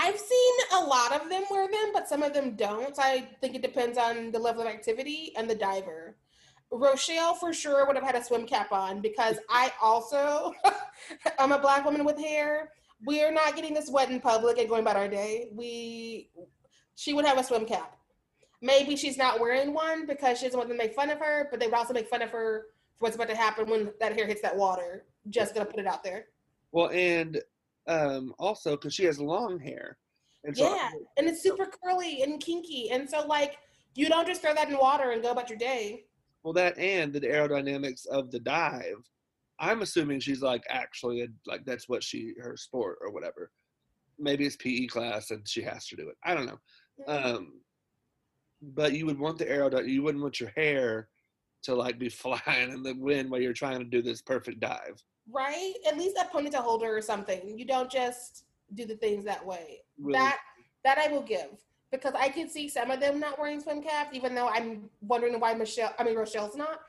I've 0.00 0.18
seen 0.18 0.54
a 0.74 0.80
lot 0.84 1.12
of 1.12 1.28
them 1.28 1.42
wear 1.50 1.66
them, 1.66 1.90
but 1.92 2.08
some 2.08 2.22
of 2.22 2.32
them 2.32 2.54
don't. 2.54 2.96
I 3.00 3.28
think 3.40 3.56
it 3.56 3.62
depends 3.62 3.98
on 3.98 4.30
the 4.30 4.38
level 4.38 4.62
of 4.62 4.68
activity 4.68 5.32
and 5.36 5.50
the 5.50 5.56
diver. 5.56 6.16
Rochelle 6.70 7.34
for 7.34 7.52
sure 7.52 7.84
would 7.84 7.96
have 7.96 8.04
had 8.04 8.14
a 8.14 8.22
swim 8.22 8.46
cap 8.46 8.70
on 8.70 9.00
because 9.00 9.38
I 9.50 9.72
also 9.82 10.54
I'm 11.38 11.50
a 11.50 11.58
black 11.58 11.84
woman 11.84 12.04
with 12.04 12.16
hair. 12.16 12.70
We're 13.04 13.32
not 13.32 13.56
getting 13.56 13.74
this 13.74 13.90
wet 13.90 14.10
in 14.10 14.20
public 14.20 14.58
and 14.58 14.68
going 14.68 14.82
about 14.82 14.96
our 14.96 15.08
day. 15.08 15.48
We 15.52 16.30
she 16.94 17.12
would 17.12 17.24
have 17.24 17.38
a 17.38 17.42
swim 17.42 17.66
cap. 17.66 17.96
Maybe 18.62 18.94
she's 18.94 19.16
not 19.16 19.40
wearing 19.40 19.74
one 19.74 20.06
because 20.06 20.38
she 20.38 20.46
doesn't 20.46 20.58
want 20.58 20.68
them 20.68 20.78
to 20.78 20.84
make 20.84 20.94
fun 20.94 21.10
of 21.10 21.18
her, 21.18 21.48
but 21.50 21.58
they 21.58 21.66
would 21.66 21.74
also 21.74 21.94
make 21.94 22.08
fun 22.08 22.22
of 22.22 22.30
her 22.30 22.66
for 22.98 23.04
what's 23.04 23.16
about 23.16 23.28
to 23.30 23.36
happen 23.36 23.68
when 23.68 23.90
that 23.98 24.14
hair 24.14 24.26
hits 24.26 24.42
that 24.42 24.56
water. 24.56 25.06
Just 25.28 25.54
gonna 25.54 25.66
put 25.66 25.80
it 25.80 25.86
out 25.86 26.04
there. 26.04 26.26
Well, 26.70 26.90
and 26.90 27.40
um, 27.88 28.34
also 28.38 28.72
because 28.72 28.94
she 28.94 29.04
has 29.04 29.18
long 29.18 29.58
hair. 29.58 29.98
And 30.44 30.56
so 30.56 30.72
Yeah, 30.74 30.90
and 31.16 31.26
it's 31.26 31.42
super 31.42 31.66
curly 31.66 32.22
and 32.22 32.40
kinky, 32.40 32.90
and 32.90 33.08
so 33.08 33.26
like 33.26 33.58
you 33.94 34.08
don't 34.08 34.26
just 34.26 34.40
throw 34.40 34.54
that 34.54 34.68
in 34.68 34.78
water 34.78 35.10
and 35.10 35.22
go 35.22 35.32
about 35.32 35.50
your 35.50 35.58
day. 35.58 36.04
Well, 36.44 36.52
that 36.52 36.78
and 36.78 37.12
the 37.12 37.20
aerodynamics 37.20 38.06
of 38.06 38.30
the 38.30 38.38
dive. 38.38 39.02
I'm 39.58 39.82
assuming 39.82 40.20
she's 40.20 40.40
like 40.40 40.62
actually 40.70 41.22
a, 41.22 41.26
like 41.46 41.64
that's 41.64 41.88
what 41.88 42.04
she 42.04 42.34
her 42.40 42.56
sport 42.56 42.98
or 43.00 43.10
whatever. 43.10 43.50
Maybe 44.18 44.46
it's 44.46 44.56
PE 44.56 44.86
class 44.86 45.32
and 45.32 45.46
she 45.48 45.62
has 45.62 45.86
to 45.88 45.96
do 45.96 46.08
it. 46.08 46.16
I 46.24 46.34
don't 46.34 46.46
know. 46.46 46.58
Um, 47.08 47.60
but 48.62 48.92
you 48.92 49.06
would 49.06 49.18
want 49.18 49.38
the 49.38 49.46
aerodynamics. 49.46 49.88
You 49.88 50.02
wouldn't 50.02 50.22
want 50.22 50.38
your 50.38 50.50
hair 50.56 51.08
to 51.64 51.74
like 51.74 51.98
be 51.98 52.08
flying 52.08 52.70
in 52.70 52.82
the 52.82 52.94
wind 52.94 53.30
while 53.30 53.40
you're 53.40 53.52
trying 53.52 53.80
to 53.80 53.84
do 53.84 54.00
this 54.00 54.22
perfect 54.22 54.60
dive. 54.60 55.02
Right? 55.30 55.74
At 55.86 55.98
least 55.98 56.16
a 56.16 56.24
ponytail 56.24 56.62
holder 56.62 56.96
or 56.96 57.02
something. 57.02 57.58
You 57.58 57.64
don't 57.64 57.90
just 57.90 58.44
do 58.74 58.84
the 58.86 58.96
things 58.96 59.24
that 59.24 59.44
way. 59.44 59.80
Really? 59.98 60.18
That 60.18 60.38
that 60.84 60.98
I 60.98 61.08
will 61.08 61.22
give 61.22 61.50
because 61.90 62.14
I 62.14 62.28
can 62.28 62.48
see 62.48 62.68
some 62.68 62.90
of 62.90 63.00
them 63.00 63.18
not 63.18 63.38
wearing 63.38 63.60
swim 63.60 63.82
caps, 63.82 64.10
even 64.14 64.34
though 64.34 64.48
I'm 64.48 64.88
wondering 65.00 65.38
why 65.40 65.54
Michelle, 65.54 65.94
I 65.98 66.04
mean 66.04 66.16
Rochelle's 66.16 66.56
not. 66.56 66.80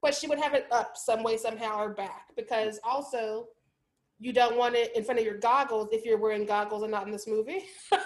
But 0.00 0.14
she 0.14 0.26
would 0.26 0.38
have 0.40 0.54
it 0.54 0.66
up 0.72 0.96
some 0.96 1.22
way, 1.22 1.36
somehow, 1.36 1.78
or 1.78 1.90
back 1.90 2.30
because 2.36 2.80
also 2.82 3.48
you 4.18 4.32
don't 4.32 4.56
want 4.56 4.74
it 4.74 4.94
in 4.96 5.04
front 5.04 5.20
of 5.20 5.26
your 5.26 5.38
goggles 5.38 5.88
if 5.92 6.04
you're 6.04 6.18
wearing 6.18 6.44
goggles 6.44 6.82
and 6.82 6.90
not 6.90 7.06
in 7.06 7.12
this 7.12 7.26
movie. 7.26 7.64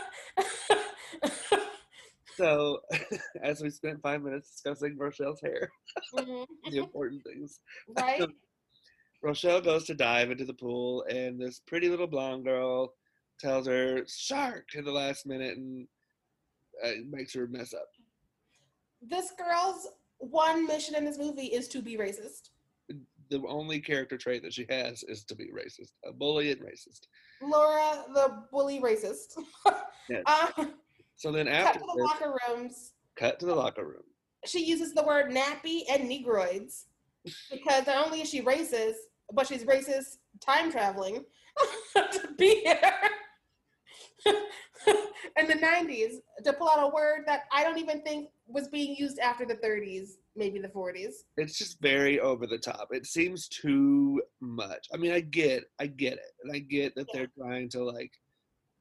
So, 2.36 2.80
as 3.42 3.62
we 3.62 3.70
spent 3.70 4.02
five 4.02 4.22
minutes 4.22 4.50
discussing 4.50 4.96
Rochelle's 4.98 5.40
hair, 5.40 5.70
Mhm. 6.14 6.46
the 6.70 6.78
important 6.78 7.22
things, 7.24 7.60
Right? 7.88 8.28
Rochelle 9.26 9.60
goes 9.60 9.82
to 9.84 9.94
dive 9.94 10.30
into 10.30 10.44
the 10.44 10.54
pool, 10.54 11.04
and 11.10 11.40
this 11.40 11.58
pretty 11.66 11.88
little 11.88 12.06
blonde 12.06 12.44
girl 12.44 12.94
tells 13.40 13.66
her 13.66 14.04
"shark" 14.06 14.68
in 14.76 14.84
the 14.84 14.92
last 14.92 15.26
minute, 15.26 15.56
and 15.56 15.88
uh, 16.84 16.90
makes 17.10 17.34
her 17.34 17.48
mess 17.48 17.74
up. 17.74 17.88
This 19.02 19.32
girl's 19.36 19.88
one 20.18 20.66
mission 20.68 20.94
in 20.94 21.04
this 21.04 21.18
movie 21.18 21.46
is 21.46 21.66
to 21.68 21.82
be 21.82 21.96
racist. 21.96 22.50
The 23.28 23.42
only 23.48 23.80
character 23.80 24.16
trait 24.16 24.44
that 24.44 24.52
she 24.52 24.64
has 24.70 25.02
is 25.08 25.24
to 25.24 25.34
be 25.34 25.46
racist, 25.46 25.90
a 26.08 26.12
bully 26.12 26.52
and 26.52 26.60
racist. 26.60 27.08
Laura, 27.42 28.04
the 28.14 28.44
bully 28.52 28.80
racist. 28.80 29.38
Yes. 30.08 30.22
Uh, 30.26 30.66
So 31.16 31.32
then 31.32 31.48
after 31.48 31.80
cut 31.80 31.86
to 31.88 31.92
the 31.92 31.94
this, 31.96 32.04
locker 32.06 32.34
rooms. 32.48 32.92
cut 33.16 33.40
to 33.40 33.46
the 33.46 33.54
locker 33.56 33.84
room. 33.84 34.04
She 34.44 34.64
uses 34.64 34.94
the 34.94 35.02
word 35.02 35.32
nappy 35.32 35.80
and 35.90 36.08
negroids 36.08 36.84
because 37.50 37.88
not 37.88 38.06
only 38.06 38.20
is 38.20 38.30
she 38.30 38.40
racist, 38.42 38.94
but 39.32 39.46
she's 39.46 39.64
racist 39.64 40.18
time 40.40 40.70
traveling 40.70 41.24
to 41.94 42.28
be 42.38 42.62
here 42.62 42.92
in 45.38 45.46
the 45.46 45.54
90s 45.54 46.14
to 46.44 46.52
pull 46.52 46.68
out 46.68 46.90
a 46.90 46.94
word 46.94 47.22
that 47.26 47.42
I 47.52 47.62
don't 47.64 47.78
even 47.78 48.02
think 48.02 48.30
was 48.46 48.68
being 48.68 48.94
used 48.96 49.18
after 49.18 49.44
the 49.44 49.54
30s, 49.54 50.10
maybe 50.36 50.58
the 50.58 50.68
40s. 50.68 51.14
It's 51.36 51.58
just 51.58 51.80
very 51.80 52.20
over 52.20 52.46
the 52.46 52.58
top. 52.58 52.88
It 52.90 53.06
seems 53.06 53.48
too 53.48 54.22
much. 54.40 54.86
I 54.92 54.96
mean, 54.96 55.12
I 55.12 55.20
get, 55.20 55.64
I 55.80 55.86
get 55.86 56.14
it, 56.14 56.32
and 56.42 56.54
I 56.54 56.60
get 56.60 56.94
that 56.94 57.06
they're 57.12 57.30
trying 57.38 57.68
to 57.70 57.84
like 57.84 58.12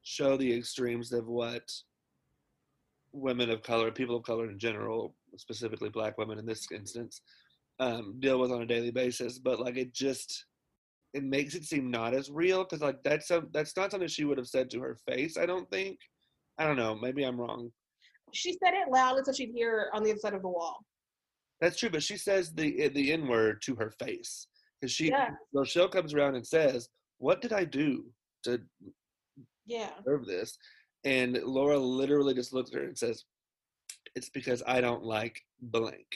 show 0.02 0.36
the 0.36 0.56
extremes 0.56 1.12
of 1.12 1.26
what 1.26 1.68
women 3.12 3.50
of 3.50 3.62
color, 3.62 3.90
people 3.90 4.16
of 4.16 4.22
color 4.22 4.50
in 4.50 4.58
general, 4.58 5.14
specifically 5.36 5.88
black 5.88 6.18
women 6.18 6.38
in 6.38 6.46
this 6.46 6.66
instance, 6.72 7.22
um, 7.78 8.16
deal 8.20 8.38
with 8.38 8.50
on 8.52 8.62
a 8.62 8.66
daily 8.66 8.90
basis. 8.90 9.38
But 9.38 9.60
like, 9.60 9.76
it 9.76 9.92
just 9.92 10.46
it 11.14 11.22
makes 11.24 11.54
it 11.54 11.64
seem 11.64 11.90
not 11.90 12.14
as 12.14 12.30
real 12.30 12.62
because 12.64 12.80
like 12.82 13.02
that's 13.02 13.28
some 13.28 13.48
that's 13.52 13.76
not 13.76 13.90
something 13.90 14.08
she 14.08 14.24
would 14.24 14.38
have 14.38 14.48
said 14.48 14.70
to 14.70 14.80
her 14.80 14.96
face. 15.08 15.36
I 15.36 15.46
don't 15.46 15.70
think. 15.70 15.98
I 16.58 16.66
don't 16.66 16.76
know. 16.76 16.94
Maybe 16.94 17.22
I'm 17.24 17.40
wrong. 17.40 17.70
She 18.32 18.52
said 18.52 18.74
it 18.74 18.90
loudly 18.90 19.22
so 19.24 19.32
she'd 19.32 19.52
hear 19.54 19.88
on 19.94 20.02
the 20.02 20.10
other 20.10 20.18
side 20.18 20.34
of 20.34 20.42
the 20.42 20.48
wall. 20.48 20.78
That's 21.60 21.78
true, 21.78 21.90
but 21.90 22.02
she 22.02 22.16
says 22.16 22.52
the 22.52 22.88
the 22.88 23.12
N 23.12 23.28
word 23.28 23.62
to 23.62 23.74
her 23.76 23.90
face 23.98 24.48
because 24.80 24.92
she 24.92 25.08
Yeah. 25.08 25.30
Rochelle 25.54 25.88
comes 25.88 26.12
around 26.12 26.34
and 26.34 26.46
says, 26.46 26.88
"What 27.18 27.40
did 27.40 27.52
I 27.52 27.64
do 27.64 28.12
to 28.44 28.60
Yeah. 29.64 29.94
deserve 29.98 30.26
this?" 30.26 30.58
And 31.04 31.34
Laura 31.44 31.78
literally 31.78 32.34
just 32.34 32.52
looks 32.52 32.70
at 32.72 32.76
her 32.78 32.84
and 32.84 32.98
says, 32.98 33.24
"It's 34.14 34.28
because 34.28 34.62
I 34.66 34.80
don't 34.80 35.02
like 35.04 35.40
blank." 35.60 36.06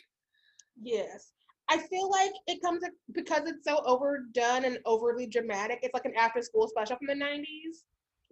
Yes. 0.82 1.32
I 1.70 1.78
feel 1.78 2.10
like 2.10 2.32
it 2.48 2.60
comes 2.60 2.82
because 3.12 3.48
it's 3.48 3.64
so 3.64 3.80
overdone 3.86 4.64
and 4.64 4.78
overly 4.84 5.26
dramatic. 5.26 5.78
It's 5.82 5.94
like 5.94 6.04
an 6.04 6.14
after 6.18 6.42
school 6.42 6.66
special 6.68 6.96
from 6.96 7.06
the 7.06 7.14
90s 7.14 7.84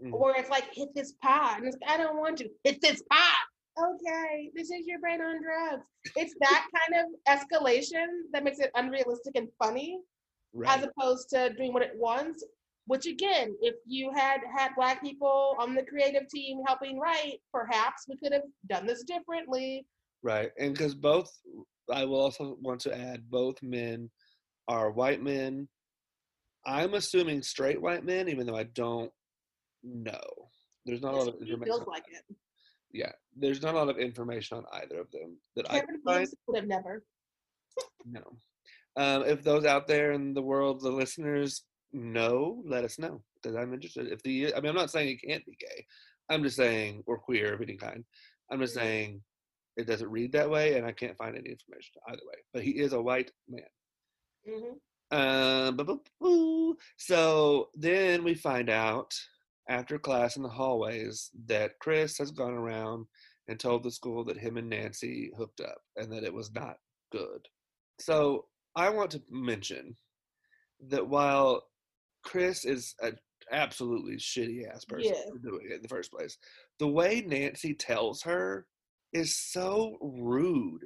Mhm. 0.03 0.19
where 0.19 0.35
it's 0.37 0.51
like, 0.51 0.65
hit 0.73 0.89
this 0.95 1.13
pot. 1.23 1.59
And 1.59 1.67
it's 1.67 1.77
like, 1.81 1.91
I 1.91 1.97
don't 1.97 2.19
want 2.19 2.39
to. 2.39 2.49
Hit 2.65 2.81
this 2.81 3.03
pot. 3.11 3.47
Okay, 3.79 4.51
this 4.55 4.71
is 4.71 4.87
your 4.87 4.99
brain 4.99 5.21
on 5.21 5.41
drugs. 5.43 5.85
It's 6.17 6.35
that 6.41 6.67
kind 6.77 7.05
of 7.05 7.39
escalation 7.39 8.07
that 8.33 8.43
makes 8.45 8.59
it 8.59 8.71
unrealistic 8.75 9.35
and 9.37 9.49
funny 9.63 10.01
Right. 10.55 10.79
as 10.79 10.85
opposed 10.85 11.29
to 11.31 11.53
doing 11.55 11.73
what 11.73 11.83
it 11.83 11.93
wants. 11.97 12.45
Which 12.87 13.07
again, 13.07 13.55
if 13.61 13.75
you 13.87 14.11
had 14.15 14.41
had 14.57 14.71
black 14.75 15.03
people 15.03 15.55
on 15.59 15.75
the 15.75 15.83
creative 15.85 16.27
team 16.29 16.63
helping 16.67 16.99
write, 16.99 17.41
perhaps 17.53 18.07
we 18.09 18.17
could 18.17 18.33
have 18.33 18.45
done 18.67 18.87
this 18.87 19.03
differently. 19.05 19.87
Right. 20.23 20.51
And 20.59 20.73
because 20.73 20.95
both, 20.95 21.31
I 21.93 22.05
will 22.05 22.21
also 22.21 22.57
want 22.61 22.81
to 22.83 22.97
add, 22.97 23.31
both 23.31 23.63
men 23.63 24.11
are 24.67 24.91
white 24.91 25.23
men. 25.23 25.69
I'm 26.67 26.95
assuming 26.95 27.43
straight 27.43 27.81
white 27.81 28.05
men, 28.05 28.29
even 28.29 28.47
though 28.47 28.57
I 28.57 28.65
don't 28.65 29.11
know. 29.83 30.21
There's 30.85 31.01
not 31.03 31.15
a 31.15 31.17
lot 31.17 31.29
of 31.29 31.35
information. 31.35 31.65
feels 31.65 31.81
on- 31.81 31.87
like 31.87 32.05
it. 32.09 32.37
yeah, 32.93 33.13
there's 33.37 33.63
not 33.63 33.75
a 33.75 33.79
lot 33.79 33.89
of 33.89 33.99
information 33.99 34.59
on 34.59 34.65
either 34.75 35.01
of 35.01 35.11
them 35.11 35.39
that 35.57 35.71
I 35.71 35.81
Kevin 35.81 35.95
can 35.97 36.03
find. 36.03 36.29
Would 36.47 36.57
have 36.57 36.69
never. 36.69 37.05
No. 38.05 38.23
Um, 38.97 39.23
if 39.25 39.43
those 39.43 39.65
out 39.65 39.87
there 39.87 40.13
in 40.13 40.35
the 40.35 40.43
world, 40.43 40.81
the 40.81 40.91
listeners 40.91 41.65
know, 41.93 42.63
let 42.67 42.85
us 42.85 42.99
know 42.99 43.23
because 43.41 43.57
I'm 43.57 43.73
interested. 43.73 44.11
If 44.11 44.23
the, 44.23 44.55
I 44.55 44.61
mean, 44.61 44.71
I'm 44.71 44.77
not 44.77 44.91
saying 44.91 45.09
it 45.23 45.27
can't 45.27 45.45
be 45.47 45.57
gay. 45.59 45.87
I'm 46.29 46.43
just 46.43 46.57
saying 46.57 47.05
or 47.07 47.19
queer 47.19 47.55
of 47.55 47.63
any 47.63 47.77
kind. 47.77 48.05
I'm 48.51 48.61
just 48.61 48.75
Mhm. 48.75 48.81
saying 48.81 49.23
it 49.79 49.87
doesn't 49.87 50.11
read 50.11 50.33
that 50.33 50.51
way, 50.51 50.77
and 50.77 50.85
I 50.85 50.93
can't 50.93 51.17
find 51.17 51.37
any 51.37 51.51
information 51.51 51.95
either 52.09 52.21
way. 52.27 52.39
But 52.53 52.65
he 52.65 52.73
is 52.73 52.93
a 52.93 53.01
white 53.01 53.31
man. 53.49 53.63
hmm 54.47 55.17
Um, 55.17 56.01
so 56.99 57.71
then 57.75 58.25
we 58.25 58.35
find 58.35 58.69
out 58.69 59.15
after 59.69 59.99
class 59.99 60.37
in 60.37 60.43
the 60.43 60.49
hallways 60.49 61.31
that 61.47 61.79
Chris 61.79 62.19
has 62.19 62.31
gone 62.33 62.55
around 62.55 63.07
and 63.47 63.59
told 63.59 63.83
the 63.83 63.91
school 63.91 64.25
that 64.25 64.37
him 64.37 64.57
and 64.57 64.69
Nancy 64.69 65.31
hooked 65.37 65.61
up 65.61 65.79
and 65.97 66.13
that 66.13 66.25
it 66.25 66.35
was 66.35 66.53
not 66.53 66.77
good. 67.13 67.47
So 68.01 68.47
I 68.75 68.91
want 68.91 69.11
to 69.13 69.23
mention 69.31 69.97
that 70.89 71.07
while 71.07 71.63
Chris 72.25 72.65
is 72.65 72.95
an 73.01 73.17
absolutely 73.51 74.17
shitty 74.17 74.69
ass 74.69 74.85
person 74.85 75.15
Yeah. 75.15 75.31
for 75.31 75.39
doing 75.39 75.67
it 75.71 75.77
in 75.77 75.83
the 75.83 75.89
first 75.89 76.11
place, 76.13 76.37
the 76.79 76.89
way 76.89 77.23
Nancy 77.23 77.75
tells 77.75 78.23
her 78.23 78.67
is 79.13 79.37
so 79.37 79.97
rude. 80.01 80.83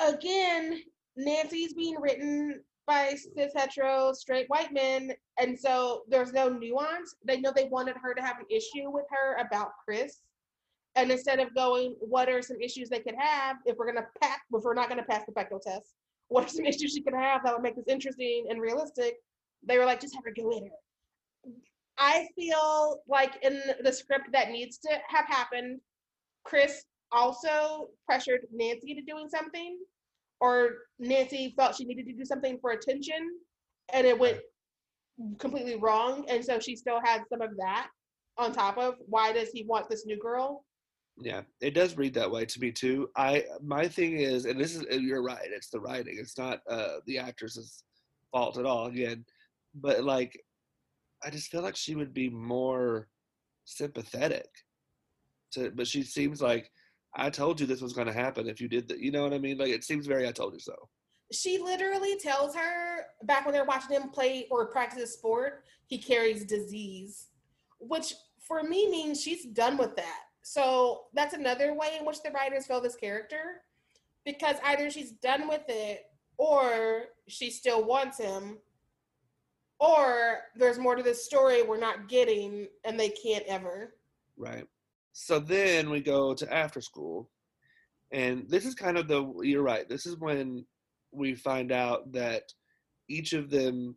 Again, 0.00 0.80
Nancy's 1.16 1.74
being 1.74 2.00
written 2.00 2.62
by 2.86 3.14
cis 3.14 3.52
hetero 3.54 4.12
straight 4.12 4.48
white 4.48 4.72
men, 4.72 5.12
and 5.38 5.58
so 5.58 6.02
there's 6.08 6.32
no 6.32 6.48
nuance. 6.48 7.14
They 7.24 7.40
know 7.40 7.52
they 7.54 7.68
wanted 7.68 7.96
her 8.02 8.14
to 8.14 8.22
have 8.22 8.38
an 8.38 8.46
issue 8.50 8.90
with 8.90 9.04
her 9.10 9.36
about 9.36 9.72
Chris, 9.84 10.22
and 10.96 11.10
instead 11.10 11.38
of 11.38 11.54
going, 11.54 11.94
what 12.00 12.28
are 12.28 12.42
some 12.42 12.60
issues 12.60 12.88
they 12.88 13.00
could 13.00 13.14
have 13.16 13.56
if 13.64 13.76
we're 13.76 13.86
gonna 13.86 14.06
pass, 14.20 14.38
if 14.52 14.64
we're 14.64 14.74
not 14.74 14.88
gonna 14.88 15.04
pass 15.04 15.24
the 15.26 15.32
Bechdel 15.32 15.62
test? 15.62 15.94
What 16.28 16.44
are 16.44 16.48
some 16.48 16.64
issues 16.66 16.92
she 16.92 17.02
could 17.02 17.14
have 17.14 17.44
that 17.44 17.54
would 17.54 17.62
make 17.62 17.76
this 17.76 17.88
interesting 17.88 18.46
and 18.50 18.60
realistic? 18.60 19.16
They 19.66 19.78
were 19.78 19.84
like, 19.84 20.00
just 20.00 20.14
have 20.14 20.24
her 20.24 20.32
go 20.34 20.50
in 20.50 20.64
her. 20.64 21.52
I 21.98 22.28
feel 22.34 23.02
like 23.08 23.38
in 23.42 23.60
the 23.84 23.92
script 23.92 24.32
that 24.32 24.50
needs 24.50 24.78
to 24.78 24.88
have 25.08 25.26
happened, 25.26 25.80
Chris 26.44 26.84
also 27.12 27.88
pressured 28.06 28.46
Nancy 28.52 28.92
into 28.92 29.02
doing 29.02 29.28
something, 29.28 29.78
or 30.40 30.70
Nancy 30.98 31.54
felt 31.56 31.76
she 31.76 31.84
needed 31.84 32.06
to 32.06 32.12
do 32.12 32.24
something 32.24 32.58
for 32.60 32.70
attention, 32.70 33.28
and 33.92 34.06
it 34.06 34.18
went 34.18 34.38
completely 35.38 35.76
wrong. 35.76 36.24
And 36.28 36.44
so 36.44 36.58
she 36.58 36.76
still 36.76 37.00
had 37.04 37.22
some 37.28 37.42
of 37.42 37.56
that 37.58 37.88
on 38.38 38.52
top 38.52 38.78
of 38.78 38.94
why 39.06 39.32
does 39.32 39.50
he 39.52 39.64
want 39.64 39.88
this 39.88 40.06
new 40.06 40.18
girl? 40.18 40.64
Yeah, 41.18 41.42
it 41.60 41.74
does 41.74 41.96
read 41.96 42.14
that 42.14 42.30
way 42.30 42.46
to 42.46 42.60
me 42.60 42.72
too. 42.72 43.10
I 43.16 43.44
my 43.62 43.86
thing 43.86 44.18
is, 44.18 44.46
and 44.46 44.58
this 44.58 44.74
is 44.74 44.84
you're 44.90 45.22
right. 45.22 45.48
It's 45.50 45.68
the 45.68 45.80
writing. 45.80 46.16
It's 46.18 46.38
not 46.38 46.60
uh, 46.68 46.98
the 47.06 47.18
actress's 47.18 47.84
fault 48.32 48.56
at 48.56 48.64
all. 48.64 48.86
Again, 48.86 49.24
but 49.74 50.04
like, 50.04 50.40
I 51.22 51.28
just 51.30 51.50
feel 51.50 51.60
like 51.60 51.76
she 51.76 51.94
would 51.94 52.14
be 52.14 52.30
more 52.30 53.08
sympathetic. 53.66 54.48
To, 55.52 55.70
but 55.70 55.86
she 55.86 56.02
seems 56.02 56.40
like 56.40 56.70
I 57.14 57.30
told 57.30 57.60
you 57.60 57.66
this 57.66 57.80
was 57.80 57.92
going 57.92 58.06
to 58.06 58.12
happen 58.12 58.48
if 58.48 58.60
you 58.60 58.68
did 58.68 58.88
that. 58.88 59.00
You 59.00 59.10
know 59.10 59.22
what 59.22 59.34
I 59.34 59.38
mean? 59.38 59.58
Like 59.58 59.70
it 59.70 59.84
seems 59.84 60.06
very 60.06 60.28
I 60.28 60.32
told 60.32 60.54
you 60.54 60.60
so. 60.60 60.74
She 61.32 61.58
literally 61.58 62.18
tells 62.18 62.54
her 62.54 63.04
back 63.24 63.44
when 63.44 63.54
they're 63.54 63.64
watching 63.64 63.96
him 63.96 64.10
play 64.10 64.46
or 64.50 64.66
practice 64.66 65.00
his 65.00 65.14
sport, 65.14 65.64
he 65.86 65.98
carries 65.98 66.44
disease, 66.44 67.28
which 67.78 68.14
for 68.40 68.62
me 68.62 68.90
means 68.90 69.22
she's 69.22 69.44
done 69.44 69.76
with 69.76 69.94
that. 69.96 70.20
So 70.42 71.02
that's 71.14 71.34
another 71.34 71.74
way 71.74 71.96
in 71.98 72.06
which 72.06 72.22
the 72.22 72.30
writers 72.30 72.66
feel 72.66 72.80
this 72.80 72.96
character, 72.96 73.62
because 74.24 74.56
either 74.64 74.90
she's 74.90 75.12
done 75.12 75.48
with 75.48 75.62
it 75.68 76.06
or 76.36 77.04
she 77.28 77.50
still 77.50 77.84
wants 77.84 78.18
him, 78.18 78.58
or 79.78 80.38
there's 80.56 80.78
more 80.78 80.96
to 80.96 81.02
this 81.02 81.24
story 81.24 81.62
we're 81.62 81.78
not 81.78 82.08
getting 82.08 82.66
and 82.84 82.98
they 82.98 83.10
can't 83.10 83.44
ever. 83.46 83.94
Right. 84.36 84.66
So 85.12 85.38
then 85.38 85.90
we 85.90 86.00
go 86.00 86.34
to 86.34 86.52
after 86.52 86.80
school, 86.80 87.30
And 88.12 88.48
this 88.48 88.64
is 88.64 88.74
kind 88.74 88.98
of 88.98 89.06
the 89.06 89.32
you're 89.42 89.62
right. 89.62 89.88
This 89.88 90.04
is 90.06 90.16
when 90.18 90.66
we 91.12 91.34
find 91.34 91.70
out 91.70 92.10
that 92.12 92.52
each 93.08 93.32
of 93.32 93.50
them 93.50 93.96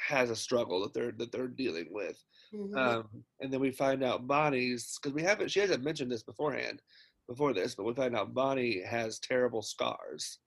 has 0.00 0.30
a 0.30 0.36
struggle 0.36 0.80
that 0.82 0.94
they're 0.94 1.12
that 1.12 1.30
they're 1.30 1.46
dealing 1.48 1.88
with. 1.92 2.18
Mhm. 2.52 2.76
Um, 2.76 3.24
and 3.40 3.52
then 3.52 3.60
we 3.60 3.70
find 3.70 4.02
out 4.02 4.26
Bonnie's 4.26 4.98
because 4.98 5.14
we 5.14 5.22
haven't 5.22 5.50
she 5.50 5.60
hasn't 5.60 5.84
mentioned 5.84 6.10
this 6.10 6.24
beforehand 6.24 6.82
before 7.28 7.52
this, 7.52 7.76
but 7.76 7.84
we 7.84 7.94
find 7.94 8.16
out 8.16 8.34
Bonnie 8.34 8.80
has 8.82 9.20
terrible 9.20 9.62
scars. 9.62 10.40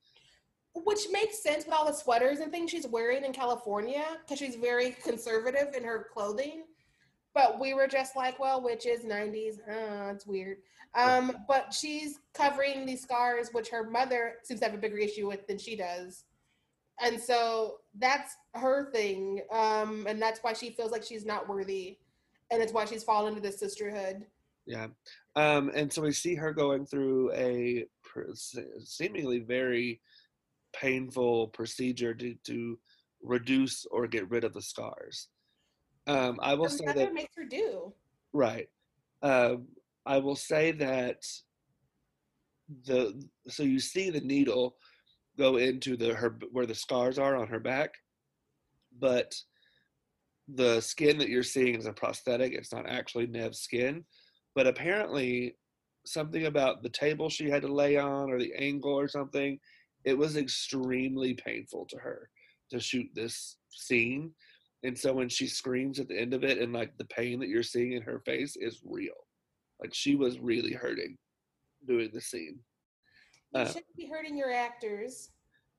Which 0.76 1.08
makes 1.12 1.42
sense 1.44 1.66
with 1.66 1.74
all 1.76 1.86
the 1.86 1.94
sweaters 1.94 2.40
and 2.40 2.52
things 2.52 2.72
she's 2.72 2.88
wearing 2.88 3.24
in 3.24 3.32
California 3.32 4.04
because 4.22 4.40
she's 4.40 4.56
very 4.56 4.92
conservative 5.04 5.76
in 5.76 5.84
her 5.84 6.10
clothing. 6.12 6.66
But 7.34 7.60
we 7.60 7.74
were 7.74 7.88
just 7.88 8.16
like, 8.16 8.40
well, 8.40 8.62
witches, 8.62 9.06
90s, 9.06 9.58
uh, 9.68 10.14
it's 10.14 10.28
weird. 10.28 10.58
Um, 10.96 11.38
but 11.48 11.74
she's 11.74 12.20
covering 12.34 12.86
these 12.86 13.02
scars, 13.02 13.50
which 13.52 13.70
her 13.70 13.90
mother 13.90 14.36
seems 14.44 14.60
to 14.60 14.68
have 14.68 14.76
a 14.76 14.78
bigger 14.78 14.98
issue 14.98 15.28
with 15.28 15.48
than 15.48 15.58
she 15.58 15.76
does. 15.76 16.26
And 17.02 17.20
so 17.20 17.80
that's 17.98 18.36
her 18.54 18.92
thing. 18.92 19.42
Um, 19.52 20.06
and 20.08 20.22
that's 20.22 20.42
why 20.44 20.54
she 20.54 20.70
feels 20.70 20.92
like 20.92 21.04
she's 21.04 21.26
not 21.26 21.50
worthy. 21.50 21.98
And 22.52 22.62
it's 22.62 22.74
why 22.74 22.86
she's 22.86 23.04
fallen 23.04 23.30
into 23.30 23.42
this 23.42 23.60
sisterhood. 23.60 24.28
Yeah. 24.68 24.88
Um, 25.36 25.72
and 25.74 25.92
so 25.92 26.04
we 26.04 26.12
see 26.12 26.36
her 26.36 26.54
going 26.54 26.86
through 26.86 27.34
a 27.34 27.86
seemingly 28.84 29.40
very 29.40 30.00
painful 30.74 31.48
procedure 31.50 32.14
to, 32.14 32.36
to 32.46 32.80
reduce 33.24 33.86
or 33.86 34.08
get 34.08 34.30
rid 34.30 34.44
of 34.44 34.54
the 34.54 34.62
scars. 34.62 35.30
Um, 36.08 36.40
I 36.42 36.54
will 36.54 36.70
say 36.70 36.86
that 36.86 37.14
makes 37.14 37.36
her 37.38 37.46
do. 37.46 37.94
right. 38.34 38.68
Um, 39.22 39.68
I 40.06 40.18
will 40.18 40.36
say 40.36 40.72
that 40.74 41.24
the 42.86 43.22
so 43.48 43.64
you 43.64 43.80
see 43.80 44.10
the 44.10 44.22
needle 44.22 44.76
go 45.38 45.58
into 45.58 45.96
the 45.96 46.14
her 46.14 46.38
where 46.52 46.66
the 46.66 46.76
scars 46.76 47.18
are 47.18 47.36
on 47.36 47.48
her 47.48 47.60
back, 47.60 47.94
but 49.00 49.34
the 50.54 50.82
skin 50.82 51.18
that 51.18 51.30
you're 51.30 51.44
seeing 51.44 51.76
is 51.76 51.86
a 51.86 51.94
prosthetic. 51.94 52.54
It's 52.54 52.74
not 52.74 52.88
actually 52.88 53.28
Neve's 53.28 53.60
skin, 53.60 54.04
but 54.56 54.68
apparently 54.68 55.56
something 56.06 56.46
about 56.46 56.84
the 56.84 56.90
table 56.90 57.30
she 57.30 57.50
had 57.50 57.62
to 57.62 57.74
lay 57.74 57.98
on 57.98 58.30
or 58.30 58.40
the 58.40 58.54
angle 58.58 58.94
or 58.94 59.08
something, 59.08 59.60
it 60.04 60.18
was 60.18 60.36
extremely 60.36 61.34
painful 61.34 61.86
to 61.90 61.98
her 61.98 62.30
to 62.72 62.80
shoot 62.80 63.08
this 63.14 63.58
scene. 63.70 64.32
And 64.84 64.98
so 64.98 65.14
when 65.14 65.30
she 65.30 65.48
screams 65.48 66.00
at 66.00 66.10
the 66.10 66.20
end 66.20 66.34
of 66.34 66.44
it 66.44 66.60
and 66.60 66.74
like 66.74 66.98
the 66.98 67.06
pain 67.06 67.40
that 67.40 67.48
you're 67.50 67.64
seeing 67.64 67.94
in 67.94 68.02
her 68.02 68.20
face 68.20 68.56
is 68.58 68.82
real. 68.84 69.14
Like 69.82 69.94
she 69.94 70.16
was 70.16 70.40
really 70.40 70.74
hurting 70.74 71.18
doing 71.88 72.10
the 72.14 72.22
scene. 72.22 72.60
You 73.54 73.62
Uh, 73.62 73.66
shouldn't 73.68 73.96
be 73.96 74.08
hurting 74.08 74.38
your 74.38 74.52
actors. 74.52 75.30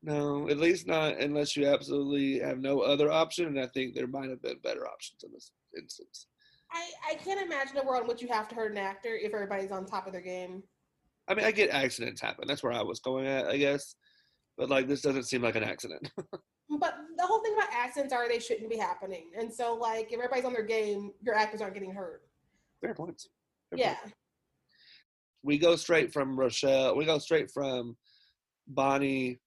No, 0.03 0.49
at 0.49 0.59
least 0.59 0.87
not 0.87 1.19
unless 1.19 1.57
you 1.57 1.67
absolutely 1.67 2.39
have 2.39 2.59
no 2.59 2.81
other 2.81 3.11
option. 3.11 3.47
And 3.47 3.61
I 3.61 3.67
think 3.69 3.95
there 3.95 4.07
might 4.07 4.31
have 4.31 4.43
been 4.43 4.59
better 4.63 4.87
options 4.87 5.23
in 5.25 5.33
this 5.33 5.53
instance. 5.79 6.27
I, 6.71 6.91
I 7.11 7.15
can't 7.17 7.41
imagine 7.41 7.77
a 7.79 7.85
world 7.85 8.03
in 8.03 8.09
which 8.09 8.21
you 8.23 8.29
have 8.29 8.49
to 8.49 8.55
hurt 8.55 8.73
an 8.73 8.79
actor 8.79 9.17
if 9.17 9.33
everybody's 9.33 9.71
on 9.71 9.87
top 9.87 10.07
of 10.07 10.13
their 10.13 10.23
game. 10.23 10.63
I 11.29 11.35
mean, 11.35 11.45
I 11.47 11.53
get 11.53 11.71
accidents 11.71 12.21
happen. 12.21 12.47
That's 12.47 12.63
where 12.63 12.73
I 12.73 12.83
was 12.83 13.01
going 13.01 13.27
at, 13.27 13.47
I 13.47 13.57
guess. 13.57 13.95
But 14.59 14.69
like, 14.69 14.89
this 14.89 15.01
doesn't 15.01 15.25
seem 15.25 15.43
like 15.43 15.57
an 15.57 15.65
accident. 15.65 16.11
But 16.71 16.97
the 17.17 17.27
whole 17.27 17.43
thing 17.43 17.55
about 17.55 17.69
accidents 17.73 18.13
are 18.13 18.27
they 18.29 18.39
shouldn't 18.39 18.71
be 18.71 18.77
happening. 18.77 19.31
And 19.39 19.53
so, 19.53 19.75
like, 19.75 20.09
if 20.11 20.15
everybody's 20.15 20.45
on 20.45 20.53
their 20.55 20.63
game, 20.65 21.13
your 21.23 21.35
actors 21.35 21.61
aren't 21.61 21.75
getting 21.75 21.93
hurt. 21.93 22.23
Fair 22.81 22.95
points. 22.95 23.29
Fair 23.71 23.79
Yeah. 23.79 23.95
points. 24.01 24.17
We 25.43 25.59
go 25.59 25.77
straight 25.77 26.13
from 26.13 26.39
Rochelle. 26.39 26.97
We 26.97 27.05
go 27.05 27.19
straight 27.19 27.51
from 27.51 27.97
Bonnie 28.67 29.41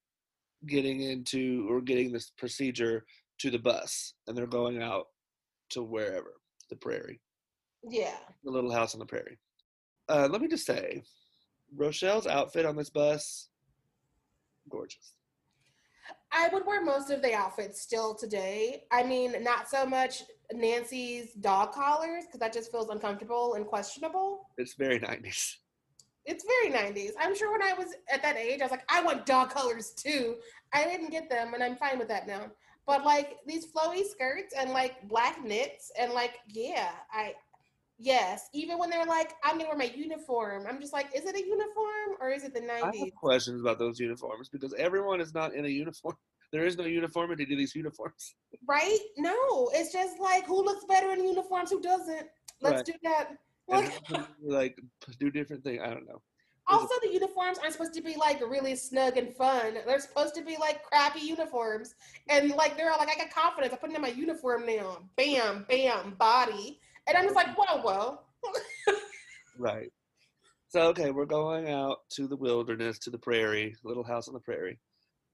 getting 0.68 1.02
into 1.02 1.68
or 1.70 1.82
getting 1.82 2.12
this 2.12 2.30
procedure 2.30 3.06
to 3.40 3.50
the 3.50 3.60
bus, 3.60 4.14
and 4.28 4.38
they're 4.38 4.46
going 4.48 4.82
out 4.82 5.08
to 5.70 5.82
wherever 5.84 6.40
the 6.70 6.76
prairie, 6.76 7.20
Yeah. 7.84 8.18
the 8.44 8.52
little 8.52 8.72
house 8.72 8.94
on 8.94 9.00
the 9.00 9.06
prairie. 9.06 9.40
Uh, 10.08 10.28
let 10.32 10.42
me 10.42 10.48
just 10.48 10.66
say, 10.66 11.04
Rochelle's 11.76 12.28
outfit 12.28 12.66
on 12.66 12.76
this 12.76 12.90
bus, 12.90 13.50
gorgeous. 14.70 15.14
I 16.32 16.50
would 16.50 16.66
wear 16.66 16.84
most 16.84 17.10
of 17.10 17.22
the 17.22 17.34
outfits 17.34 17.82
still 17.82 18.14
today. 18.14 18.84
I 18.92 19.04
mean, 19.04 19.44
not 19.44 19.70
so 19.70 19.86
much 19.86 20.24
Nancy's 20.54 21.34
dog 21.34 21.72
collars 21.72 22.26
because 22.26 22.40
that 22.40 22.54
just 22.54 22.72
feels 22.72 22.90
uncomfortable 22.90 23.56
and 23.56 23.66
questionable. 23.66 24.50
It's 24.58 24.76
very 24.76 25.00
90s. 25.00 25.56
It's 26.26 26.46
very 26.46 26.74
90s. 26.74 27.12
I'm 27.20 27.36
sure 27.36 27.52
when 27.52 27.62
I 27.62 27.74
was 27.74 27.96
at 28.12 28.22
that 28.22 28.36
age, 28.36 28.60
I 28.60 28.66
was 28.66 28.72
like, 28.72 28.86
I 28.90 29.02
want 29.02 29.26
dog 29.26 29.50
collars 29.50 29.92
too. 29.92 30.36
I 30.74 30.84
didn't 30.84 31.10
get 31.10 31.30
them, 31.30 31.54
and 31.54 31.64
I'm 31.64 31.78
fine 31.78 31.98
with 31.98 32.10
that 32.10 32.28
now. 32.28 32.52
But 32.86 33.06
like 33.06 33.38
these 33.46 33.68
flowy 33.72 34.06
skirts 34.06 34.54
and 34.58 34.72
like 34.72 35.08
black 35.08 35.44
knits, 35.44 35.92
and 35.98 36.12
like, 36.12 36.36
yeah, 36.48 36.92
I, 37.12 37.34
yes. 37.98 38.50
Even 38.54 38.78
when 38.78 38.90
they're 38.90 39.06
like, 39.06 39.34
I'm 39.44 39.58
gonna 39.58 39.70
wear 39.70 39.78
my 39.78 39.92
uniform, 39.96 40.66
I'm 40.68 40.80
just 40.80 40.94
like, 40.94 41.08
is 41.16 41.26
it 41.26 41.36
a 41.36 41.40
uniform 41.46 42.18
or 42.20 42.30
is 42.32 42.44
it 42.44 42.54
the 42.54 42.62
90s? 42.62 42.84
I 42.84 42.96
have 42.98 43.16
questions 43.16 43.62
about 43.62 43.80
those 43.80 44.00
uniforms 44.00 44.50
because 44.50 44.74
everyone 44.78 45.22
is 45.22 45.34
not 45.34 45.54
in 45.54 45.66
a 45.66 45.70
uniform. 45.70 46.16
There 46.54 46.66
is 46.66 46.78
no 46.78 46.86
uniformity 46.86 47.46
to 47.46 47.56
these 47.58 47.76
uniforms. 47.76 48.36
Right? 48.66 49.00
No, 49.18 49.70
it's 49.74 49.92
just 49.92 50.18
like 50.18 50.46
who 50.46 50.64
looks 50.64 50.86
better 50.86 51.12
in 51.12 51.26
uniforms, 51.26 51.72
who 51.72 51.82
doesn't. 51.82 52.26
Let's 52.62 52.76
Right. 52.78 52.86
do 52.86 52.94
that. 53.04 53.32
Like, 53.68 53.92
how 54.08 54.16
can 54.16 54.28
you, 54.42 54.54
like 54.54 54.80
do 55.20 55.30
different 55.30 55.66
things. 55.66 55.82
I 55.84 55.88
don't 55.88 56.08
know. 56.08 56.22
also, 56.70 56.94
the 57.02 57.12
uniforms 57.12 57.58
aren't 57.60 57.74
supposed 57.74 57.94
to 57.96 58.02
be 58.02 58.16
like 58.16 58.40
really 58.40 58.78
snug 58.78 59.18
and 59.18 59.36
fun. 59.36 59.74
They're 59.86 60.00
supposed 60.00 60.36
to 60.36 60.42
be 60.42 60.56
like 60.56 60.84
crappy 60.84 61.20
uniforms. 61.20 61.96
And 62.30 62.52
like, 62.52 62.78
they're 62.78 62.92
all 62.92 62.98
like, 62.98 63.10
I 63.10 63.16
got 63.16 63.30
confidence. 63.30 63.74
I'm 63.74 63.80
putting 63.80 63.98
in 63.98 64.02
my 64.02 64.08
uniform 64.10 64.66
now. 64.66 65.00
Bam, 65.18 65.66
bam, 65.68 66.16
body. 66.18 66.80
And 67.08 67.18
I'm 67.18 67.24
just 67.24 67.36
like, 67.36 67.56
whoa, 67.58 67.82
whoa. 67.82 68.20
Right. 69.58 69.92
So 70.70 70.82
okay, 70.90 71.12
we're 71.12 71.26
going 71.26 71.70
out 71.70 72.00
to 72.12 72.28
the 72.28 72.36
wilderness, 72.36 73.00
to 73.00 73.10
the 73.10 73.18
prairie, 73.18 73.76
little 73.84 74.04
house 74.04 74.28
on 74.28 74.34
the 74.34 74.40
prairie, 74.42 74.78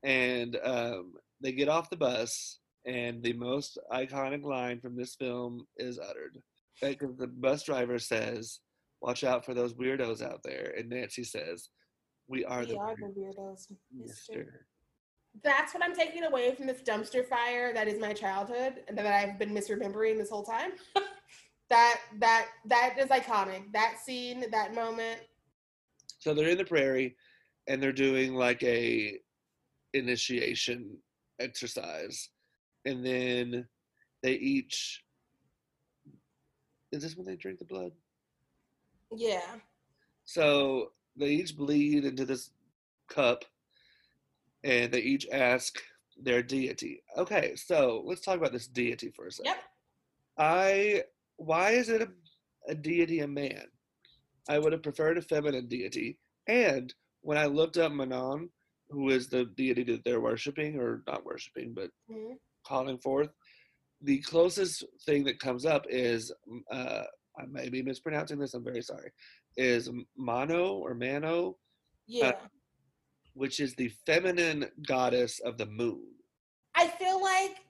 and 0.03 0.57
um, 0.63 1.13
they 1.41 1.51
get 1.51 1.67
off 1.69 1.89
the 1.89 1.97
bus, 1.97 2.59
and 2.85 3.21
the 3.23 3.33
most 3.33 3.77
iconic 3.91 4.43
line 4.43 4.79
from 4.79 4.95
this 4.95 5.15
film 5.15 5.65
is 5.77 5.97
uttered. 5.99 6.37
Because 6.81 7.17
the 7.17 7.27
bus 7.27 7.63
driver 7.63 7.97
says, 7.99 8.59
"Watch 9.01 9.23
out 9.23 9.43
for 9.43 9.53
those 9.55 9.73
weirdos 9.73 10.21
out 10.21 10.41
there," 10.43 10.73
and 10.77 10.89
Nancy 10.89 11.23
says, 11.23 11.69
"We 12.27 12.45
are 12.45 12.63
the 12.65 12.73
We 12.75 12.79
are 12.79 12.95
weird- 12.99 12.99
the 13.15 13.19
weirdos. 13.21 13.67
mister. 13.91 14.33
Mister." 14.37 14.67
That's 15.43 15.73
what 15.73 15.83
I'm 15.83 15.95
taking 15.95 16.25
away 16.25 16.53
from 16.53 16.67
this 16.67 16.83
dumpster 16.83 17.27
fire 17.27 17.73
that 17.73 17.87
is 17.87 17.99
my 17.99 18.13
childhood 18.13 18.83
and 18.87 18.95
that 18.95 19.07
I've 19.07 19.39
been 19.39 19.49
misremembering 19.49 20.15
this 20.19 20.29
whole 20.29 20.43
time. 20.43 20.73
that 21.73 21.99
that 22.19 22.45
that 22.65 22.95
is 22.99 23.07
iconic. 23.09 23.71
That 23.73 23.95
scene, 24.03 24.45
that 24.51 24.75
moment. 24.75 25.19
So 26.19 26.33
they're 26.33 26.49
in 26.49 26.57
the 26.57 26.65
prairie, 26.65 27.15
and 27.67 27.81
they're 27.81 27.91
doing 27.91 28.35
like 28.35 28.61
a 28.63 29.19
initiation 29.93 30.97
exercise, 31.39 32.29
and 32.85 33.03
then 33.03 33.67
they 34.21 34.33
each. 34.33 35.03
Is 36.91 37.01
this 37.01 37.17
when 37.17 37.25
they 37.25 37.35
drink 37.35 37.57
the 37.57 37.65
blood? 37.65 37.91
Yeah. 39.11 39.55
So 40.25 40.91
they 41.17 41.29
each 41.29 41.57
bleed 41.57 42.05
into 42.05 42.23
this 42.23 42.51
cup, 43.09 43.45
and 44.63 44.91
they 44.91 45.01
each 45.01 45.27
ask 45.31 45.79
their 46.21 46.43
deity. 46.43 47.01
Okay, 47.17 47.55
so 47.55 48.03
let's 48.05 48.21
talk 48.21 48.37
about 48.37 48.51
this 48.51 48.67
deity 48.67 49.09
for 49.09 49.25
a 49.25 49.31
second. 49.31 49.53
Yep. 49.53 49.63
I 50.37 51.03
why 51.37 51.71
is 51.71 51.89
it 51.89 52.01
a, 52.01 52.09
a 52.67 52.75
deity 52.75 53.19
a 53.19 53.27
man? 53.27 53.65
I 54.49 54.59
would 54.59 54.73
have 54.73 54.83
preferred 54.83 55.17
a 55.17 55.21
feminine 55.21 55.67
deity. 55.67 56.17
And 56.47 56.93
when 57.21 57.37
I 57.37 57.45
looked 57.45 57.77
up 57.77 57.91
Manon, 57.91 58.49
who 58.89 59.09
is 59.09 59.27
the 59.27 59.45
deity 59.55 59.83
that 59.83 60.03
they're 60.03 60.21
worshiping 60.21 60.77
or 60.79 61.03
not 61.07 61.25
worshiping, 61.25 61.73
but 61.73 61.89
Mhm. 62.09 62.37
calling 62.65 62.97
forth, 62.99 63.29
the 64.01 64.19
closest 64.21 64.83
thing 65.05 65.23
that 65.23 65.39
comes 65.39 65.65
up 65.65 65.85
is 65.89 66.31
uh, 66.71 67.03
I 67.39 67.45
may 67.47 67.69
be 67.69 67.81
mispronouncing 67.81 68.37
this. 68.37 68.53
I'm 68.53 68.63
very 68.63 68.81
sorry. 68.83 69.11
Is 69.57 69.89
Mano 70.15 70.73
or 70.75 70.93
Mano, 70.93 71.57
Yeah. 72.05 72.39
which 73.33 73.59
is 73.59 73.73
the 73.75 73.89
feminine 74.05 74.69
goddess 74.85 75.39
of 75.39 75.57
the 75.57 75.65
moon. 75.65 76.13
I 76.75 76.87
feel 76.89 77.21
like 77.21 77.62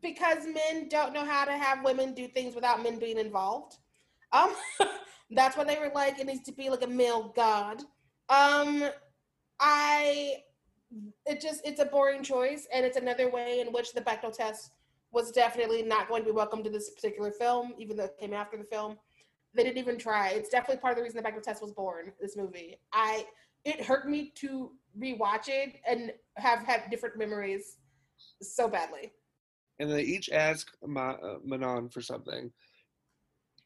because 0.00 0.46
men 0.46 0.88
don't 0.88 1.12
know 1.12 1.24
how 1.24 1.44
to 1.44 1.52
have 1.52 1.84
women 1.84 2.14
do 2.14 2.26
things 2.28 2.54
without 2.54 2.82
men 2.82 2.98
being 2.98 3.18
involved. 3.18 3.76
Um 4.32 4.54
that's 5.30 5.56
why 5.56 5.64
they 5.64 5.78
were 5.78 5.92
like 5.94 6.18
it 6.18 6.26
needs 6.26 6.44
to 6.44 6.52
be 6.52 6.70
like 6.70 6.82
a 6.82 6.86
male 6.86 7.32
god. 7.34 7.82
Um 8.28 8.84
I 9.60 10.36
it 11.26 11.40
just 11.40 11.60
it's 11.64 11.80
a 11.80 11.84
boring 11.84 12.22
choice 12.22 12.66
and 12.72 12.84
it's 12.84 12.96
another 12.96 13.30
way 13.30 13.60
in 13.60 13.72
which 13.72 13.92
the 13.92 14.00
Bechdel 14.00 14.36
test 14.36 14.72
was 15.10 15.30
definitely 15.30 15.82
not 15.82 16.08
going 16.08 16.22
to 16.22 16.26
be 16.26 16.34
welcome 16.34 16.62
to 16.64 16.70
this 16.70 16.90
particular 16.90 17.30
film, 17.30 17.74
even 17.78 17.96
though 17.96 18.04
it 18.04 18.16
came 18.18 18.32
after 18.32 18.56
the 18.56 18.64
film. 18.64 18.96
They 19.54 19.62
didn't 19.62 19.76
even 19.78 19.98
try. 19.98 20.30
It's 20.30 20.48
definitely 20.48 20.80
part 20.80 20.92
of 20.92 20.96
the 20.96 21.02
reason 21.02 21.22
the 21.22 21.28
Bechdel 21.28 21.42
test 21.42 21.60
was 21.60 21.72
born, 21.72 22.12
this 22.20 22.36
movie. 22.36 22.78
I 22.92 23.26
it 23.64 23.84
hurt 23.84 24.08
me 24.08 24.32
to 24.36 24.72
rewatch 24.98 25.48
it 25.48 25.76
and 25.86 26.12
have 26.36 26.60
had 26.60 26.90
different 26.90 27.16
memories 27.16 27.76
so 28.40 28.66
badly. 28.66 29.12
And 29.82 29.90
they 29.90 30.02
each 30.02 30.30
ask 30.30 30.70
Ma- 30.86 31.16
uh, 31.20 31.38
Manon 31.44 31.88
for 31.88 32.00
something. 32.00 32.52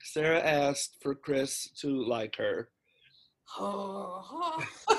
Sarah 0.02 0.40
asked 0.40 0.96
for 1.02 1.14
Chris 1.14 1.68
to 1.82 1.88
like 2.06 2.34
her. 2.36 2.70
Oh. 3.58 4.64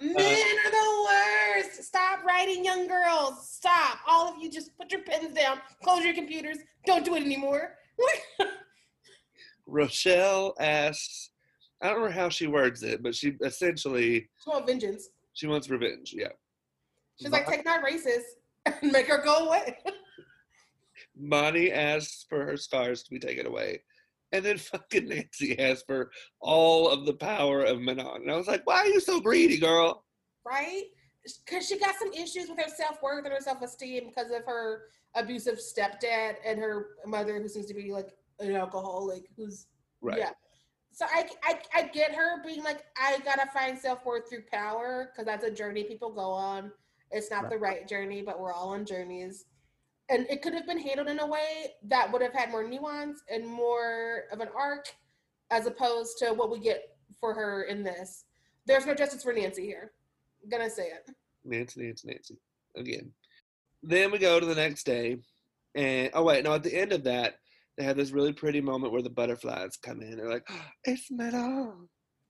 Men 0.00 0.16
are 0.16 0.70
the 0.70 1.06
worst. 1.58 1.84
Stop 1.84 2.24
writing 2.24 2.64
young 2.64 2.88
girls. 2.88 3.46
Stop. 3.46 3.98
All 4.08 4.26
of 4.32 4.42
you 4.42 4.50
just 4.50 4.74
put 4.78 4.90
your 4.90 5.02
pens 5.02 5.34
down, 5.34 5.58
close 5.84 6.02
your 6.02 6.14
computers. 6.14 6.56
Don't 6.86 7.04
do 7.04 7.14
it 7.16 7.22
anymore. 7.22 7.74
Rochelle 9.66 10.54
asks, 10.58 11.28
I 11.82 11.90
don't 11.90 12.00
know 12.00 12.10
how 12.10 12.30
she 12.30 12.46
words 12.46 12.82
it, 12.82 13.02
but 13.02 13.14
she 13.14 13.34
essentially 13.44 14.30
She 14.42 14.48
want 14.50 14.66
vengeance. 14.66 15.10
she 15.34 15.46
wants 15.46 15.68
revenge. 15.68 16.14
Yeah. 16.16 16.28
She's 17.20 17.30
like, 17.30 17.46
take 17.46 17.66
not 17.66 17.84
racist 17.84 18.22
and 18.64 18.92
make 18.92 19.08
her 19.08 19.22
go 19.22 19.46
away. 19.48 19.76
Monty 21.20 21.72
asks 21.72 22.24
for 22.28 22.44
her 22.44 22.56
scars 22.56 23.02
to 23.02 23.10
be 23.10 23.18
taken 23.18 23.46
away. 23.46 23.82
And 24.32 24.44
then 24.44 24.58
fucking 24.58 25.08
Nancy 25.08 25.58
asks 25.58 25.84
for 25.86 26.10
all 26.40 26.88
of 26.88 27.06
the 27.06 27.14
power 27.14 27.64
of 27.64 27.80
Manon. 27.80 28.22
And 28.22 28.30
I 28.30 28.36
was 28.36 28.46
like, 28.46 28.66
why 28.66 28.78
are 28.78 28.86
you 28.86 29.00
so 29.00 29.20
greedy, 29.20 29.58
girl? 29.58 30.04
right? 30.44 30.84
Because 31.44 31.66
she 31.66 31.78
got 31.78 31.96
some 31.96 32.12
issues 32.12 32.48
with 32.48 32.58
her 32.58 32.68
self 32.68 33.02
worth 33.02 33.24
and 33.24 33.34
her 33.34 33.40
self 33.40 33.62
esteem 33.62 34.08
because 34.08 34.30
of 34.30 34.44
her 34.46 34.84
abusive 35.14 35.58
stepdad 35.58 36.36
and 36.46 36.58
her 36.58 36.88
mother, 37.06 37.40
who 37.40 37.48
seems 37.48 37.66
to 37.66 37.74
be 37.74 37.92
like 37.92 38.10
an 38.38 38.54
alcoholic, 38.54 39.24
who's 39.36 39.66
Right. 40.00 40.18
yeah. 40.18 40.30
So 40.92 41.06
I, 41.12 41.28
I 41.44 41.60
I 41.74 41.82
get 41.88 42.14
her 42.14 42.42
being 42.42 42.64
like 42.64 42.84
I 42.96 43.18
gotta 43.24 43.48
find 43.52 43.78
self 43.78 44.04
worth 44.04 44.28
through 44.28 44.44
power 44.50 45.10
because 45.12 45.26
that's 45.26 45.44
a 45.44 45.50
journey 45.50 45.84
people 45.84 46.10
go 46.10 46.30
on. 46.30 46.72
It's 47.10 47.30
not 47.30 47.50
the 47.50 47.58
right 47.58 47.86
journey, 47.88 48.22
but 48.22 48.40
we're 48.40 48.52
all 48.52 48.70
on 48.70 48.84
journeys. 48.84 49.44
And 50.10 50.26
it 50.28 50.42
could 50.42 50.54
have 50.54 50.66
been 50.66 50.78
handled 50.78 51.08
in 51.08 51.20
a 51.20 51.26
way 51.26 51.74
that 51.84 52.12
would 52.12 52.20
have 52.20 52.32
had 52.32 52.50
more 52.50 52.66
nuance 52.66 53.22
and 53.32 53.46
more 53.46 54.24
of 54.32 54.40
an 54.40 54.48
arc, 54.56 54.86
as 55.50 55.66
opposed 55.66 56.18
to 56.18 56.32
what 56.32 56.50
we 56.50 56.58
get 56.58 56.96
for 57.18 57.32
her 57.32 57.62
in 57.62 57.82
this. 57.82 58.24
There's 58.66 58.86
no 58.86 58.94
justice 58.94 59.22
for 59.22 59.32
Nancy 59.32 59.64
here. 59.64 59.92
I'm 60.42 60.50
gonna 60.50 60.70
say 60.70 60.88
it. 60.88 61.14
Nancy, 61.44 61.82
Nancy, 61.82 62.08
Nancy. 62.08 62.38
Again. 62.76 63.12
Then 63.82 64.10
we 64.10 64.18
go 64.18 64.40
to 64.40 64.46
the 64.46 64.54
next 64.54 64.84
day. 64.84 65.18
And 65.74 66.10
oh 66.14 66.24
wait, 66.24 66.44
no, 66.44 66.54
at 66.54 66.62
the 66.62 66.76
end 66.76 66.92
of 66.92 67.04
that, 67.04 67.36
they 67.78 67.84
have 67.84 67.96
this 67.96 68.10
really 68.10 68.32
pretty 68.32 68.60
moment 68.60 68.92
where 68.92 69.02
the 69.02 69.10
butterflies 69.10 69.76
come 69.76 70.02
in. 70.02 70.16
They're 70.16 70.28
like, 70.28 70.48
it's 70.84 71.10
Manon. 71.10 71.88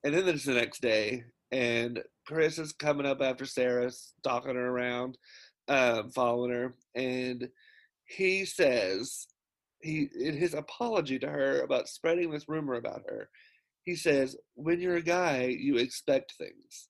And 0.07 0.15
then 0.15 0.25
there's 0.25 0.45
the 0.45 0.53
next 0.53 0.81
day, 0.81 1.25
and 1.51 2.01
Chris 2.27 2.59
is 2.59 2.73
coming 2.73 3.05
up 3.05 3.21
after 3.21 3.45
Sarah, 3.45 3.89
stalking 3.89 4.55
her 4.55 4.67
around, 4.67 5.17
um, 5.69 6.11
following 6.11 6.51
her, 6.51 6.75
and 6.93 7.47
he 8.05 8.43
says, 8.45 9.27
he 9.81 10.09
in 10.19 10.35
his 10.35 10.53
apology 10.53 11.19
to 11.19 11.29
her 11.29 11.61
about 11.61 11.87
spreading 11.87 12.29
this 12.31 12.49
rumor 12.49 12.75
about 12.75 13.03
her, 13.07 13.29
he 13.83 13.95
says, 13.95 14.35
"When 14.55 14.81
you're 14.81 14.97
a 14.97 15.01
guy, 15.01 15.45
you 15.45 15.77
expect 15.77 16.33
things." 16.37 16.89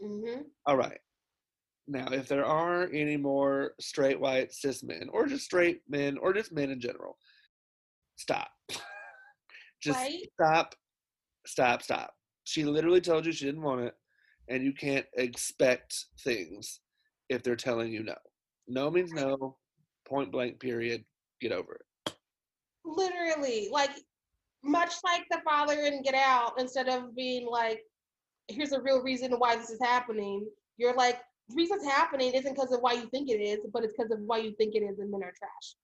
hmm 0.00 0.42
All 0.66 0.76
right. 0.76 1.00
Now, 1.86 2.08
if 2.12 2.28
there 2.28 2.44
are 2.44 2.84
any 2.92 3.16
more 3.16 3.72
straight 3.80 4.20
white 4.20 4.52
cis 4.52 4.82
men, 4.82 5.08
or 5.10 5.26
just 5.26 5.44
straight 5.44 5.80
men, 5.88 6.18
or 6.18 6.32
just 6.32 6.52
men 6.52 6.70
in 6.70 6.80
general, 6.80 7.18
stop. 8.16 8.50
just 9.82 9.98
Right? 9.98 10.30
stop, 10.34 10.74
stop, 11.46 11.82
stop. 11.82 12.14
She 12.44 12.64
literally 12.64 13.00
told 13.00 13.26
you 13.26 13.32
she 13.32 13.46
didn't 13.46 13.62
want 13.62 13.82
it, 13.82 13.94
and 14.48 14.64
you 14.64 14.72
can't 14.72 15.06
expect 15.16 16.06
things 16.20 16.80
if 17.28 17.42
they're 17.42 17.56
telling 17.56 17.92
you 17.92 18.02
no. 18.02 18.14
No 18.66 18.90
means 18.90 19.12
no, 19.12 19.56
point 20.06 20.30
blank, 20.32 20.60
period. 20.60 21.04
Get 21.40 21.52
over 21.52 21.80
it. 21.80 22.14
Literally, 22.84 23.68
like 23.70 23.90
much 24.62 24.94
like 25.04 25.24
the 25.30 25.40
father 25.44 25.80
in 25.80 26.02
Get 26.02 26.14
Out, 26.14 26.54
instead 26.58 26.88
of 26.88 27.14
being 27.14 27.46
like, 27.46 27.82
"Here's 28.48 28.72
a 28.72 28.80
real 28.80 29.02
reason 29.02 29.32
why 29.32 29.56
this 29.56 29.70
is 29.70 29.80
happening," 29.80 30.48
you're 30.76 30.94
like, 30.94 31.20
"The 31.48 31.54
reason 31.54 31.78
it's 31.78 31.86
happening 31.86 32.34
isn't 32.34 32.54
because 32.54 32.72
of 32.72 32.80
why 32.80 32.94
you 32.94 33.08
think 33.08 33.30
it 33.30 33.40
is, 33.40 33.60
but 33.72 33.84
it's 33.84 33.94
because 33.96 34.10
of 34.10 34.20
why 34.20 34.38
you 34.38 34.52
think 34.56 34.74
it 34.74 34.80
is, 34.80 34.98
and 34.98 35.10
men 35.10 35.22
are 35.22 35.32
trash." 35.32 35.76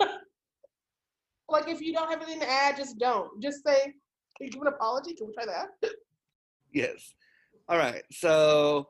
Um, 0.00 0.08
like 1.48 1.68
if 1.68 1.80
you 1.80 1.92
don't 1.92 2.10
have 2.10 2.22
anything 2.22 2.40
to 2.40 2.50
add, 2.50 2.76
just 2.76 2.98
don't. 2.98 3.42
Just 3.42 3.64
say, 3.66 3.82
"Can 4.36 4.46
you 4.46 4.50
give 4.50 4.62
an 4.62 4.68
apology? 4.68 5.14
Can 5.14 5.26
we 5.26 5.34
try 5.34 5.46
that?" 5.46 5.90
Yes. 6.72 7.14
All 7.68 7.78
right. 7.78 8.02
So 8.10 8.88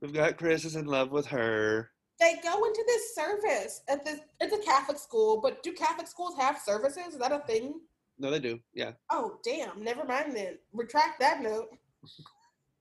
we've 0.00 0.12
got 0.12 0.38
Chris 0.38 0.64
is 0.64 0.76
in 0.76 0.86
love 0.86 1.10
with 1.10 1.26
her. 1.26 1.90
They 2.20 2.36
go 2.42 2.64
into 2.64 2.84
this 2.86 3.14
service 3.14 3.82
at 3.88 4.04
this. 4.04 4.20
It's 4.40 4.54
a 4.54 4.64
Catholic 4.64 4.98
school, 4.98 5.40
but 5.42 5.62
do 5.62 5.72
Catholic 5.72 6.06
schools 6.06 6.36
have 6.38 6.58
services? 6.58 7.14
Is 7.14 7.18
that 7.18 7.32
a 7.32 7.40
thing? 7.40 7.80
No, 8.18 8.30
they 8.30 8.38
do. 8.38 8.60
Yeah. 8.72 8.92
Oh, 9.10 9.38
damn. 9.44 9.82
Never 9.82 10.04
mind 10.04 10.36
then. 10.36 10.58
Retract 10.72 11.18
that 11.20 11.42
note. 11.42 11.68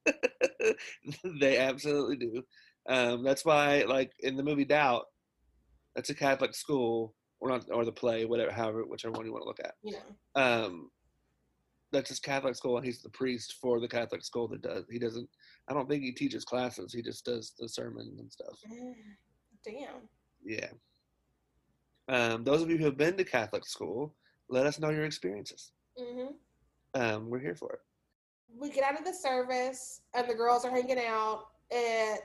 they 1.39 1.58
absolutely 1.58 2.17
do. 2.17 2.43
Um, 2.88 3.23
that's 3.23 3.43
why, 3.43 3.84
like 3.88 4.12
in 4.19 4.36
the 4.36 4.43
movie 4.43 4.65
Doubt, 4.65 5.06
that's 5.95 6.10
a 6.10 6.15
Catholic 6.15 6.53
school, 6.53 7.15
or 7.39 7.49
not, 7.49 7.69
or 7.71 7.86
the 7.86 7.91
play, 7.91 8.25
whatever, 8.25 8.51
however, 8.51 8.84
whichever 8.84 9.13
one 9.13 9.25
you 9.25 9.32
want 9.32 9.43
to 9.43 9.47
look 9.47 9.60
at. 9.60 9.75
Yeah. 9.84 9.99
Um, 10.36 10.89
that's 11.93 12.10
his 12.10 12.19
Catholic 12.19 12.56
school, 12.56 12.75
and 12.75 12.86
he's 12.86 13.01
the 13.01 13.10
priest 13.10 13.56
for 13.62 13.79
the 13.79 13.88
Catholic 13.88 14.25
school 14.25 14.47
that 14.49 14.62
does. 14.62 14.84
He 14.91 14.99
doesn't. 14.99 15.29
I 15.69 15.73
don't 15.73 15.88
think 15.88 16.03
he 16.03 16.12
teaches 16.12 16.43
classes. 16.43 16.91
He 16.91 17.01
just 17.01 17.23
does 17.23 17.53
the 17.58 17.69
sermons 17.69 18.19
and 18.19 18.29
stuff. 18.29 18.60
Mm, 18.69 18.95
Damn. 19.63 20.10
Yeah. 20.43 20.69
Um, 22.10 22.43
those 22.43 22.62
of 22.62 22.69
you 22.69 22.77
who 22.77 22.86
have 22.86 22.97
been 22.97 23.15
to 23.15 23.23
Catholic 23.23 23.65
school, 23.65 24.13
let 24.49 24.65
us 24.65 24.79
know 24.79 24.89
your 24.89 25.06
experiences. 25.06 25.71
Mm-hmm. 25.97 26.99
Um, 27.01 27.29
we're 27.29 27.39
here 27.39 27.56
for 27.56 27.71
it. 27.71 27.79
We 28.60 28.69
get 28.69 28.84
out 28.84 28.99
of 28.99 29.06
the 29.06 29.13
service, 29.13 30.01
and 30.13 30.27
the 30.27 30.34
girls 30.34 30.65
are 30.65 30.71
hanging 30.71 30.99
out 30.99 31.45
at. 31.71 32.19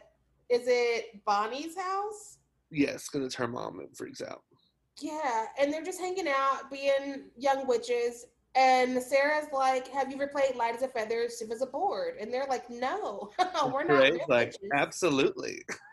Is 0.50 0.62
it 0.66 1.22
Bonnie's 1.26 1.76
house? 1.76 2.38
Yes, 2.70 3.08
because 3.08 3.26
it's 3.26 3.34
her 3.34 3.46
mom 3.46 3.76
that 3.78 3.94
freaks 3.94 4.22
out. 4.22 4.42
Yeah, 5.00 5.44
and 5.60 5.72
they're 5.72 5.84
just 5.84 6.00
hanging 6.00 6.26
out, 6.26 6.70
being 6.70 7.26
young 7.36 7.66
witches. 7.66 8.26
And 8.54 9.00
Sarah's 9.02 9.46
like, 9.52 9.88
"Have 9.88 10.10
you 10.10 10.16
ever 10.16 10.26
played 10.26 10.56
light 10.56 10.74
as 10.74 10.82
a 10.82 10.88
feather, 10.88 11.28
stiff 11.28 11.50
as 11.50 11.62
a 11.62 11.66
board?" 11.66 12.16
And 12.20 12.32
they're 12.32 12.46
like, 12.48 12.68
"No, 12.70 13.30
we're 13.72 13.84
not." 13.84 14.00
Right? 14.00 14.28
Like 14.28 14.48
witches." 14.48 14.70
absolutely. 14.74 15.64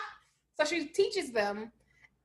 so 0.58 0.64
she 0.64 0.86
teaches 0.86 1.32
them. 1.32 1.72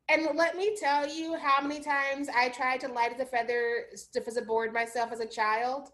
And 0.09 0.27
let 0.35 0.57
me 0.57 0.75
tell 0.77 1.07
you 1.07 1.37
how 1.37 1.65
many 1.65 1.79
times 1.79 2.27
I 2.35 2.49
tried 2.49 2.81
to 2.81 2.89
light 2.89 3.13
as 3.13 3.21
a 3.21 3.25
feather, 3.25 3.85
stiff 3.95 4.27
as 4.27 4.35
a 4.35 4.41
board 4.41 4.73
myself 4.73 5.11
as 5.13 5.21
a 5.21 5.25
child. 5.25 5.89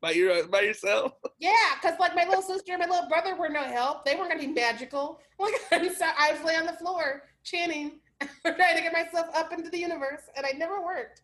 By 0.00 0.12
your 0.12 0.46
by 0.46 0.60
yourself. 0.60 1.12
Yeah, 1.38 1.52
because 1.74 1.98
like 1.98 2.14
my 2.14 2.26
little 2.26 2.42
sister 2.42 2.72
and 2.72 2.80
my 2.80 2.86
little 2.86 3.08
brother 3.08 3.34
were 3.34 3.48
no 3.48 3.62
help. 3.62 4.04
They 4.04 4.14
weren't 4.14 4.30
gonna 4.30 4.46
be 4.46 4.52
magical. 4.52 5.20
Like, 5.38 5.54
so 5.70 6.06
I 6.18 6.32
was 6.32 6.42
laying 6.44 6.60
on 6.60 6.66
the 6.66 6.72
floor 6.74 7.24
chanting, 7.42 8.00
trying 8.42 8.76
to 8.76 8.82
get 8.82 8.92
myself 8.92 9.26
up 9.34 9.52
into 9.52 9.68
the 9.68 9.78
universe, 9.78 10.22
and 10.36 10.46
I 10.46 10.52
never 10.52 10.82
worked. 10.82 11.22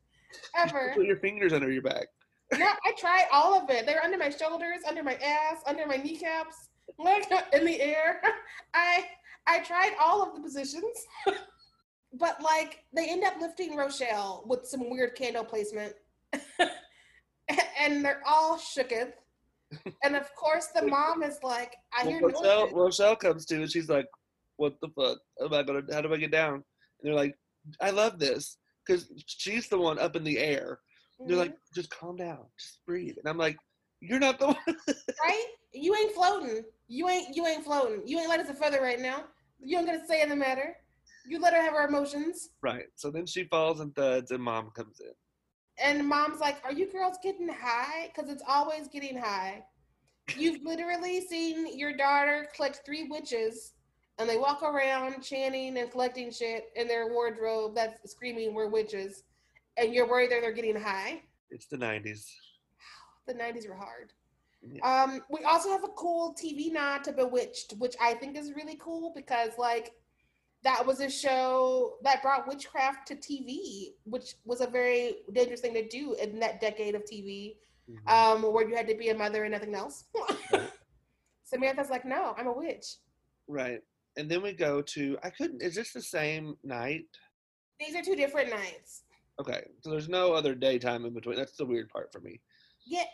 Ever. 0.57 0.93
Put 0.95 1.07
your 1.07 1.17
fingers 1.17 1.53
under 1.53 1.71
your 1.71 1.83
back. 1.83 2.07
No, 2.59 2.67
I 2.67 2.93
tried 2.99 3.27
all 3.33 3.55
of 3.55 3.71
it. 3.71 3.87
They 3.87 3.95
were 3.95 4.03
under 4.03 4.19
my 4.19 4.31
shoulders, 4.31 4.81
under 4.87 5.03
my 5.03 5.15
ass, 5.15 5.63
under 5.67 5.87
my 5.87 5.97
kneecaps, 5.97 6.69
like 6.99 7.31
in 7.53 7.65
the 7.65 7.81
air. 7.81 8.21
I 8.75 9.05
I 9.47 9.61
tried 9.61 9.93
all 10.01 10.23
of 10.23 10.35
the 10.35 10.41
positions. 10.41 11.07
but 12.15 12.43
like 12.43 12.85
they 12.95 13.09
end 13.09 13.25
up 13.25 13.41
lifting 13.41 13.77
Rochelle 13.77 14.45
with 14.47 14.67
some 14.67 14.91
weird 14.91 15.15
candle 15.15 15.45
placement. 15.45 15.95
and 17.79 18.05
they're 18.05 18.23
all 18.27 18.59
shooketh. 18.59 19.13
And 20.05 20.17
of 20.17 20.35
course 20.35 20.69
the 20.75 20.87
mom 20.87 21.23
is 21.23 21.39
like, 21.43 21.75
I 21.99 22.07
hear 22.07 22.21
Rochelle, 22.21 22.61
noises. 22.61 22.75
Rochelle 22.75 23.17
comes 23.17 23.47
to 23.47 23.57
and 23.57 23.71
she's 23.71 23.89
like, 23.89 24.07
"What 24.57 24.75
the 24.83 24.89
fuck? 24.89 25.19
Am 25.43 25.55
I 25.55 25.63
gonna? 25.63 25.83
How 25.91 26.03
do 26.03 26.13
I 26.13 26.19
get 26.19 26.31
down?" 26.31 26.55
And 26.55 26.63
they're 27.03 27.15
like, 27.15 27.35
"I 27.81 27.91
love 27.91 28.19
this 28.19 28.59
because 28.87 29.11
she's 29.27 29.69
the 29.69 29.79
one 29.79 29.99
up 29.99 30.17
in 30.17 30.25
the 30.25 30.39
air." 30.39 30.79
They're 31.27 31.37
like, 31.37 31.51
mm-hmm. 31.51 31.75
"Just 31.75 31.91
calm 31.91 32.17
down, 32.17 32.41
just 32.59 32.85
breathe." 32.87 33.17
And 33.19 33.29
I'm 33.29 33.39
like, 33.39 33.57
"You're 34.01 34.19
not 34.19 34.39
the 34.39 34.47
one." 34.67 34.77
right? 35.25 35.47
You 35.73 35.95
ain't 35.95 36.13
floating. 36.13 36.65
You 36.89 37.09
ain't 37.09 37.35
you 37.37 37.47
ain't 37.47 37.65
floating. 37.65 38.07
You 38.07 38.19
ain't 38.19 38.29
light 38.29 38.41
as 38.41 38.51
a 38.51 38.55
feather 38.55 38.81
right 38.81 39.01
now. 39.01 39.25
You 39.61 39.79
ain't 39.79 39.87
gonna 39.87 40.07
say 40.07 40.23
in 40.23 40.29
the 40.29 40.37
matter. 40.37 40.77
You 41.27 41.41
let 41.41 41.55
her 41.55 41.63
have 41.63 41.75
her 41.75 41.87
emotions. 41.87 42.51
right. 42.63 42.87
So 42.97 43.11
then 43.11 43.27
she 43.27 43.45
falls 43.45 43.81
and 43.81 43.95
thuds, 43.95 44.33
and 44.33 44.43
mom 44.43 44.71
comes 44.75 45.01
in. 45.01 45.13
And 45.79 46.07
mom's 46.07 46.41
like, 46.41 46.57
Are 46.65 46.73
you 46.73 46.91
girls 46.91 47.17
getting 47.23 47.49
high? 47.49 48.09
Because 48.15 48.31
it's 48.31 48.43
always 48.47 48.89
getting 48.89 49.17
high. 49.17 49.65
You've 50.37 50.63
literally 50.65 51.21
seen 51.21 51.79
your 51.79 51.97
daughter 51.97 52.49
collect 52.55 52.83
three 52.85 53.09
witches 53.09 53.73
and 54.23 54.31
they 54.31 54.39
walk 54.39 54.63
around 54.63 55.21
chanting 55.23 55.77
and 55.77 55.91
collecting 55.91 56.31
shit 56.31 56.71
in 56.77 56.89
their 56.89 57.09
wardrobe 57.13 57.75
that's 57.75 58.11
screaming 58.11 58.55
we're 58.55 58.69
witches. 58.69 59.25
And 59.77 59.93
you're 59.95 60.09
worried 60.09 60.31
that 60.31 60.41
they're 60.43 60.53
getting 60.53 60.77
high. 60.81 61.23
It's 61.51 61.67
the 61.67 61.77
'90s. 61.77 62.27
The 63.27 63.35
'90s 63.35 63.69
were 63.69 63.77
hard. 63.77 64.13
Yeah. 64.63 64.83
Um, 65.05 65.23
we 65.31 65.45
also 65.45 65.71
have 65.71 65.85
a 65.85 65.89
cool 65.89 66.35
TV 66.41 66.73
nod 66.73 67.05
to 67.05 67.13
Bewitched, 67.13 67.75
which 67.79 67.95
I 68.01 68.15
think 68.15 68.37
is 68.37 68.53
really 68.55 68.77
cool 68.81 69.13
because 69.15 69.51
like 69.59 69.93
that 70.65 70.85
was 70.87 71.01
a 71.01 71.11
show 71.11 71.95
that 72.03 72.23
brought 72.23 72.47
witchcraft 72.49 73.07
to 73.09 73.17
TV, 73.17 73.95
which 74.05 74.35
was 74.45 74.61
a 74.61 74.67
very 74.67 75.17
dangerous 75.33 75.61
thing 75.61 75.75
to 75.75 75.87
do 75.89 76.15
in 76.15 76.39
that 76.41 76.61
decade 76.61 76.95
of 76.95 77.03
TV, 77.05 77.57
Mhm. 77.91 78.09
um, 78.13 78.53
where 78.53 78.69
you 78.69 78.77
had 78.77 78.87
to 78.89 78.95
be 78.97 79.09
a 79.11 79.15
mother 79.17 79.43
and 79.45 79.53
nothing 79.53 79.75
else. 79.75 80.05
Right. 80.53 80.71
Samantha's 81.45 81.91
like, 81.91 82.05
no, 82.05 82.35
I'm 82.39 82.47
a 82.47 82.53
witch. 82.53 82.97
right. 83.49 83.81
And 84.17 84.31
then 84.31 84.43
we 84.43 84.53
go 84.53 84.83
to 84.83 85.19
I 85.23 85.31
couldn't. 85.31 85.63
Is 85.63 85.75
this 85.75 85.93
the 85.93 86.03
same 86.03 86.57
night? 86.63 87.07
These 87.81 87.95
are 87.97 88.03
two 88.03 88.17
different 88.17 88.51
nights. 88.51 89.03
Okay, 89.41 89.65
so 89.81 89.91
there's 89.91 90.09
no 90.09 90.33
other 90.33 90.55
daytime 90.55 91.05
in 91.05 91.15
between. 91.15 91.37
That's 91.37 91.57
the 91.57 91.65
weird 91.65 91.89
part 91.89 92.13
for 92.13 92.21
me. 92.21 92.41
Yeah, 92.87 93.05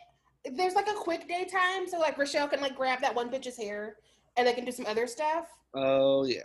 there's 0.52 0.74
like 0.74 0.88
a 0.88 0.94
quick 0.94 1.28
daytime, 1.28 1.86
so 1.88 1.98
like 1.98 2.18
Rochelle 2.18 2.48
can 2.48 2.60
like 2.60 2.76
grab 2.76 3.00
that 3.00 3.14
one 3.14 3.30
bitch's 3.30 3.56
hair 3.56 3.96
and 4.36 4.46
they 4.46 4.52
can 4.52 4.64
do 4.64 4.72
some 4.72 4.86
other 4.86 5.06
stuff, 5.06 5.46
Oh 5.74 6.24
yeah. 6.24 6.36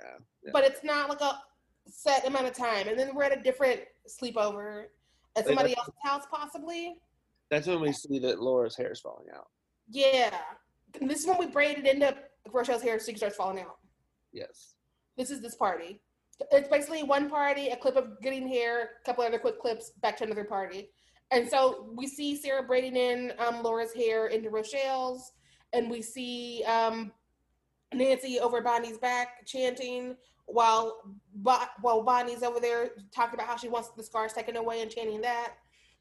Yeah. 0.44 0.52
but 0.54 0.64
it's 0.64 0.84
not 0.84 1.10
like 1.10 1.22
a 1.22 1.40
set 1.88 2.26
amount 2.26 2.46
of 2.48 2.54
time. 2.54 2.88
And 2.88 2.98
then 2.98 3.14
we're 3.16 3.24
at 3.24 3.38
a 3.38 3.42
different 3.42 3.82
sleepover 4.08 4.86
at 5.36 5.46
somebody 5.46 5.70
that's- 5.70 5.78
else's 5.78 5.94
house, 6.04 6.24
possibly. 6.32 6.96
That's 7.50 7.68
when 7.68 7.82
we 7.82 7.92
see 7.92 8.20
that 8.20 8.42
Laura's 8.42 8.76
hair 8.76 8.92
is 8.92 9.00
falling 9.00 9.28
out. 9.36 9.48
Yeah, 9.90 10.36
and 11.00 11.10
this 11.10 11.20
is 11.22 11.28
when 11.28 11.38
we 11.40 11.48
braided 11.48 11.86
into 11.86 12.16
Rochelle's 12.52 12.82
hair 12.82 13.00
so 13.00 13.12
she 13.12 13.18
starts 13.18 13.36
falling 13.36 13.60
out. 13.60 13.78
Yes. 14.34 14.76
This 15.18 15.30
is 15.30 15.42
this 15.42 15.56
party. 15.56 16.02
It's 16.52 16.68
basically 16.68 17.04
one 17.04 17.30
party, 17.30 17.70
a 17.70 17.78
clip 17.78 17.96
of 17.96 18.20
getting 18.22 18.48
here, 18.48 18.90
a 19.02 19.06
couple 19.06 19.24
other 19.24 19.38
quick 19.40 19.60
clips, 19.60 19.92
back 20.02 20.18
to 20.18 20.24
another 20.26 20.44
party. 20.44 20.90
And 21.32 21.48
so 21.48 21.90
we 21.96 22.08
see 22.08 22.36
Sarah 22.36 22.64
braiding 22.64 22.96
in 22.96 23.34
um, 23.40 23.64
Laura's 23.64 23.94
hair 23.94 24.28
into 24.28 24.50
Rochelle's, 24.50 25.32
and 25.72 25.90
we 25.90 26.02
see 26.02 26.64
um, 26.68 27.12
Nancy 27.94 28.40
over 28.40 28.62
Bonnie's 28.62 28.98
back 28.98 29.46
chanting 29.46 30.16
while 30.46 31.00
Bo- 31.36 31.66
while 31.82 32.04
Bonnie's 32.04 32.44
over 32.44 32.60
there 32.60 32.92
talking 33.16 33.36
about 33.36 33.48
how 33.48 33.56
she 33.56 33.70
wants 33.70 33.90
the 33.96 34.04
scars 34.04 34.34
taken 34.34 34.58
away 34.58 34.82
and 34.82 34.92
chanting 34.92 35.22
that. 35.22 35.54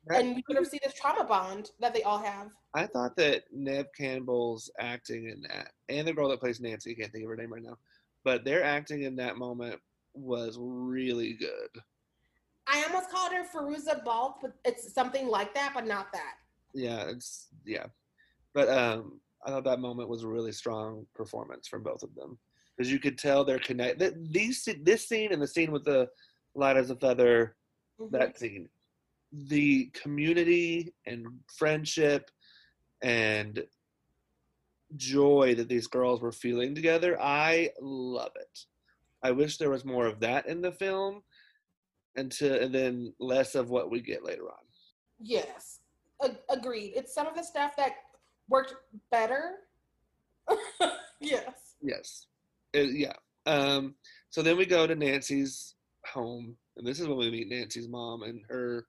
That- 0.07 0.21
And 0.21 0.35
we 0.35 0.43
sort 0.51 0.61
of 0.63 0.67
see 0.67 0.81
this 0.83 0.95
trauma 0.95 1.25
bond 1.25 1.71
that 1.81 1.95
they 1.95 2.03
all 2.03 2.19
have. 2.19 2.49
I 2.75 2.87
thought 2.87 3.15
that 3.17 3.45
Neve 3.53 3.87
Campbell's 3.97 4.71
acting 4.81 5.29
in 5.29 5.43
that, 5.43 5.73
and 5.89 6.09
the 6.09 6.13
girl 6.13 6.29
that 6.31 6.41
plays 6.41 6.61
Nancy, 6.61 6.91
I 6.93 6.95
can't 6.95 7.13
think 7.13 7.25
of 7.25 7.31
her 7.31 7.37
name 7.37 7.53
right 7.53 7.63
now, 7.63 7.77
but 8.25 8.45
their 8.45 8.63
acting 8.63 9.03
in 9.03 9.17
that 9.17 9.37
moment 9.37 9.81
was 10.15 10.57
really 10.61 11.35
good. 11.35 11.83
I 12.67 12.85
almost 12.85 13.11
called 13.11 13.33
her 13.33 13.45
Fairuza 13.45 14.05
Balk, 14.05 14.39
but 14.41 14.53
it's 14.65 14.93
something 14.95 15.27
like 15.29 15.55
that, 15.55 15.73
but 15.75 15.87
not 15.87 16.13
that. 16.13 16.35
Yeah, 16.75 17.05
it's 17.09 17.49
yeah, 17.67 17.87
but 18.55 18.69
um, 18.69 19.21
I 19.45 19.51
thought 19.51 19.65
that 19.65 19.81
moment 19.81 20.09
was 20.09 20.23
a 20.23 20.29
really 20.29 20.53
strong 20.53 21.07
performance 21.15 21.67
from 21.69 21.83
both 21.83 22.03
of 22.03 22.15
them 22.15 22.39
because 22.77 22.91
you 22.91 22.99
could 22.99 23.19
tell 23.19 23.45
they're 23.45 23.59
connected. 23.59 24.33
These 24.33 24.67
this 24.83 25.09
scene 25.09 25.33
and 25.33 25.43
the 25.43 25.47
scene 25.47 25.73
with 25.73 25.85
the 25.85 26.09
light 26.55 26.77
as 26.77 26.91
a 26.91 26.97
feather, 26.97 27.57
Mhm. 28.01 28.11
that 28.13 28.39
scene, 28.39 28.69
the 29.33 29.87
community 29.91 30.95
and 31.07 31.27
friendship 31.59 32.31
and 33.03 33.67
joy 34.97 35.55
that 35.57 35.69
these 35.69 35.87
girls 35.87 36.21
were 36.21 36.33
feeling 36.33 36.75
together, 36.75 37.21
I 37.21 37.71
love 37.81 38.33
it. 38.37 38.59
I 39.23 39.31
wish 39.31 39.57
there 39.59 39.71
was 39.71 39.85
more 39.85 40.07
of 40.07 40.21
that 40.21 40.47
in 40.47 40.61
the 40.63 40.73
film, 40.73 41.23
until 42.17 42.55
and 42.61 42.75
then 42.75 43.13
less 43.21 43.55
of 43.55 43.71
what 43.71 43.91
we 43.91 44.01
get 44.01 44.25
later 44.25 44.45
on. 44.45 44.65
Yes, 45.21 45.81
A- 46.21 46.37
agreed. 46.51 46.93
It's 46.97 47.15
some 47.15 47.27
of 47.27 47.35
the 47.35 47.43
stuff 47.45 47.77
that 47.77 47.93
worked 48.49 48.75
better. 49.11 49.57
yes. 51.21 51.77
Yes. 51.81 52.27
Uh, 52.77 52.81
yeah. 52.81 53.13
Um, 53.47 53.95
so 54.31 54.43
then 54.43 54.57
we 54.57 54.67
go 54.67 54.87
to 54.87 54.95
Nancy's 54.95 55.75
home, 56.13 56.57
and 56.77 56.87
this 56.87 57.01
is 57.01 57.07
when 57.07 57.19
we 57.19 57.31
meet 57.31 57.49
Nancy's 57.49 57.89
mom 57.89 58.23
and 58.23 58.43
her 58.49 58.87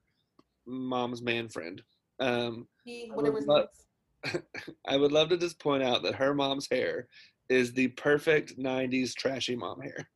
mom's 0.65 1.21
man 1.21 1.49
friend. 1.49 1.81
Um, 2.19 2.67
He, 2.85 3.09
whatever 3.13 3.37
his 3.37 3.47
love- 3.47 3.57
name 3.59 3.67
is. 3.73 3.82
I 4.87 4.97
would 4.97 5.11
love 5.11 5.29
to 5.29 5.37
just 5.37 5.59
point 5.59 5.83
out 5.83 6.03
that 6.03 6.15
her 6.15 6.33
mom's 6.33 6.67
hair 6.69 7.07
is 7.49 7.73
the 7.73 7.89
perfect 7.89 8.57
90s 8.57 9.13
trashy 9.13 9.55
mom 9.55 9.81
hair. 9.81 10.09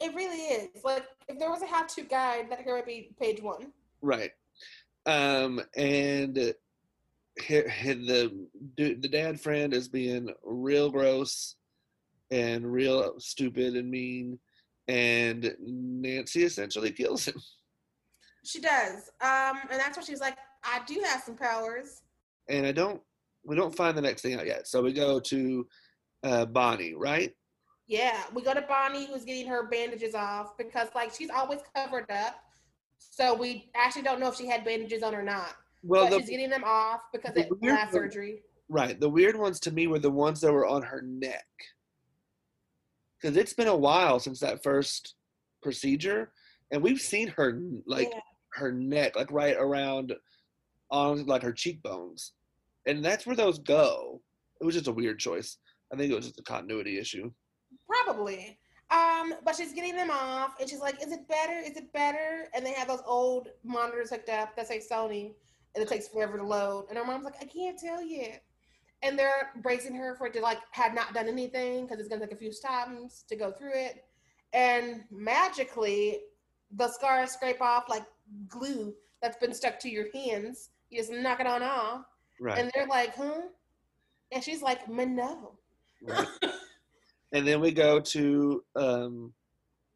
It 0.00 0.14
really 0.14 0.36
is. 0.36 0.84
Like, 0.84 1.04
if 1.28 1.38
there 1.38 1.50
was 1.50 1.62
a 1.62 1.66
how-to 1.66 2.02
guide, 2.02 2.50
that 2.50 2.60
here 2.62 2.74
would 2.74 2.84
be 2.84 3.14
page 3.18 3.40
one. 3.40 3.72
Right. 4.02 4.32
Um, 5.06 5.60
and 5.76 6.34
the 6.34 6.56
the 8.76 9.08
dad 9.10 9.38
friend 9.40 9.74
is 9.74 9.88
being 9.88 10.28
real 10.42 10.90
gross 10.90 11.56
and 12.30 12.70
real 12.70 13.14
stupid 13.18 13.76
and 13.76 13.90
mean, 13.90 14.38
and 14.88 15.54
Nancy 15.60 16.44
essentially 16.44 16.90
kills 16.90 17.26
him. 17.26 17.40
She 18.44 18.60
does. 18.60 19.10
Um, 19.20 19.58
and 19.70 19.80
that's 19.80 19.96
when 19.96 20.06
she's 20.06 20.20
like, 20.20 20.36
I 20.64 20.80
do 20.86 21.02
have 21.04 21.22
some 21.22 21.36
powers. 21.36 22.02
And 22.48 22.64
I 22.66 22.72
don't, 22.72 23.00
we 23.46 23.56
don't 23.56 23.74
find 23.74 23.96
the 23.96 24.02
next 24.02 24.22
thing 24.22 24.34
out 24.34 24.46
yet. 24.46 24.66
So 24.68 24.82
we 24.82 24.92
go 24.92 25.20
to 25.20 25.66
uh, 26.24 26.46
Bonnie, 26.46 26.94
right? 26.94 27.32
Yeah, 27.86 28.20
we 28.34 28.42
go 28.42 28.52
to 28.52 28.62
Bonnie, 28.62 29.06
who's 29.06 29.24
getting 29.24 29.46
her 29.46 29.68
bandages 29.68 30.14
off 30.14 30.56
because, 30.58 30.88
like, 30.94 31.12
she's 31.14 31.30
always 31.30 31.60
covered 31.74 32.10
up. 32.10 32.34
So 32.98 33.34
we 33.34 33.70
actually 33.76 34.02
don't 34.02 34.18
know 34.18 34.28
if 34.28 34.34
she 34.36 34.46
had 34.48 34.64
bandages 34.64 35.02
on 35.04 35.14
or 35.14 35.22
not. 35.22 35.54
Well, 35.84 36.06
but 36.06 36.10
the, 36.10 36.20
she's 36.20 36.30
getting 36.30 36.50
them 36.50 36.64
off 36.64 37.02
because 37.12 37.34
the 37.34 37.42
it 37.46 37.62
last 37.62 37.92
one- 37.92 38.02
surgery. 38.02 38.40
right. 38.68 38.98
The 38.98 39.08
weird 39.08 39.36
ones 39.36 39.60
to 39.60 39.70
me 39.70 39.86
were 39.86 40.00
the 40.00 40.10
ones 40.10 40.40
that 40.40 40.52
were 40.52 40.66
on 40.66 40.82
her 40.82 41.02
neck. 41.02 41.46
Because 43.20 43.36
it's 43.36 43.54
been 43.54 43.68
a 43.68 43.76
while 43.76 44.18
since 44.18 44.40
that 44.40 44.62
first 44.64 45.14
procedure, 45.62 46.32
and 46.70 46.82
we've 46.82 47.00
seen 47.00 47.28
her 47.28 47.60
like 47.86 48.08
Yeah. 48.12 48.20
her 48.54 48.72
neck, 48.72 49.14
like 49.16 49.30
right 49.30 49.56
around 49.56 50.12
on 50.90 51.24
like 51.26 51.42
her 51.42 51.52
cheekbones, 51.52 52.32
and 52.86 53.04
that's 53.04 53.26
where 53.26 53.36
those 53.36 53.58
go. 53.58 54.20
It 54.60 54.64
was 54.64 54.74
just 54.74 54.88
a 54.88 54.92
weird 54.92 55.18
choice. 55.18 55.58
I 55.92 55.96
think 55.96 56.10
it 56.10 56.16
was 56.16 56.26
just 56.26 56.40
a 56.40 56.42
continuity 56.42 56.98
issue. 56.98 57.30
Probably. 57.86 58.58
Um, 58.90 59.34
but 59.44 59.56
she's 59.56 59.72
getting 59.72 59.96
them 59.96 60.10
off, 60.10 60.54
and 60.60 60.68
she's 60.68 60.80
like, 60.80 61.02
"Is 61.02 61.12
it 61.12 61.26
better? 61.28 61.58
Is 61.58 61.76
it 61.76 61.92
better?" 61.92 62.48
And 62.54 62.64
they 62.64 62.72
have 62.72 62.88
those 62.88 63.02
old 63.04 63.48
monitors 63.64 64.10
hooked 64.10 64.28
up 64.28 64.54
that 64.56 64.68
say 64.68 64.78
Sony, 64.78 65.34
and 65.74 65.82
it 65.82 65.88
takes 65.88 66.08
forever 66.08 66.38
to 66.38 66.44
load. 66.44 66.86
And 66.88 66.96
her 66.96 67.04
mom's 67.04 67.24
like, 67.24 67.40
"I 67.40 67.46
can't 67.46 67.78
tell 67.78 68.02
yet." 68.02 68.42
And 69.02 69.18
they're 69.18 69.52
bracing 69.62 69.94
her 69.96 70.14
for 70.14 70.28
it 70.28 70.32
to 70.34 70.40
like 70.40 70.58
had 70.70 70.94
not 70.94 71.14
done 71.14 71.28
anything 71.28 71.84
because 71.84 71.98
it's 71.98 72.08
gonna 72.08 72.24
take 72.24 72.34
a 72.34 72.38
few 72.38 72.52
times 72.52 73.24
to 73.28 73.36
go 73.36 73.50
through 73.50 73.74
it. 73.74 74.04
And 74.52 75.04
magically, 75.10 76.20
the 76.70 76.88
scars 76.88 77.32
scrape 77.32 77.60
off 77.60 77.88
like 77.88 78.06
glue 78.48 78.94
that's 79.20 79.36
been 79.36 79.52
stuck 79.52 79.78
to 79.80 79.90
your 79.90 80.06
hands. 80.12 80.70
You 80.90 81.00
just 81.00 81.12
knock 81.12 81.40
it 81.40 81.46
on 81.46 81.62
off, 81.62 82.04
Right. 82.40 82.58
and 82.58 82.70
they're 82.74 82.86
like, 82.86 83.14
"Huh?" 83.14 83.42
And 84.32 84.42
she's 84.42 84.62
like, 84.62 84.88
"No." 84.88 85.58
right. 86.02 86.28
and 87.32 87.46
then 87.46 87.60
we 87.60 87.72
go 87.72 88.00
to 88.00 88.64
um, 88.74 89.32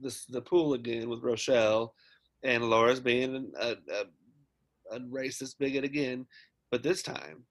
the 0.01 0.17
the 0.31 0.43
pool 0.43 0.75
again 0.75 1.09
with 1.09 1.23
Rochelle, 1.23 1.95
and 2.43 2.69
Laura's 2.69 3.01
being 3.01 3.53
a, 3.61 3.77
a, 3.93 4.97
a 4.97 5.01
racist 5.01 5.59
bigot 5.59 5.85
again, 5.85 6.27
but 6.71 6.83
this 6.83 7.03
time 7.03 7.45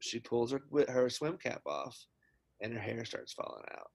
she 0.00 0.18
pulls 0.18 0.52
her 0.52 0.62
her 0.88 1.08
swim 1.08 1.38
cap 1.38 1.62
off, 1.66 1.96
and 2.60 2.72
her 2.72 2.80
hair 2.80 3.04
starts 3.04 3.32
falling 3.32 3.64
out. 3.72 3.90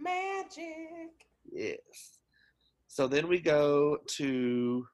Magic. 0.00 1.12
Yes. 1.50 2.18
So 2.88 3.06
then 3.06 3.28
we 3.28 3.40
go 3.40 3.98
to 4.16 4.86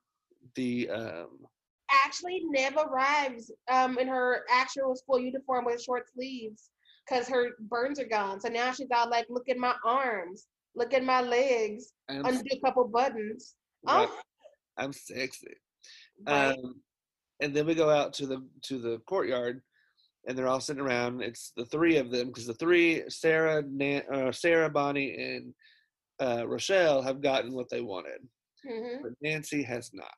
the 0.57 0.91
um, 0.91 1.47
actually 1.91 2.43
Neve 2.49 2.77
arrives 2.77 3.51
um 3.71 3.99
in 3.99 4.09
her 4.09 4.45
actual 4.51 4.95
school 4.97 5.19
uniform 5.19 5.65
with 5.65 5.83
short 5.83 6.09
sleeves 6.13 6.71
because 7.07 7.29
her 7.29 7.51
burns 7.61 7.99
are 8.01 8.07
gone. 8.09 8.41
So 8.41 8.49
now 8.49 8.73
she's 8.73 8.89
all 8.95 9.11
like, 9.11 9.27
look 9.29 9.49
at 9.49 9.59
my 9.59 9.75
arms, 9.85 10.47
look 10.75 10.95
at 10.95 11.05
my 11.05 11.21
legs, 11.21 11.93
I'm, 12.09 12.25
undo 12.25 12.49
a 12.53 12.61
couple 12.61 12.85
buttons. 12.89 13.57
right, 13.87 14.09
Oh, 14.11 14.19
I'm 14.79 14.93
sexy. 14.93 15.55
right. 16.27 16.57
Um, 16.57 16.81
and 17.41 17.55
then 17.55 17.67
we 17.67 17.75
go 17.75 17.91
out 17.91 18.13
to 18.15 18.27
the 18.27 18.47
to 18.63 18.79
the 18.79 18.99
courtyard, 19.07 19.61
and 20.27 20.39
they're 20.39 20.49
all 20.49 20.61
sitting 20.61 20.83
around. 20.83 21.21
It's 21.21 21.53
the 21.57 21.67
three 21.67 21.97
of 21.99 22.11
them 22.11 22.29
because 22.29 22.47
the 22.47 22.55
three 22.55 23.03
Sarah, 23.11 23.63
Nan, 23.69 24.03
uh, 24.11 24.33
Sarah, 24.33 24.71
Bonnie, 24.71 25.15
and 25.17 25.55
uh, 26.23 26.47
Rochelle 26.49 27.03
have 27.03 27.21
gotten 27.21 27.53
what 27.53 27.69
they 27.69 27.81
wanted, 27.83 28.27
Mhm. 28.65 29.03
but 29.03 29.13
Nancy 29.21 29.63
has 29.65 29.91
not. 29.93 30.15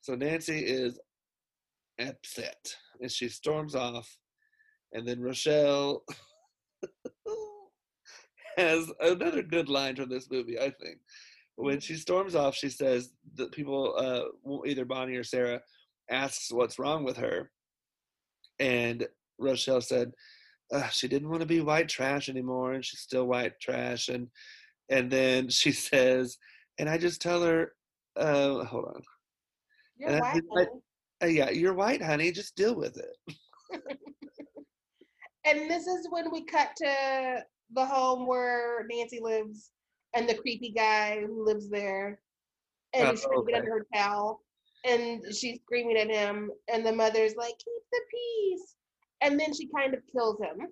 So 0.00 0.14
Nancy 0.14 0.58
is 0.58 0.98
upset, 2.00 2.74
and 3.00 3.10
she 3.10 3.28
storms 3.28 3.74
off. 3.74 4.16
And 4.92 5.06
then 5.06 5.20
Rochelle 5.20 6.04
has 8.56 8.90
another 9.00 9.42
good 9.42 9.68
line 9.68 9.96
from 9.96 10.08
this 10.08 10.30
movie, 10.30 10.58
I 10.58 10.70
think. 10.70 10.98
When 11.56 11.80
she 11.80 11.94
storms 11.94 12.34
off, 12.34 12.54
she 12.54 12.70
says 12.70 13.12
that 13.36 13.52
people, 13.52 13.94
uh, 13.96 14.62
either 14.66 14.84
Bonnie 14.84 15.16
or 15.16 15.24
Sarah, 15.24 15.60
asks 16.10 16.52
what's 16.52 16.78
wrong 16.78 17.04
with 17.04 17.18
her, 17.18 17.50
And 18.58 19.06
Rochelle 19.38 19.80
said 19.80 20.12
uh, 20.72 20.88
she 20.88 21.08
didn't 21.08 21.28
want 21.28 21.40
to 21.40 21.46
be 21.46 21.60
white 21.60 21.88
trash 21.88 22.28
anymore, 22.28 22.72
and 22.72 22.84
she's 22.84 23.00
still 23.00 23.26
white 23.26 23.58
trash. 23.60 24.08
And 24.08 24.28
and 24.88 25.10
then 25.10 25.48
she 25.48 25.72
says, 25.88 26.38
and 26.78 26.88
I 26.88 26.98
just 26.98 27.22
tell 27.22 27.42
her, 27.42 27.72
uh, 28.16 28.64
hold 28.64 28.86
on. 28.86 29.02
You're 30.00 30.10
And 30.10 30.20
white, 30.20 30.42
honey. 30.50 30.66
Uh, 31.22 31.26
yeah, 31.26 31.50
you're 31.50 31.74
white, 31.74 32.02
honey. 32.02 32.32
Just 32.32 32.56
deal 32.56 32.74
with 32.74 32.96
it. 32.96 33.16
And 35.46 35.70
this 35.70 35.86
is 35.86 36.06
when 36.10 36.30
we 36.30 36.44
cut 36.44 36.76
to 36.76 37.42
the 37.72 37.86
home 37.86 38.26
where 38.26 38.86
Nancy 38.90 39.20
lives 39.22 39.70
and 40.14 40.28
the 40.28 40.34
creepy 40.34 40.70
guy 40.70 41.20
who 41.20 41.46
lives 41.46 41.70
there. 41.70 42.20
And 42.92 43.08
Oh, 43.08 43.10
he's 43.12 43.22
get 43.22 43.30
okay. 43.34 43.54
under 43.54 43.70
her 43.78 43.86
towel. 43.94 44.42
And 44.84 45.22
she's 45.34 45.60
screaming 45.62 45.96
at 45.96 46.10
him. 46.10 46.50
And 46.72 46.84
the 46.84 46.92
mother's 46.92 47.36
like, 47.36 47.54
keep 47.58 47.82
the 47.90 48.00
peace. 48.10 48.74
And 49.22 49.40
then 49.40 49.54
she 49.54 49.66
kind 49.74 49.94
of 49.94 50.00
kills 50.12 50.38
him. 50.40 50.66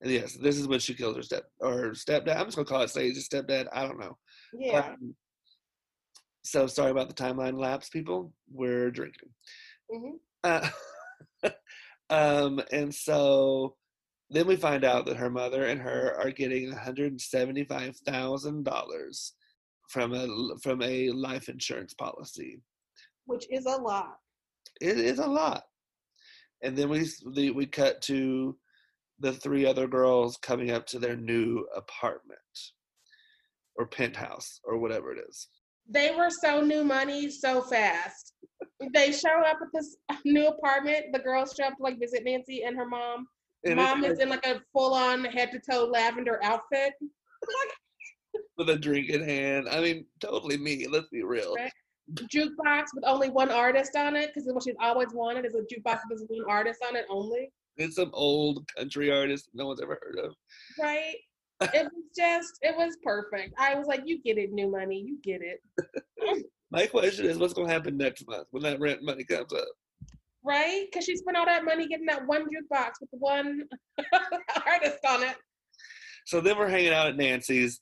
And 0.00 0.12
yes, 0.12 0.34
this 0.34 0.58
is 0.58 0.68
when 0.68 0.78
she 0.80 0.94
kills 0.94 1.16
her 1.16 1.22
step 1.22 1.44
or 1.60 1.90
stepdad. 1.90 2.36
I'm 2.36 2.44
just 2.46 2.56
gonna 2.56 2.66
call 2.66 2.82
it 2.82 2.90
say 2.90 3.12
Sage 3.12 3.28
stepdad. 3.28 3.66
I 3.72 3.82
don't 3.84 3.98
know. 3.98 4.16
Yeah. 4.56 4.90
Um, 4.90 5.16
so 6.46 6.66
sorry 6.66 6.90
about 6.90 7.08
the 7.08 7.14
timeline 7.14 7.58
lapse, 7.58 7.88
people. 7.88 8.32
We're 8.50 8.90
drinking. 8.90 9.30
hmm 9.92 10.16
Uh, 10.44 10.68
um, 12.10 12.60
and 12.72 12.94
so 12.94 13.76
then 14.30 14.46
we 14.46 14.56
find 14.56 14.84
out 14.84 15.06
that 15.06 15.16
her 15.16 15.30
mother 15.30 15.66
and 15.66 15.80
her 15.80 16.14
are 16.18 16.30
getting 16.30 16.72
$175,000 16.72 19.30
from 19.88 20.14
a 20.14 20.26
from 20.62 20.82
a 20.82 21.10
life 21.10 21.48
insurance 21.48 21.94
policy. 21.94 22.60
Which 23.26 23.46
is 23.50 23.66
a 23.66 23.76
lot. 23.76 24.18
It 24.80 24.98
is 24.98 25.18
a 25.18 25.26
lot. 25.26 25.64
And 26.62 26.76
then 26.76 26.88
we 26.88 27.08
the, 27.34 27.50
we 27.50 27.66
cut 27.66 28.00
to 28.02 28.56
the 29.18 29.32
three 29.32 29.66
other 29.66 29.86
girls 29.86 30.36
coming 30.36 30.70
up 30.70 30.86
to 30.86 30.98
their 30.98 31.16
new 31.16 31.66
apartment 31.74 32.38
or 33.76 33.86
penthouse 33.86 34.60
or 34.64 34.78
whatever 34.78 35.12
it 35.12 35.18
is. 35.28 35.48
They 35.88 36.14
were 36.14 36.30
so 36.30 36.60
new 36.60 36.84
money 36.84 37.30
so 37.30 37.62
fast. 37.62 38.34
They 38.92 39.12
show 39.12 39.40
up 39.40 39.58
at 39.62 39.68
this 39.72 39.96
new 40.24 40.48
apartment. 40.48 41.06
The 41.12 41.18
girls 41.18 41.54
show 41.56 41.66
up 41.66 41.76
to 41.76 41.82
like 41.82 42.00
visit 42.00 42.24
Nancy 42.24 42.64
and 42.64 42.76
her 42.76 42.86
mom. 42.86 43.26
And 43.64 43.76
mom 43.76 44.04
is 44.04 44.18
in 44.18 44.28
like 44.28 44.46
a 44.46 44.60
full 44.72 44.94
on 44.94 45.24
head 45.24 45.50
to 45.52 45.60
toe 45.60 45.84
lavender 45.84 46.38
outfit. 46.42 46.92
with 48.56 48.70
a 48.70 48.76
drink 48.76 49.10
in 49.10 49.22
hand. 49.22 49.68
I 49.68 49.80
mean, 49.80 50.06
totally 50.20 50.56
me. 50.56 50.86
Let's 50.86 51.08
be 51.08 51.22
real. 51.22 51.54
Right. 51.54 51.72
Jukebox 52.14 52.84
with 52.94 53.04
only 53.04 53.30
one 53.30 53.50
artist 53.50 53.96
on 53.96 54.14
it 54.14 54.30
because 54.32 54.48
what 54.52 54.62
she's 54.62 54.76
always 54.80 55.08
wanted 55.12 55.44
is 55.44 55.54
a 55.54 55.62
jukebox 55.62 56.00
with 56.08 56.22
one 56.28 56.44
artist 56.48 56.80
on 56.86 56.96
it 56.96 57.04
only. 57.10 57.50
It's 57.76 57.96
some 57.96 58.10
old 58.12 58.64
country 58.76 59.10
artist 59.10 59.50
no 59.54 59.66
one's 59.66 59.82
ever 59.82 59.98
heard 60.00 60.24
of. 60.24 60.34
Right? 60.80 61.16
It 61.60 61.84
was 61.84 62.04
just, 62.16 62.58
it 62.62 62.76
was 62.76 62.96
perfect. 63.02 63.54
I 63.58 63.74
was 63.74 63.86
like, 63.86 64.02
you 64.04 64.22
get 64.22 64.38
it, 64.38 64.52
new 64.52 64.70
money. 64.70 65.02
You 65.06 65.18
get 65.22 65.40
it. 65.42 66.46
My 66.70 66.86
question 66.86 67.26
is, 67.26 67.38
what's 67.38 67.54
going 67.54 67.68
to 67.68 67.72
happen 67.72 67.96
next 67.96 68.26
month 68.28 68.48
when 68.50 68.62
that 68.64 68.80
rent 68.80 69.02
money 69.02 69.24
comes 69.24 69.52
up? 69.52 69.68
Right? 70.44 70.86
Because 70.86 71.04
she 71.04 71.16
spent 71.16 71.36
all 71.36 71.46
that 71.46 71.64
money 71.64 71.88
getting 71.88 72.06
that 72.06 72.26
one 72.26 72.42
jukebox 72.42 72.92
with 73.00 73.10
one 73.12 73.62
artist 74.66 74.98
on 75.08 75.22
it. 75.22 75.36
So 76.26 76.40
then 76.40 76.58
we're 76.58 76.68
hanging 76.68 76.92
out 76.92 77.06
at 77.06 77.16
Nancy's, 77.16 77.80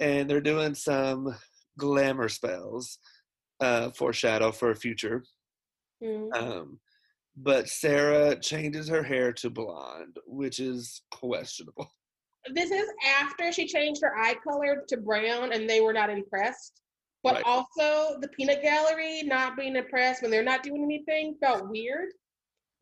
and 0.00 0.28
they're 0.28 0.40
doing 0.40 0.74
some 0.74 1.34
glamour 1.78 2.28
spells, 2.28 2.98
uh, 3.60 3.90
foreshadow 3.90 4.52
for 4.52 4.70
a 4.70 4.76
future. 4.76 5.22
Mm. 6.02 6.34
Um, 6.34 6.80
but 7.36 7.68
Sarah 7.68 8.38
changes 8.38 8.88
her 8.88 9.02
hair 9.02 9.32
to 9.34 9.50
blonde, 9.50 10.18
which 10.26 10.60
is 10.60 11.02
questionable. 11.10 11.90
This 12.52 12.70
is 12.70 12.88
after 13.06 13.52
she 13.52 13.66
changed 13.66 14.02
her 14.02 14.16
eye 14.16 14.34
color 14.44 14.84
to 14.88 14.96
brown 14.96 15.52
and 15.52 15.68
they 15.68 15.80
were 15.80 15.92
not 15.92 16.10
impressed. 16.10 16.80
But 17.22 17.36
Right. 17.36 17.44
also 17.46 18.18
the 18.20 18.28
peanut 18.28 18.60
gallery 18.62 19.22
not 19.22 19.56
being 19.56 19.76
impressed 19.76 20.20
when 20.22 20.30
they're 20.30 20.42
not 20.42 20.62
doing 20.62 20.82
anything 20.82 21.36
felt 21.40 21.68
weird. 21.68 22.10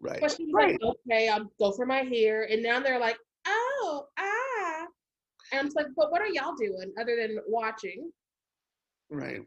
Right. 0.01 0.21
But 0.21 0.37
she 0.37 0.47
was 0.47 0.53
Right. 0.55 0.83
like, 0.83 0.97
okay, 1.09 1.29
I'll 1.29 1.45
go 1.61 1.71
for 1.73 1.87
my 1.87 2.03
hair. 2.03 2.43
And 2.51 2.63
now 2.63 2.81
they're 2.81 2.99
like, 2.99 3.19
oh, 3.47 4.09
ah. 4.19 4.87
And 5.53 5.61
I'm 5.61 5.67
just 5.67 5.77
like, 5.77 5.87
but 5.97 6.11
what 6.11 6.21
are 6.21 6.27
y'all 6.29 6.55
doing 6.57 6.93
other 6.99 7.15
than 7.17 7.39
watching? 7.47 8.11
Right. 9.11 9.43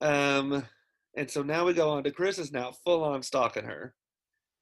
Um, 0.00 0.66
and 1.16 1.30
so 1.30 1.42
now 1.42 1.66
we 1.66 1.74
go 1.74 1.90
on 1.90 2.04
to 2.04 2.10
Chris 2.10 2.38
is 2.38 2.52
now 2.52 2.72
full 2.72 3.04
on 3.04 3.22
stalking 3.22 3.64
her. 3.64 3.94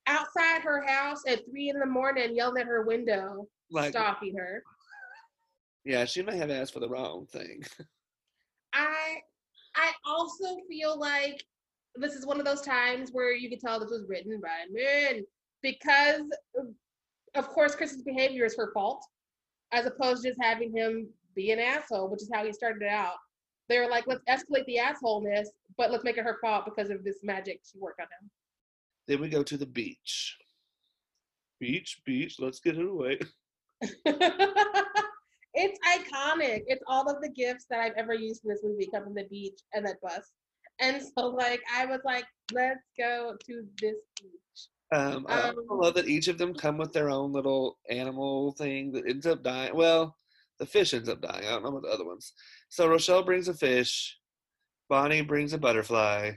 Outside 0.07 0.63
her 0.63 0.85
house 0.85 1.23
at 1.29 1.45
three 1.49 1.69
in 1.69 1.79
the 1.79 1.87
morning, 1.87 2.35
yelling 2.35 2.61
at 2.61 2.67
her 2.67 2.83
window, 2.83 3.47
Like, 3.71 3.91
stalking 3.93 4.37
her. 4.37 4.63
yeah, 5.85 6.05
she 6.05 6.23
may 6.23 6.37
have 6.37 6.51
asked 6.51 6.73
for 6.73 6.81
the 6.81 6.89
wrong 6.89 7.27
thing. 7.27 7.63
I 8.73 9.17
I 9.77 9.93
also 10.05 10.59
feel 10.69 10.99
like 10.99 11.45
this 11.97 12.15
is 12.15 12.27
one 12.27 12.39
of 12.39 12.47
those 12.47 12.63
times 12.63 13.11
where 13.13 13.33
you 13.33 13.49
can 13.49 13.59
tell 13.59 13.81
this 13.81 13.91
was 13.91 14.05
written 14.09 14.41
by 14.41 14.65
men 14.71 15.25
because 15.63 16.23
of- 16.57 16.75
of 17.35 17.49
course 17.49 17.75
Chris's 17.77 18.03
behavior 18.03 18.45
is 18.45 18.57
her 18.57 18.73
fault 18.73 19.05
as 19.73 19.87
opposed 19.87 20.23
to 20.23 20.31
just 20.31 20.41
having 20.43 20.73
him 20.77 21.09
be 21.37 21.53
an 21.53 21.59
asshole, 21.61 22.09
which 22.11 22.23
is 22.23 22.31
how 22.33 22.45
he 22.45 22.53
started 22.53 22.83
out. 22.87 23.15
They 23.69 23.79
were 23.79 23.89
like, 23.89 24.05
let's 24.09 24.23
escalate 24.29 24.67
the 24.67 24.79
assholeness, 24.79 25.47
but 25.77 25.93
let's 25.93 26.03
make 26.03 26.19
it 26.19 26.25
her 26.25 26.39
fault 26.41 26.65
because 26.65 26.91
of 26.91 27.05
this 27.05 27.19
magic 27.23 27.61
she 27.71 27.79
worked 27.79 28.01
on 28.01 28.07
him. 28.21 28.31
Then 29.07 29.21
we 29.21 29.29
go 29.29 29.45
to 29.45 29.57
the 29.57 29.67
beach. 29.67 30.37
Beach, 31.61 32.01
beach, 32.05 32.41
let's 32.41 32.59
get 32.59 32.79
it 32.79 32.87
away. 32.87 33.19
it's 35.55 35.79
iconic. 35.89 36.63
It's 36.67 36.83
all 36.87 37.09
of 37.09 37.21
the 37.23 37.31
gifts 37.31 37.67
that 37.71 37.81
I've 37.81 37.95
ever 37.97 38.15
used 38.15 38.45
in 38.45 38.51
this 38.51 38.61
movie 38.63 38.89
come 38.93 39.05
from 39.05 39.15
the 39.15 39.25
beach 39.25 39.59
and 39.73 39.87
that 39.87 40.01
bus. 40.01 40.31
And 40.81 41.03
so 41.03 41.29
like 41.29 41.61
I 41.75 41.87
was 41.87 42.01
like, 42.05 42.25
let's 42.53 42.85
go 42.99 43.35
to 43.47 43.63
this 43.81 43.97
beach. 44.21 44.31
Um, 44.93 45.27
I 45.29 45.51
Um, 45.51 45.57
love 45.69 45.95
that 45.95 46.09
each 46.09 46.29
of 46.29 46.37
them 46.39 46.55
come 46.55 46.77
with 46.77 46.93
their 46.93 47.11
own 47.11 47.33
little 47.33 47.79
animal 47.89 48.53
thing 48.53 48.93
that 48.93 49.07
ends 49.07 49.27
up 49.27 49.43
dying. 49.43 49.75
Well, 49.75 50.17
the 50.59 50.67
fish 50.67 50.95
ends 50.95 51.09
up 51.09 51.21
dying. 51.21 51.47
I 51.47 51.51
don't 51.51 51.63
know 51.63 51.69
about 51.71 51.83
the 51.83 51.89
other 51.89 52.05
ones. 52.05 52.33
So 52.71 52.89
Rochelle 52.89 53.23
brings 53.23 53.49
a 53.49 53.55
fish, 53.55 54.19
Bonnie 54.89 55.23
brings 55.23 55.53
a 55.53 55.59
butterfly, 55.59 56.33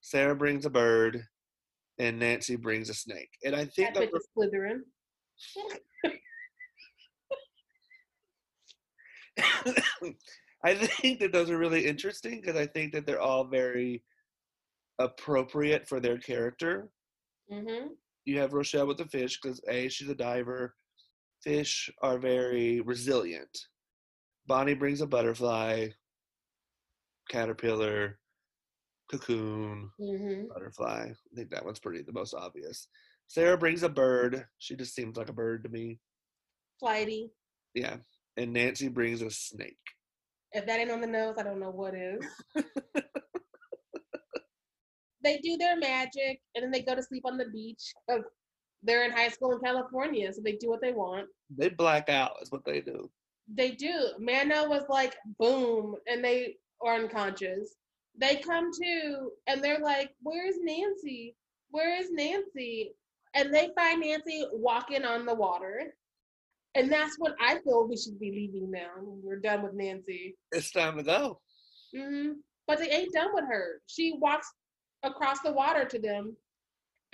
Sarah 0.00 0.34
brings 0.34 0.66
a 0.66 0.70
bird, 0.70 1.22
and 1.98 2.18
Nancy 2.18 2.56
brings 2.56 2.90
a 2.90 2.94
snake. 2.94 3.30
And 3.44 3.54
I 3.54 3.64
think 3.66 3.94
That 3.94 4.00
that 4.00 4.12
bitch 4.12 4.16
is 4.18 4.28
Slytherin. 4.36 4.80
I 10.64 10.74
think 10.74 11.20
that 11.20 11.32
those 11.32 11.50
are 11.50 11.58
really 11.58 11.86
interesting 11.86 12.40
because 12.40 12.56
I 12.56 12.66
think 12.66 12.92
that 12.92 13.06
they're 13.06 13.20
all 13.20 13.44
very 13.44 14.02
appropriate 14.98 15.86
for 15.88 16.00
their 16.00 16.18
character. 16.18 16.88
Mm-hmm. 17.52 17.88
You 18.24 18.38
have 18.40 18.52
Rochelle 18.54 18.86
with 18.86 18.98
the 18.98 19.06
fish 19.06 19.38
because 19.40 19.60
A, 19.68 19.88
she's 19.88 20.08
a 20.08 20.14
diver. 20.14 20.74
Fish 21.42 21.90
are 22.02 22.18
very 22.18 22.80
resilient. 22.80 23.56
Bonnie 24.46 24.74
brings 24.74 25.00
a 25.00 25.06
butterfly, 25.06 25.88
caterpillar, 27.28 28.18
cocoon, 29.10 29.90
Mm-hmm. 30.00 30.48
butterfly. 30.52 31.08
I 31.10 31.36
think 31.36 31.50
that 31.50 31.64
one's 31.64 31.78
pretty 31.78 32.02
the 32.02 32.12
most 32.12 32.34
obvious. 32.34 32.88
Sarah 33.28 33.58
brings 33.58 33.82
a 33.82 33.88
bird. 33.88 34.46
She 34.58 34.76
just 34.76 34.94
seems 34.94 35.16
like 35.16 35.28
a 35.28 35.32
bird 35.32 35.64
to 35.64 35.70
me. 35.70 35.98
Flighty. 36.80 37.30
Yeah. 37.74 37.96
And 38.36 38.52
Nancy 38.52 38.88
brings 38.88 39.22
a 39.22 39.30
snake. 39.30 39.76
If 40.52 40.66
that 40.66 40.80
ain't 40.80 40.90
on 40.90 41.00
the 41.00 41.06
nose, 41.06 41.36
I 41.38 41.42
don't 41.42 41.60
know 41.60 41.70
what 41.70 41.94
is. 41.94 42.24
they 45.22 45.38
do 45.38 45.56
their 45.56 45.76
magic 45.76 46.40
and 46.54 46.62
then 46.62 46.70
they 46.70 46.82
go 46.82 46.94
to 46.94 47.02
sleep 47.02 47.24
on 47.26 47.36
the 47.36 47.48
beach 47.52 47.92
because 48.06 48.24
they're 48.82 49.04
in 49.04 49.10
high 49.10 49.28
school 49.28 49.52
in 49.52 49.60
California, 49.60 50.32
so 50.32 50.40
they 50.44 50.52
do 50.52 50.68
what 50.68 50.80
they 50.80 50.92
want. 50.92 51.28
They 51.56 51.70
black 51.70 52.08
out, 52.08 52.32
is 52.42 52.50
what 52.50 52.64
they 52.64 52.80
do. 52.80 53.10
They 53.52 53.72
do. 53.72 54.10
Manon 54.18 54.68
was 54.68 54.84
like, 54.88 55.14
boom, 55.38 55.96
and 56.06 56.24
they 56.24 56.56
are 56.82 56.94
unconscious. 56.96 57.74
They 58.18 58.36
come 58.36 58.70
to 58.72 59.30
and 59.46 59.62
they're 59.62 59.80
like, 59.80 60.10
Where's 60.22 60.56
Nancy? 60.60 61.36
Where 61.70 62.00
is 62.00 62.10
Nancy? 62.10 62.92
And 63.34 63.52
they 63.52 63.70
find 63.76 64.00
Nancy 64.00 64.46
walking 64.52 65.04
on 65.04 65.26
the 65.26 65.34
water. 65.34 65.94
And 66.76 66.92
that's 66.92 67.16
what 67.18 67.34
I 67.40 67.58
feel 67.64 67.88
we 67.88 67.96
should 67.96 68.20
be 68.20 68.30
leaving 68.30 68.70
now. 68.70 68.90
We're 69.02 69.40
done 69.40 69.62
with 69.62 69.72
Nancy. 69.72 70.36
It's 70.52 70.70
time 70.70 70.98
to 70.98 71.02
go. 71.02 71.40
hmm 71.94 72.32
But 72.66 72.78
they 72.78 72.90
ain't 72.90 73.14
done 73.14 73.30
with 73.32 73.44
her. 73.48 73.80
She 73.86 74.14
walks 74.18 74.52
across 75.02 75.40
the 75.40 75.52
water 75.52 75.86
to 75.86 75.98
them. 75.98 76.36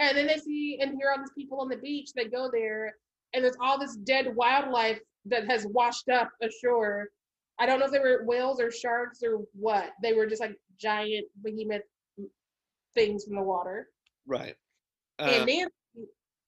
And 0.00 0.16
then 0.18 0.26
they 0.26 0.38
see 0.38 0.78
and 0.80 0.96
hear 0.96 1.12
all 1.12 1.18
these 1.18 1.30
people 1.38 1.60
on 1.60 1.68
the 1.68 1.76
beach. 1.76 2.10
They 2.14 2.24
go 2.24 2.50
there, 2.52 2.96
and 3.34 3.44
there's 3.44 3.56
all 3.60 3.78
this 3.78 3.94
dead 3.96 4.34
wildlife 4.34 4.98
that 5.26 5.46
has 5.48 5.64
washed 5.66 6.08
up 6.08 6.30
ashore. 6.42 7.10
I 7.60 7.66
don't 7.66 7.78
know 7.78 7.86
if 7.86 7.92
they 7.92 8.00
were 8.00 8.24
whales 8.26 8.60
or 8.60 8.72
sharks 8.72 9.22
or 9.22 9.42
what. 9.52 9.90
They 10.02 10.12
were 10.12 10.26
just 10.26 10.40
like 10.40 10.56
giant 10.80 11.26
behemoth 11.44 11.82
things 12.94 13.24
from 13.24 13.36
the 13.36 13.42
water. 13.42 13.86
Right. 14.26 14.56
and 15.20 15.42
Um, 15.42 15.46
Nancy 15.46 15.72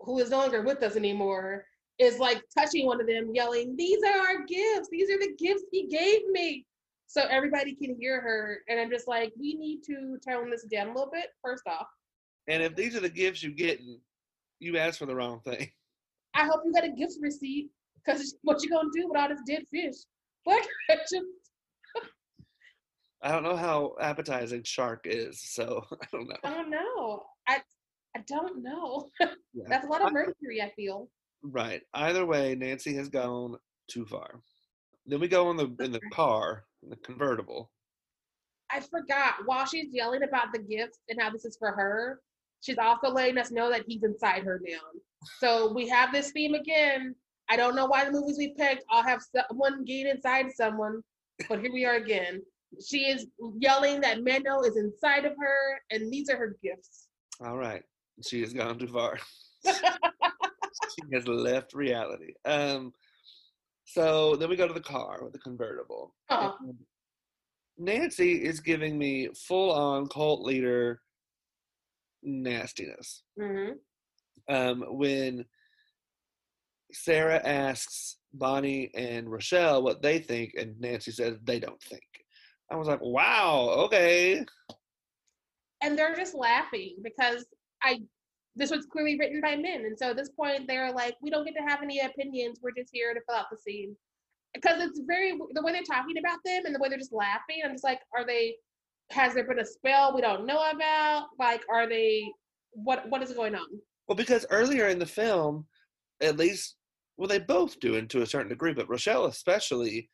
who 0.01 0.19
is 0.19 0.31
no 0.31 0.39
longer 0.39 0.63
with 0.63 0.83
us 0.83 0.97
anymore, 0.97 1.65
is 1.99 2.19
like 2.19 2.43
touching 2.57 2.87
one 2.87 3.01
of 3.01 3.07
them, 3.07 3.31
yelling, 3.33 3.77
These 3.77 4.03
are 4.05 4.19
our 4.19 4.45
gifts. 4.47 4.89
These 4.91 5.11
are 5.11 5.19
the 5.19 5.35
gifts 5.39 5.65
he 5.71 5.87
gave 5.87 6.29
me. 6.31 6.67
So 7.07 7.23
everybody 7.31 7.75
can 7.75 7.97
hear 7.99 8.21
her. 8.21 8.59
And 8.69 8.81
I'm 8.81 8.91
just 8.91 9.07
like, 9.07 9.33
we 9.39 9.55
need 9.55 9.83
to 9.85 10.19
tone 10.27 10.51
this 10.51 10.65
down 10.65 10.89
a 10.89 10.93
little 10.93 11.11
bit, 11.13 11.27
first 11.43 11.63
off. 11.67 11.87
And 12.49 12.63
if 12.63 12.75
these 12.75 12.97
are 12.97 13.01
the 13.01 13.09
gifts 13.09 13.43
you're 13.43 13.53
getting, 13.53 14.01
you 14.59 14.77
asked 14.79 14.99
for 14.99 15.07
the 15.07 15.15
wrong 15.15 15.41
thing. 15.41 15.71
I 16.35 16.45
hope 16.45 16.63
you 16.65 16.73
got 16.73 16.85
a 16.85 16.91
gift 16.91 17.15
receipt 17.21 17.71
because 17.95 18.37
what 18.43 18.63
you 18.63 18.71
gonna 18.71 18.89
do 18.93 19.09
with 19.09 19.17
all 19.17 19.29
this 19.29 19.41
dead 19.47 19.63
fish? 19.71 19.95
Like, 20.47 20.67
just, 20.91 21.15
I 23.23 23.31
don't 23.31 23.45
know 23.45 23.57
how 23.57 23.95
appetizing 24.01 24.65
shark 24.65 25.03
is, 25.05 25.41
so 25.41 25.85
I 25.93 26.07
don't 26.13 26.29
know. 26.29 26.37
I 26.43 26.51
don't 26.51 26.71
know. 26.71 27.23
I 27.49 27.63
I 28.17 28.21
don't 28.27 28.63
know. 28.63 29.11
Yeah. 29.21 29.65
That's 29.69 29.87
a 29.87 29.89
lot 29.89 30.03
of 30.03 30.13
mercury. 30.13 30.63
I 30.63 30.71
feel. 30.77 31.09
Right. 31.45 31.83
Either 31.93 32.25
way, 32.25 32.55
Nancy 32.55 32.95
has 32.95 33.09
gone 33.09 33.57
too 33.89 34.07
far. 34.07 34.41
Then 35.07 35.21
we 35.21 35.29
go 35.29 35.51
in 35.51 35.59
the 35.59 35.85
in 35.85 35.93
the 35.93 36.01
car, 36.13 36.65
in 36.83 36.89
the 36.89 36.97
convertible. 36.97 37.71
I 38.73 38.81
forgot. 38.81 39.35
While 39.45 39.67
she's 39.67 39.93
yelling 39.93 40.23
about 40.23 40.53
the 40.53 40.59
gifts 40.59 40.99
and 41.11 41.21
how 41.21 41.31
this 41.31 41.45
is 41.45 41.57
for 41.59 41.73
her, 41.73 42.21
she's 42.63 42.79
also 42.79 43.09
letting 43.09 43.37
us 43.37 43.51
know 43.51 43.69
that 43.71 43.85
he's 43.87 44.03
inside 44.03 44.43
her 44.45 44.61
now. 44.67 44.81
So 45.39 45.73
we 45.73 45.87
have 45.89 46.13
this 46.13 46.31
theme 46.31 46.55
again. 46.55 47.15
I 47.51 47.57
don't 47.57 47.77
know 47.77 47.87
why 47.87 48.07
the 48.07 48.13
movies 48.13 48.39
we 48.39 48.55
picked 48.55 48.85
all 48.91 49.03
have 49.03 49.21
someone 49.23 49.85
getting 49.85 50.09
inside 50.09 50.51
someone, 50.53 51.03
but 51.49 51.61
here 51.61 51.73
we 51.73 51.85
are 51.85 51.97
again. 51.97 52.41
She 52.85 53.11
is 53.11 53.27
yelling 53.59 54.01
that 54.01 54.25
Manon 54.25 54.65
is 54.65 54.79
inside 54.79 55.27
of 55.27 55.33
her, 55.39 55.81
and 55.91 56.11
these 56.11 56.31
are 56.31 56.37
her 56.37 56.57
gifts. 56.63 57.09
All 57.45 57.59
right. 57.59 57.83
She 58.27 58.41
has 58.41 58.55
gone 58.55 58.79
too 58.79 58.89
far. 58.89 59.19
she 60.95 61.15
has 61.15 61.27
left 61.27 61.75
reality. 61.75 62.35
Um, 62.45 62.93
so 63.85 64.37
then 64.37 64.49
we 64.49 64.57
go 64.57 64.67
to 64.67 64.75
the 64.75 64.81
car 64.81 65.21
with 65.23 65.33
the 65.33 65.39
convertible. 65.39 66.15
Uh-huh. 66.31 66.53
Nancy 67.77 68.45
is 68.45 68.61
giving 68.61 68.99
me 68.99 69.29
full 69.35 69.73
on 69.73 70.09
cult 70.09 70.43
leader 70.43 71.01
nastiness. 72.23 73.23
Mm-hmm. 73.39 73.73
Um, 74.55 74.85
when 74.89 75.45
Sarah 76.93 77.41
asks 77.45 78.17
Bonnie 78.33 78.91
and 78.95 79.31
Rochelle 79.31 79.83
what 79.83 80.03
they 80.03 80.19
think, 80.19 80.53
and 80.59 80.79
Nancy 80.81 81.11
says 81.11 81.37
they 81.45 81.59
don't 81.59 81.83
think. 81.83 82.03
I 82.71 82.77
was 82.77 82.89
like, 82.89 83.01
wow, 83.01 83.75
okay. 83.85 84.45
And 85.83 85.99
they're 85.99 86.17
just 86.17 86.35
laughing 86.35 86.97
because 87.03 87.45
I 87.83 88.01
this 88.57 88.71
was 88.71 88.87
clearly 88.87 89.19
written 89.19 89.41
by 89.41 89.57
men. 89.57 89.85
And 89.85 89.99
so 89.99 90.11
at 90.11 90.17
this 90.17 90.31
point 90.31 90.67
they're 90.67 90.93
like, 90.93 91.17
we 91.21 91.31
don't 91.31 91.45
get 91.45 91.55
to 91.57 91.69
have 91.69 91.83
any 91.83 92.01
opinions. 92.01 92.61
We're 92.63 92.73
just 92.77 92.91
here 92.93 93.13
to 93.13 93.21
fill 93.29 93.39
out 93.39 93.47
the 93.51 93.59
scene. 93.59 93.97
Because 94.53 94.81
it's 94.81 95.01
very 95.07 95.33
the 95.53 95.63
way 95.63 95.73
they're 95.73 95.83
talking 95.83 96.19
about 96.19 96.39
them 96.45 96.63
and 96.65 96.75
the 96.75 96.79
way 96.79 96.89
they're 96.89 96.99
just 96.99 97.13
laughing. 97.13 97.63
I'm 97.65 97.73
just 97.73 97.85
like, 97.85 98.01
are 98.17 98.25
they 98.25 98.55
has 99.11 99.35
there 99.35 99.45
been 99.45 99.59
a 99.59 99.65
spell 99.65 100.15
we 100.15 100.21
don't 100.21 100.47
know 100.47 100.71
about? 100.71 101.27
Like, 101.39 101.63
are 101.71 101.89
they 101.89 102.31
what 102.71 103.09
what 103.11 103.23
is 103.23 103.33
going 103.33 103.55
on? 103.57 103.67
Well, 104.07 104.17
because 104.17 104.47
earlier 104.51 104.89
in 104.89 104.99
the 104.99 105.07
film, 105.07 105.67
at 106.21 106.37
least 106.37 106.77
well, 107.17 107.29
they 107.29 107.39
both 107.39 107.79
do 107.81 107.95
it 107.95 108.09
to 108.11 108.23
a 108.23 108.27
certain 108.27 108.49
degree, 108.49 108.73
but 108.73 108.89
Rochelle 108.89 109.27
especially 109.27 110.11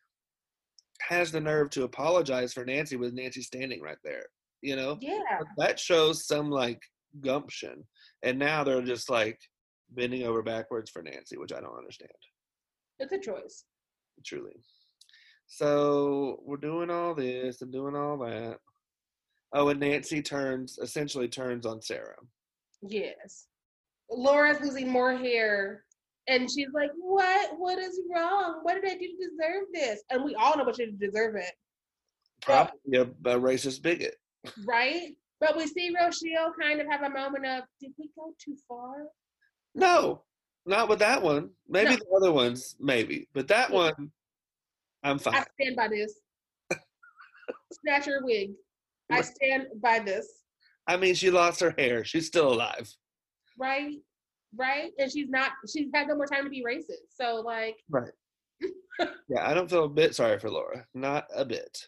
has 1.03 1.33
the 1.33 1.41
nerve 1.41 1.71
to 1.71 1.85
apologize 1.85 2.53
for 2.53 2.65
Nancy 2.65 2.97
with 2.97 3.15
Nancy 3.15 3.43
standing 3.43 3.81
right 3.81 3.99
there. 4.05 4.25
You 4.63 4.77
know? 4.77 4.99
Yeah. 5.01 5.19
That 5.57 5.79
shows 5.79 6.27
some 6.27 6.51
like 6.51 6.81
gumption. 7.21 7.85
And 8.23 8.39
now 8.39 8.65
they're 8.65 8.83
just 8.83 9.11
like 9.11 9.39
bending 9.91 10.25
over 10.25 10.43
backwards 10.43 10.91
for 10.91 11.03
Nancy, 11.03 11.37
which 11.37 11.53
I 11.53 11.61
don't 11.61 11.79
understand. 11.79 12.11
It's 12.99 13.13
a 13.13 13.19
choice. 13.19 13.65
Truly. 14.25 14.53
So 15.47 16.41
we're 16.45 16.57
doing 16.59 16.91
all 16.91 17.15
this 17.15 17.63
and 17.63 17.73
doing 17.73 17.97
all 17.97 18.19
that. 18.19 18.59
Oh, 19.53 19.69
and 19.69 19.81
Nancy 19.81 20.23
turns 20.23 20.79
essentially 20.81 21.29
turns 21.29 21.67
on 21.67 21.83
Sarah. 21.83 22.15
Yes. 22.83 23.47
Laura's 24.11 24.61
losing 24.61 24.89
more 24.89 25.17
hair. 25.17 25.85
And 26.29 26.49
she's 26.49 26.69
like, 26.73 26.91
What? 26.99 27.59
What 27.59 27.79
is 27.79 28.01
wrong? 28.15 28.61
What 28.63 28.75
did 28.75 28.85
I 28.85 28.95
do 28.95 29.09
to 29.09 29.29
deserve 29.31 29.65
this? 29.73 30.03
And 30.11 30.25
we 30.25 30.35
all 30.37 30.57
know 30.57 30.65
what 30.65 30.77
she 30.77 30.87
did 30.87 31.01
to 31.01 31.07
deserve 31.07 31.35
it. 31.35 31.53
Probably 32.43 32.79
but, 33.21 33.33
a, 33.33 33.37
a 33.37 33.41
racist 33.41 33.83
bigot. 33.83 34.15
Right? 34.65 35.17
But 35.41 35.57
we 35.57 35.67
see 35.67 35.95
Rochelle 35.99 36.53
kind 36.61 36.81
of 36.81 36.87
have 36.87 37.03
a 37.03 37.11
moment 37.11 37.47
of, 37.47 37.65
did 37.81 37.93
we 37.99 38.11
go 38.15 38.35
too 38.39 38.57
far? 38.69 39.07
No, 39.75 40.23
not 40.67 40.89
with 40.89 40.99
that 40.99 41.23
one. 41.23 41.51
Maybe 41.69 41.91
no. 41.91 41.97
the 41.97 42.17
other 42.17 42.33
ones, 42.33 42.77
maybe. 42.79 43.27
But 43.33 43.49
that 43.49 43.71
one, 43.71 44.11
I'm 45.03 45.19
fine. 45.19 45.37
I 45.37 45.45
stand 45.61 45.77
by 45.77 45.89
this. 45.89 46.15
Snatch 47.73 48.05
her 48.05 48.21
wig. 48.23 48.51
I 49.11 49.23
stand 49.23 49.67
by 49.83 49.99
this. 49.99 50.29
I 50.87 50.97
mean, 50.97 51.15
she 51.15 51.31
lost 51.31 51.61
her 51.61 51.75
hair. 51.79 52.05
She's 52.05 52.27
still 52.27 52.53
alive. 52.53 52.93
Right, 53.59 53.97
right. 54.57 54.93
And 54.99 55.11
she's 55.11 55.29
not, 55.31 55.53
she's 55.73 55.89
had 55.95 56.09
no 56.09 56.17
more 56.17 56.27
time 56.27 56.45
to 56.45 56.51
be 56.51 56.65
racist. 56.67 57.15
So, 57.15 57.37
like. 57.37 57.77
Right. 57.89 58.13
yeah, 59.29 59.49
I 59.49 59.55
don't 59.55 59.71
feel 59.71 59.85
a 59.85 59.89
bit 59.89 60.15
sorry 60.15 60.39
for 60.39 60.51
Laura. 60.51 60.85
Not 60.95 61.27
a 61.35 61.45
bit. 61.45 61.87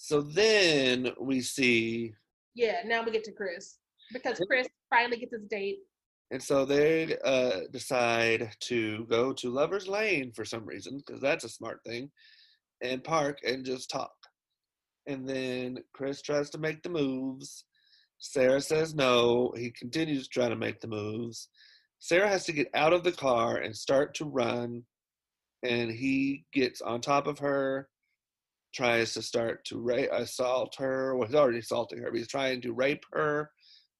So 0.00 0.20
then 0.22 1.10
we 1.20 1.40
see. 1.40 2.14
Yeah, 2.54 2.82
now 2.86 3.02
we 3.02 3.10
get 3.10 3.24
to 3.24 3.32
Chris 3.32 3.78
because 4.12 4.40
Chris 4.48 4.68
finally 4.88 5.18
gets 5.18 5.32
his 5.32 5.44
date. 5.50 5.80
And 6.30 6.40
so 6.40 6.64
they 6.64 7.16
uh, 7.24 7.62
decide 7.72 8.50
to 8.60 9.04
go 9.06 9.32
to 9.32 9.50
Lover's 9.50 9.88
Lane 9.88 10.30
for 10.32 10.44
some 10.44 10.64
reason, 10.64 11.02
because 11.04 11.20
that's 11.20 11.44
a 11.44 11.48
smart 11.48 11.80
thing, 11.84 12.10
and 12.80 13.02
park 13.02 13.38
and 13.44 13.64
just 13.64 13.90
talk. 13.90 14.14
And 15.08 15.28
then 15.28 15.78
Chris 15.94 16.22
tries 16.22 16.48
to 16.50 16.58
make 16.58 16.82
the 16.82 16.90
moves. 16.90 17.64
Sarah 18.18 18.60
says 18.60 18.94
no. 18.94 19.52
He 19.56 19.70
continues 19.70 20.28
trying 20.28 20.50
to 20.50 20.56
make 20.56 20.80
the 20.80 20.86
moves. 20.86 21.48
Sarah 21.98 22.28
has 22.28 22.44
to 22.44 22.52
get 22.52 22.68
out 22.72 22.92
of 22.92 23.02
the 23.02 23.12
car 23.12 23.56
and 23.56 23.74
start 23.74 24.14
to 24.14 24.26
run. 24.26 24.84
And 25.64 25.90
he 25.90 26.44
gets 26.52 26.82
on 26.82 27.00
top 27.00 27.26
of 27.26 27.40
her 27.40 27.88
tries 28.74 29.14
to 29.14 29.22
start 29.22 29.64
to 29.66 29.78
rape, 29.78 30.10
assault 30.12 30.74
her. 30.78 31.16
Well, 31.16 31.26
he's 31.26 31.34
already 31.34 31.58
assaulting 31.58 31.98
her, 32.00 32.10
but 32.10 32.18
he's 32.18 32.28
trying 32.28 32.60
to 32.62 32.72
rape 32.72 33.04
her. 33.12 33.50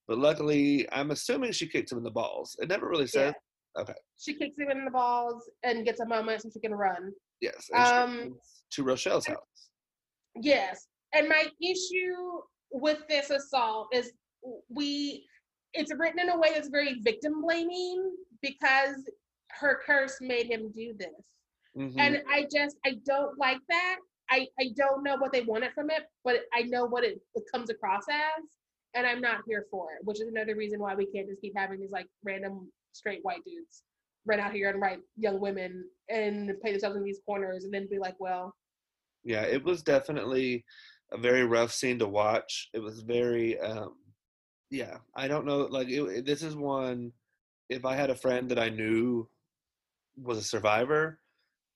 But 0.07 0.19
luckily, 0.19 0.89
I'm 0.93 1.11
assuming 1.11 1.53
she 1.53 1.69
kicked 1.69 1.93
him 1.93 1.99
in 1.99 2.05
the 2.05 2.11
balls. 2.11 2.57
It 2.61 2.69
never 2.69 2.89
really 2.89 3.07
says. 3.07 3.35
Yeah. 3.77 3.83
Okay. 3.83 3.95
She 4.19 4.35
kicks 4.35 4.59
him 4.59 4.71
in 4.71 4.85
the 4.85 4.91
balls 4.91 5.49
and 5.62 5.85
gets 5.85 6.01
a 6.01 6.07
moment 6.07 6.43
so 6.43 6.51
she 6.53 6.61
can 6.61 6.75
run. 6.75 7.12
Yes. 7.41 7.69
Um, 7.75 8.35
to 8.73 8.83
Rochelle's 8.83 9.27
house. 9.27 9.37
Yes. 10.35 10.87
And 11.14 11.29
my 11.29 11.45
issue 11.62 12.41
with 12.73 12.99
this 13.09 13.31
assault 13.31 13.89
is 13.93 14.12
we, 14.69 15.27
it's 15.75 15.93
written 15.97 16.21
in 16.21 16.31
a 16.31 16.39
way 16.39 16.51
that's 16.55 16.69
very 16.69 17.01
victim 17.03 17.43
blaming 17.43 18.12
because 18.43 18.97
her 19.61 19.81
curse 19.87 20.16
made 20.21 20.47
him 20.47 20.73
do 20.75 20.95
this. 20.99 21.09
Mm-hmm. 21.77 21.99
And 21.99 22.23
I 22.31 22.47
just, 22.53 22.77
I 22.85 22.97
don't 23.07 23.39
like 23.39 23.61
that. 23.69 23.97
I, 24.31 24.47
I 24.61 24.70
don't 24.76 25.03
know 25.03 25.16
what 25.16 25.33
they 25.33 25.43
wanted 25.43 25.72
from 25.74 25.91
it, 25.91 26.05
but 26.24 26.41
I 26.55 26.62
know 26.62 26.85
what 26.85 27.05
it, 27.05 27.20
it 27.35 27.45
comes 27.53 27.70
across 27.70 28.05
as, 28.11 28.45
and 28.95 29.07
I'm 29.07 29.20
not 29.20 29.43
here 29.47 29.66
for 29.70 29.93
it, 29.93 30.05
which 30.05 30.20
is 30.20 30.29
another 30.29 30.55
reason 30.55 30.81
why 30.81 30.95
we 30.95 31.07
can't 31.07 31.29
just 31.29 31.41
keep 31.41 31.55
having 31.57 31.81
these 31.81 31.91
like 31.91 32.07
random 32.24 32.70
straight 32.93 33.20
white 33.22 33.45
dudes 33.45 33.83
run 34.26 34.41
out 34.41 34.53
here 34.53 34.68
and 34.68 34.81
write 34.81 34.99
young 35.16 35.41
women 35.41 35.85
and 36.11 36.53
play 36.61 36.72
themselves 36.72 36.97
in 36.97 37.05
these 37.05 37.20
corners 37.24 37.64
and 37.64 37.72
then 37.72 37.89
be 37.91 37.99
like, 37.99 38.16
well. 38.18 38.55
Yeah, 39.24 39.43
it 39.43 39.64
was 39.64 39.83
definitely 39.83 40.64
a 41.12 41.18
very 41.18 41.45
rough 41.45 41.72
scene 41.72 41.99
to 42.01 42.09
watch. 42.09 42.68
It 42.74 42.81
was 42.81 43.01
very, 43.01 43.59
um, 43.61 43.95
yeah, 44.70 44.99
I 45.16 45.29
don't 45.29 45.47
know. 45.47 45.61
Like, 45.61 45.89
it, 45.89 46.26
this 46.26 46.43
is 46.43 46.55
one, 46.55 47.12
if 47.70 47.87
I 47.87 47.95
had 47.95 48.11
a 48.11 48.14
friend 48.14 48.51
that 48.51 48.59
I 48.59 48.68
knew 48.68 49.29
was 50.16 50.39
a 50.39 50.43
survivor, 50.43 51.20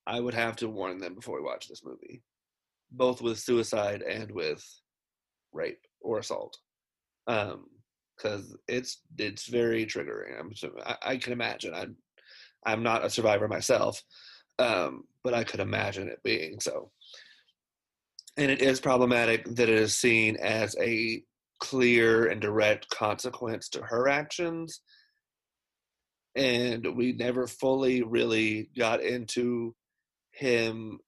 I 0.06 0.20
would 0.20 0.34
have 0.34 0.56
to 0.56 0.68
warn 0.68 0.98
them 0.98 1.14
before 1.14 1.36
we 1.36 1.46
watch 1.46 1.68
this 1.68 1.84
movie 1.84 2.22
both 2.92 3.20
with 3.20 3.38
suicide 3.38 4.02
and 4.02 4.30
with 4.30 4.64
rape 5.52 5.80
or 6.00 6.18
assault. 6.18 6.58
Um 7.26 7.66
because 8.16 8.56
it's 8.68 9.00
it's 9.18 9.46
very 9.46 9.84
triggering. 9.86 10.38
I'm 10.38 10.52
I, 10.84 10.96
I, 11.02 11.16
can 11.16 11.32
imagine. 11.32 11.74
I'm 11.74 11.96
i'm 12.64 12.82
not 12.82 13.04
a 13.04 13.10
survivor 13.10 13.48
myself 13.48 14.00
um 14.60 15.02
but 15.24 15.34
i 15.34 15.42
could 15.42 15.58
imagine 15.58 16.08
it 16.08 16.22
being 16.22 16.60
so. 16.60 16.90
And 18.36 18.50
it 18.50 18.62
is 18.62 18.80
problematic 18.80 19.44
that 19.44 19.68
it 19.68 19.78
is 19.78 19.94
seen 19.96 20.36
as 20.36 20.74
a 20.80 21.22
clear 21.60 22.26
and 22.26 22.40
direct 22.40 22.88
consequence 22.88 23.68
to 23.70 23.82
her 23.82 24.08
actions. 24.08 24.80
And 26.34 26.96
we 26.96 27.12
never 27.12 27.46
fully 27.46 28.02
really 28.02 28.70
got 28.76 29.02
into 29.02 29.74
him 30.30 30.98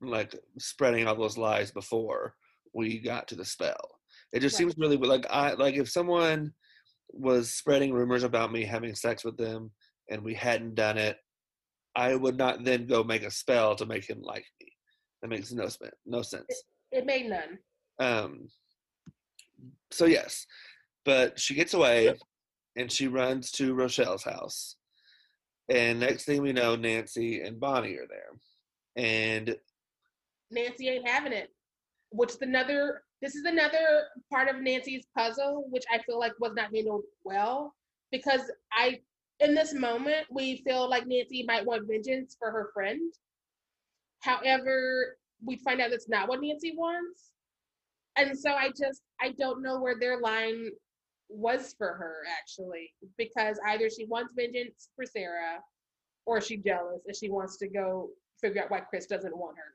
like 0.00 0.34
spreading 0.58 1.06
all 1.06 1.16
those 1.16 1.38
lies 1.38 1.70
before 1.70 2.34
we 2.74 3.00
got 3.00 3.28
to 3.28 3.34
the 3.34 3.44
spell. 3.44 3.98
It 4.32 4.40
just 4.40 4.54
right. 4.54 4.58
seems 4.58 4.74
really 4.76 4.96
like 4.96 5.26
I 5.30 5.54
like 5.54 5.76
if 5.76 5.88
someone 5.88 6.52
was 7.12 7.54
spreading 7.54 7.92
rumors 7.92 8.22
about 8.22 8.52
me 8.52 8.64
having 8.64 8.94
sex 8.94 9.24
with 9.24 9.36
them 9.36 9.70
and 10.10 10.22
we 10.22 10.34
hadn't 10.34 10.74
done 10.74 10.98
it, 10.98 11.16
I 11.94 12.14
would 12.14 12.36
not 12.36 12.64
then 12.64 12.86
go 12.86 13.02
make 13.02 13.22
a 13.22 13.30
spell 13.30 13.74
to 13.76 13.86
make 13.86 14.08
him 14.08 14.20
like 14.20 14.44
me. 14.60 14.68
That 15.22 15.28
makes 15.28 15.52
no 15.52 15.68
sense. 15.68 15.94
No 16.04 16.22
sense. 16.22 16.62
It 16.92 17.06
made 17.06 17.30
none. 17.30 17.58
Um. 17.98 18.48
So 19.90 20.04
yes, 20.04 20.46
but 21.04 21.38
she 21.38 21.54
gets 21.54 21.72
away, 21.72 22.12
and 22.76 22.92
she 22.92 23.08
runs 23.08 23.50
to 23.52 23.74
Rochelle's 23.74 24.24
house, 24.24 24.76
and 25.70 26.00
next 26.00 26.24
thing 26.24 26.42
we 26.42 26.52
know, 26.52 26.76
Nancy 26.76 27.40
and 27.40 27.58
Bonnie 27.58 27.96
are 27.96 28.06
there, 28.08 29.02
and 29.02 29.56
Nancy 30.50 30.88
ain't 30.88 31.08
having 31.08 31.32
it. 31.32 31.50
Which 32.10 32.30
is 32.30 32.42
another. 32.42 33.02
This 33.22 33.34
is 33.34 33.44
another 33.44 34.08
part 34.30 34.48
of 34.48 34.60
Nancy's 34.60 35.06
puzzle, 35.16 35.66
which 35.70 35.84
I 35.92 35.98
feel 36.02 36.18
like 36.18 36.32
was 36.38 36.52
not 36.54 36.74
handled 36.74 37.02
well, 37.24 37.74
because 38.12 38.42
I, 38.72 39.00
in 39.40 39.54
this 39.54 39.72
moment, 39.72 40.26
we 40.30 40.58
feel 40.58 40.88
like 40.88 41.06
Nancy 41.06 41.42
might 41.48 41.64
want 41.64 41.88
vengeance 41.88 42.36
for 42.38 42.50
her 42.50 42.70
friend. 42.74 43.12
However, 44.20 45.16
we 45.44 45.56
find 45.56 45.80
out 45.80 45.90
that's 45.90 46.08
not 46.08 46.28
what 46.28 46.42
Nancy 46.42 46.74
wants, 46.76 47.30
and 48.16 48.38
so 48.38 48.52
I 48.52 48.68
just 48.68 49.02
I 49.20 49.32
don't 49.38 49.62
know 49.62 49.80
where 49.80 49.98
their 49.98 50.20
line 50.20 50.70
was 51.28 51.74
for 51.76 51.94
her 51.94 52.16
actually, 52.38 52.92
because 53.16 53.58
either 53.66 53.88
she 53.90 54.04
wants 54.06 54.34
vengeance 54.36 54.90
for 54.94 55.04
Sarah, 55.06 55.60
or 56.26 56.40
she's 56.40 56.62
jealous 56.62 57.00
and 57.06 57.16
she 57.16 57.30
wants 57.30 57.56
to 57.58 57.68
go 57.68 58.10
figure 58.40 58.62
out 58.62 58.70
why 58.70 58.80
Chris 58.80 59.06
doesn't 59.06 59.36
want 59.36 59.56
her. 59.56 59.74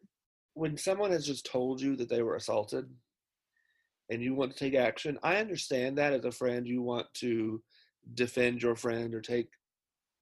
When 0.53 0.77
someone 0.77 1.11
has 1.11 1.25
just 1.25 1.45
told 1.45 1.81
you 1.81 1.95
that 1.95 2.09
they 2.09 2.21
were 2.21 2.35
assaulted 2.35 2.89
and 4.09 4.21
you 4.21 4.33
want 4.35 4.51
to 4.51 4.57
take 4.57 4.75
action, 4.75 5.17
I 5.23 5.37
understand 5.37 5.97
that 5.97 6.13
as 6.13 6.25
a 6.25 6.31
friend, 6.31 6.67
you 6.67 6.81
want 6.81 7.07
to 7.15 7.63
defend 8.13 8.61
your 8.61 8.75
friend 8.75 9.13
or 9.13 9.21
take. 9.21 9.49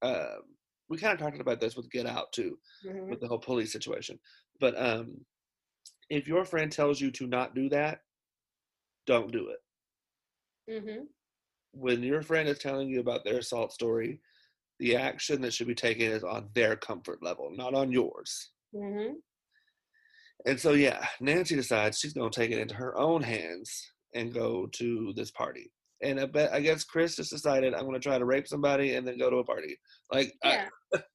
Uh, 0.02 0.36
we 0.88 0.98
kind 0.98 1.12
of 1.12 1.18
talked 1.18 1.40
about 1.40 1.60
this 1.60 1.76
with 1.76 1.90
Get 1.90 2.06
Out 2.06 2.32
too, 2.32 2.58
Mhm. 2.84 3.08
with 3.10 3.20
the 3.20 3.28
whole 3.28 3.38
police 3.38 3.72
situation. 3.72 4.18
But 4.60 4.76
um, 4.80 5.24
if 6.08 6.26
your 6.28 6.44
friend 6.44 6.70
tells 6.70 7.00
you 7.00 7.10
to 7.12 7.26
not 7.26 7.54
do 7.54 7.68
that, 7.70 8.00
don't 9.06 9.32
do 9.32 9.48
it. 9.48 9.60
Mhm. 10.68 11.08
When 11.72 12.02
your 12.02 12.22
friend 12.22 12.48
is 12.48 12.58
telling 12.58 12.88
you 12.88 13.00
about 13.00 13.24
their 13.24 13.38
assault 13.38 13.72
story, 13.72 14.20
the 14.78 14.96
action 14.96 15.40
that 15.42 15.52
should 15.52 15.66
be 15.68 15.74
taken 15.74 16.10
is 16.10 16.24
on 16.24 16.50
their 16.54 16.76
comfort 16.76 17.22
level, 17.22 17.50
not 17.50 17.74
on 17.74 17.92
yours. 17.92 18.50
Mhm. 18.74 19.22
And 20.46 20.58
so, 20.58 20.72
yeah, 20.72 21.04
Nancy 21.20 21.54
decides 21.56 21.98
she's 21.98 22.12
going 22.14 22.30
to 22.30 22.40
take 22.40 22.50
it 22.50 22.58
into 22.58 22.74
her 22.74 22.96
own 22.98 23.22
hands 23.22 23.92
and 24.14 24.32
go 24.32 24.66
to 24.72 25.12
this 25.14 25.30
party. 25.30 25.70
And 26.02 26.18
I 26.18 26.26
bet, 26.26 26.52
I 26.52 26.60
guess 26.60 26.84
Chris 26.84 27.16
just 27.16 27.30
decided 27.30 27.74
I'm 27.74 27.82
going 27.82 27.92
to 27.94 28.00
try 28.00 28.18
to 28.18 28.24
rape 28.24 28.48
somebody 28.48 28.94
and 28.94 29.06
then 29.06 29.18
go 29.18 29.28
to 29.30 29.36
a 29.36 29.44
party. 29.44 29.78
Like, 30.12 30.32
I- 30.42 30.52
Yeah. 30.92 31.00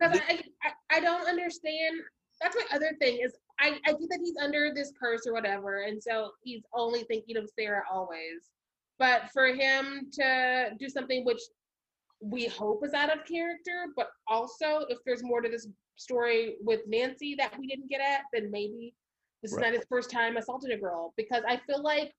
Because 0.00 0.20
I, 0.28 0.40
I, 0.64 0.96
I 0.96 1.00
don't 1.00 1.28
understand. 1.28 2.00
That's 2.40 2.56
my 2.56 2.64
other 2.76 2.90
thing 3.00 3.20
is 3.24 3.36
I, 3.60 3.78
I 3.86 3.92
get 3.92 4.08
that 4.10 4.18
he's 4.24 4.34
under 4.42 4.72
this 4.74 4.92
curse 5.00 5.28
or 5.28 5.32
whatever, 5.32 5.82
and 5.82 6.02
so 6.02 6.32
he's 6.42 6.62
only 6.74 7.04
thinking 7.04 7.36
of 7.36 7.48
Sarah 7.56 7.84
always. 7.88 8.50
But 8.98 9.30
for 9.32 9.46
him 9.46 10.08
to 10.14 10.70
do 10.80 10.88
something 10.88 11.24
which 11.24 11.40
we 12.20 12.46
hope 12.46 12.84
is 12.84 12.94
out 12.94 13.16
of 13.16 13.24
character, 13.26 13.86
but 13.96 14.08
also 14.26 14.84
if 14.88 14.98
there's 15.06 15.22
more 15.22 15.40
to 15.40 15.48
this 15.48 15.68
story 15.96 16.56
with 16.60 16.80
Nancy 16.86 17.34
that 17.38 17.58
we 17.58 17.66
didn't 17.66 17.88
get 17.88 18.00
at, 18.00 18.22
then 18.32 18.50
maybe 18.50 18.94
this 19.42 19.52
is 19.52 19.58
not 19.58 19.72
his 19.72 19.84
first 19.88 20.10
time 20.10 20.36
assaulting 20.36 20.72
a 20.72 20.78
girl. 20.78 21.12
Because 21.16 21.42
I 21.46 21.60
feel 21.66 21.82
like 21.82 22.12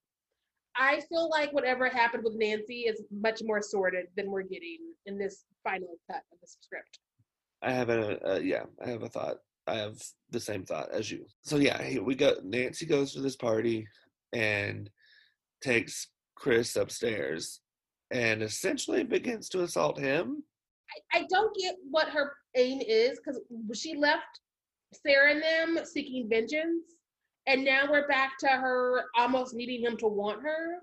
I 0.75 1.01
feel 1.01 1.29
like 1.29 1.53
whatever 1.53 1.87
happened 1.87 2.23
with 2.23 2.35
Nancy 2.35 2.81
is 2.81 3.03
much 3.11 3.41
more 3.43 3.61
sordid 3.61 4.07
than 4.17 4.31
we're 4.31 4.41
getting 4.43 4.79
in 5.05 5.17
this 5.17 5.45
final 5.63 5.99
cut 6.09 6.21
of 6.31 6.39
the 6.41 6.47
script. 6.47 6.99
I 7.61 7.71
have 7.71 7.89
a, 7.89 8.33
uh, 8.33 8.39
yeah, 8.39 8.63
I 8.83 8.89
have 8.89 9.03
a 9.03 9.09
thought. 9.09 9.37
I 9.67 9.75
have 9.75 10.01
the 10.31 10.39
same 10.39 10.65
thought 10.65 10.89
as 10.91 11.09
you. 11.09 11.25
So, 11.43 11.57
yeah, 11.57 11.99
we 11.99 12.15
go, 12.15 12.35
Nancy 12.43 12.85
goes 12.85 13.13
to 13.13 13.21
this 13.21 13.37
party 13.37 13.87
and 14.33 14.89
takes 15.61 16.09
Chris 16.35 16.75
upstairs 16.75 17.61
and 18.11 18.43
essentially 18.43 19.03
begins 19.03 19.47
to 19.49 19.63
assault 19.63 19.97
him. 19.97 20.43
I, 21.13 21.19
I 21.19 21.27
don't 21.29 21.55
get 21.57 21.75
what 21.89 22.09
her 22.09 22.33
aim 22.55 22.81
is 22.81 23.19
because 23.19 23.39
she 23.73 23.95
left 23.95 24.23
Sarah 24.93 25.31
and 25.33 25.41
them 25.41 25.85
seeking 25.85 26.29
vengeance, 26.29 26.83
and 27.47 27.63
now 27.65 27.83
we're 27.89 28.07
back 28.07 28.33
to 28.39 28.47
her 28.47 29.05
almost 29.17 29.53
needing 29.55 29.81
him 29.81 29.97
to 29.97 30.07
want 30.07 30.41
her. 30.43 30.77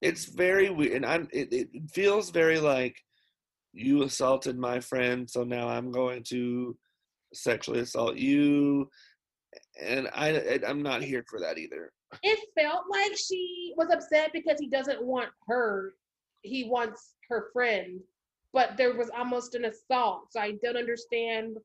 it's 0.00 0.24
very 0.24 0.68
weird 0.70 0.92
and 0.92 1.06
i'm 1.06 1.28
it, 1.32 1.52
it 1.52 1.68
feels 1.92 2.30
very 2.30 2.58
like 2.58 2.96
you 3.72 4.02
assaulted 4.02 4.58
my 4.58 4.80
friend 4.80 5.30
so 5.30 5.44
now 5.44 5.68
i'm 5.68 5.90
going 5.92 6.22
to 6.24 6.76
sexually 7.32 7.78
assault 7.80 8.16
you 8.16 8.88
and 9.80 10.08
i 10.14 10.28
I- 10.30 10.60
i'm 10.66 10.82
not 10.82 11.02
here 11.02 11.24
for 11.30 11.38
that 11.40 11.56
either 11.58 11.92
It 12.22 12.38
felt 12.58 12.84
like 12.90 13.16
she 13.16 13.72
was 13.76 13.88
upset 13.90 14.30
because 14.34 14.58
he 14.60 14.68
doesn't 14.68 15.02
want 15.02 15.30
her; 15.48 15.94
he 16.42 16.64
wants 16.68 17.14
her 17.30 17.48
friend. 17.54 18.00
But 18.52 18.76
there 18.76 18.94
was 18.96 19.10
almost 19.16 19.54
an 19.54 19.64
assault, 19.64 20.26
so 20.30 20.40
I 20.40 20.52
don't 20.62 20.76
understand 20.76 21.56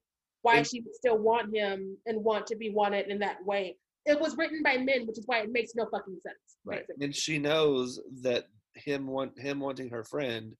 why 0.41 0.61
she 0.61 0.79
would 0.79 0.95
still 0.95 1.17
want 1.17 1.53
him 1.53 1.97
and 2.05 2.23
want 2.23 2.47
to 2.47 2.55
be 2.55 2.69
wanted 2.69 3.07
in 3.07 3.19
that 3.19 3.43
way. 3.45 3.75
It 4.05 4.19
was 4.19 4.37
written 4.37 4.63
by 4.63 4.77
men, 4.77 5.05
which 5.05 5.17
is 5.17 5.25
why 5.25 5.39
it 5.39 5.51
makes 5.51 5.75
no 5.75 5.85
fucking 5.91 6.19
sense. 6.23 6.57
basically. 6.65 7.05
and 7.05 7.13
she 7.15 7.37
knows 7.37 7.99
that 8.21 8.45
him 8.75 9.07
want 9.07 9.37
him 9.37 9.59
wanting 9.59 9.89
her 9.89 10.03
friend 10.03 10.55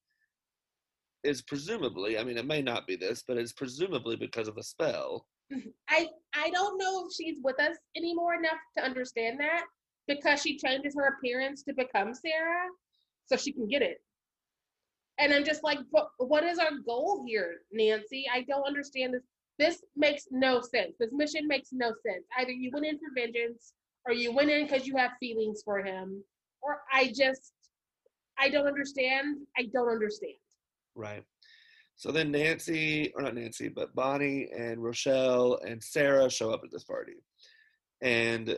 is 1.24 1.42
presumably 1.42 2.18
i 2.18 2.24
mean 2.24 2.36
it 2.36 2.46
may 2.46 2.62
not 2.62 2.86
be 2.86 2.96
this 2.96 3.22
but 3.26 3.36
it's 3.36 3.52
presumably 3.52 4.16
because 4.16 4.48
of 4.48 4.56
a 4.56 4.62
spell 4.62 5.26
mm-hmm. 5.52 5.68
I 5.88 6.08
I 6.34 6.50
don't 6.50 6.78
know 6.78 7.06
if 7.06 7.12
she's 7.14 7.38
with 7.42 7.60
us 7.60 7.76
anymore 7.96 8.34
enough 8.34 8.58
to 8.76 8.84
understand 8.84 9.38
that 9.40 9.64
because 10.06 10.40
she 10.42 10.58
changes 10.58 10.94
her 10.96 11.16
appearance 11.16 11.62
to 11.64 11.74
become 11.74 12.14
Sarah 12.14 12.68
so 13.26 13.36
she 13.36 13.52
can 13.52 13.68
get 13.68 13.82
it. 13.82 13.98
And 15.18 15.32
I'm 15.32 15.44
just 15.44 15.64
like, 15.64 15.78
what 16.18 16.44
is 16.44 16.58
our 16.58 16.70
goal 16.86 17.24
here, 17.26 17.56
Nancy? 17.72 18.26
I 18.32 18.42
don't 18.42 18.66
understand 18.66 19.14
this. 19.14 19.22
This 19.58 19.82
makes 19.96 20.28
no 20.30 20.60
sense. 20.60 20.94
This 21.00 21.10
mission 21.12 21.48
makes 21.48 21.70
no 21.72 21.88
sense. 22.06 22.24
Either 22.38 22.52
you 22.52 22.70
went 22.72 22.86
in 22.86 22.96
for 22.98 23.06
vengeance 23.14 23.72
or 24.06 24.12
you 24.14 24.32
went 24.32 24.50
in 24.50 24.64
because 24.64 24.86
you 24.86 24.96
have 24.96 25.10
feelings 25.18 25.62
for 25.64 25.78
him, 25.82 26.22
or 26.62 26.82
I 26.92 27.12
just 27.14 27.52
I 28.38 28.48
don't 28.48 28.68
understand. 28.68 29.38
I 29.58 29.64
don't 29.72 29.88
understand. 29.90 30.34
right 30.94 31.24
so 31.96 32.10
then 32.12 32.30
nancy 32.30 33.12
or 33.14 33.22
not 33.22 33.34
nancy 33.34 33.68
but 33.68 33.94
bonnie 33.94 34.48
and 34.56 34.82
rochelle 34.82 35.58
and 35.66 35.82
sarah 35.82 36.30
show 36.30 36.50
up 36.50 36.60
at 36.64 36.70
this 36.70 36.84
party 36.84 37.14
and 38.02 38.56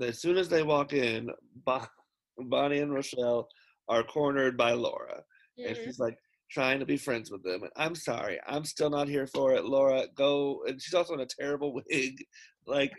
as 0.00 0.20
soon 0.20 0.36
as 0.36 0.48
they 0.48 0.62
walk 0.62 0.92
in 0.92 1.28
bonnie 2.38 2.78
and 2.78 2.92
rochelle 2.92 3.48
are 3.88 4.02
cornered 4.02 4.56
by 4.56 4.72
laura 4.72 5.22
and 5.58 5.76
Mhm. 5.76 5.84
she's 5.84 5.98
like 5.98 6.16
trying 6.50 6.78
to 6.80 6.86
be 6.86 6.96
friends 6.96 7.30
with 7.30 7.42
them 7.42 7.62
and 7.62 7.72
i'm 7.76 7.94
sorry 7.94 8.38
i'm 8.46 8.64
still 8.64 8.88
not 8.88 9.06
here 9.08 9.26
for 9.26 9.52
it 9.52 9.64
laura 9.66 10.06
go 10.14 10.62
and 10.66 10.80
she's 10.80 10.94
also 10.94 11.12
in 11.14 11.20
a 11.20 11.26
terrible 11.26 11.74
wig 11.90 12.24
like 12.66 12.92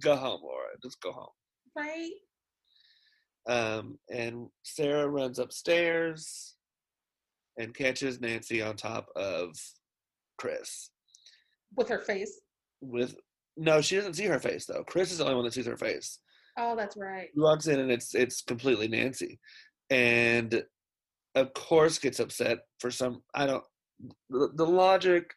go 0.00 0.16
home 0.16 0.40
laura 0.42 0.68
just 0.82 1.00
go 1.00 1.12
home 1.12 1.32
Right? 1.76 2.10
um, 3.46 3.98
and 4.10 4.48
sarah 4.64 5.08
runs 5.08 5.38
upstairs 5.38 6.56
and 7.56 7.74
catches 7.74 8.20
nancy 8.20 8.60
on 8.62 8.76
top 8.76 9.08
of 9.14 9.56
chris 10.38 10.90
With 11.76 11.88
her 11.88 12.00
face. 12.00 12.40
with 12.80 13.14
no 13.56 13.80
she 13.80 13.96
doesn't 13.96 14.14
see 14.14 14.24
her 14.26 14.40
face 14.40 14.66
though 14.66 14.82
chris 14.84 15.12
is 15.12 15.18
the 15.18 15.24
only 15.24 15.36
one 15.36 15.44
that 15.44 15.54
sees 15.54 15.66
her 15.66 15.76
face 15.76 16.18
Oh, 16.60 16.74
that's 16.74 16.96
right. 16.96 17.28
He 17.32 17.38
walks 17.40 17.68
in 17.68 17.78
and 17.78 17.88
it's 17.92 18.16
it's 18.16 18.42
completely 18.42 18.88
Nancy, 18.88 19.38
and 19.90 20.64
of 21.38 21.52
course 21.54 21.98
gets 21.98 22.20
upset 22.20 22.58
for 22.80 22.90
some. 22.90 23.22
I 23.34 23.46
don't. 23.46 23.64
The, 24.30 24.50
the 24.54 24.66
logic 24.66 25.32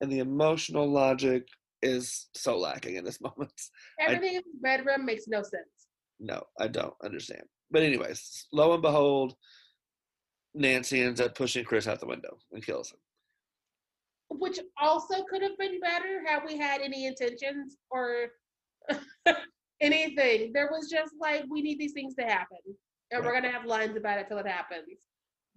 and 0.00 0.10
the 0.10 0.18
emotional 0.18 0.90
logic 0.90 1.46
is 1.82 2.28
so 2.34 2.56
lacking 2.58 2.96
in 2.96 3.04
this 3.04 3.20
moment. 3.22 3.52
Everything 4.00 4.36
in 4.36 4.42
the 4.52 4.60
bedroom 4.60 5.04
makes 5.04 5.28
no 5.28 5.42
sense. 5.42 5.88
No, 6.20 6.42
I 6.58 6.68
don't 6.68 6.94
understand. 7.04 7.42
But 7.70 7.82
anyways, 7.82 8.46
lo 8.52 8.72
and 8.72 8.82
behold, 8.82 9.34
Nancy 10.54 11.02
ends 11.02 11.20
up 11.20 11.34
pushing 11.36 11.64
Chris 11.64 11.86
out 11.86 12.00
the 12.00 12.06
window 12.06 12.38
and 12.52 12.64
kills 12.64 12.90
him. 12.92 12.98
which 14.30 14.58
also 14.80 15.22
could 15.30 15.42
have 15.42 15.56
been 15.58 15.78
better 15.80 16.22
had 16.26 16.42
we 16.44 16.56
had 16.58 16.80
any 16.80 17.06
intentions 17.06 17.76
or 17.90 18.28
anything. 19.80 20.52
There 20.52 20.68
was 20.72 20.90
just 20.90 21.12
like, 21.20 21.44
we 21.48 21.62
need 21.62 21.78
these 21.78 21.92
things 21.92 22.14
to 22.16 22.24
happen, 22.24 22.58
and 23.12 23.24
we're 23.24 23.32
gonna 23.34 23.52
have 23.52 23.66
lines 23.66 23.96
about 23.96 24.18
it 24.18 24.26
till 24.28 24.38
it 24.38 24.46
happens. 24.46 24.98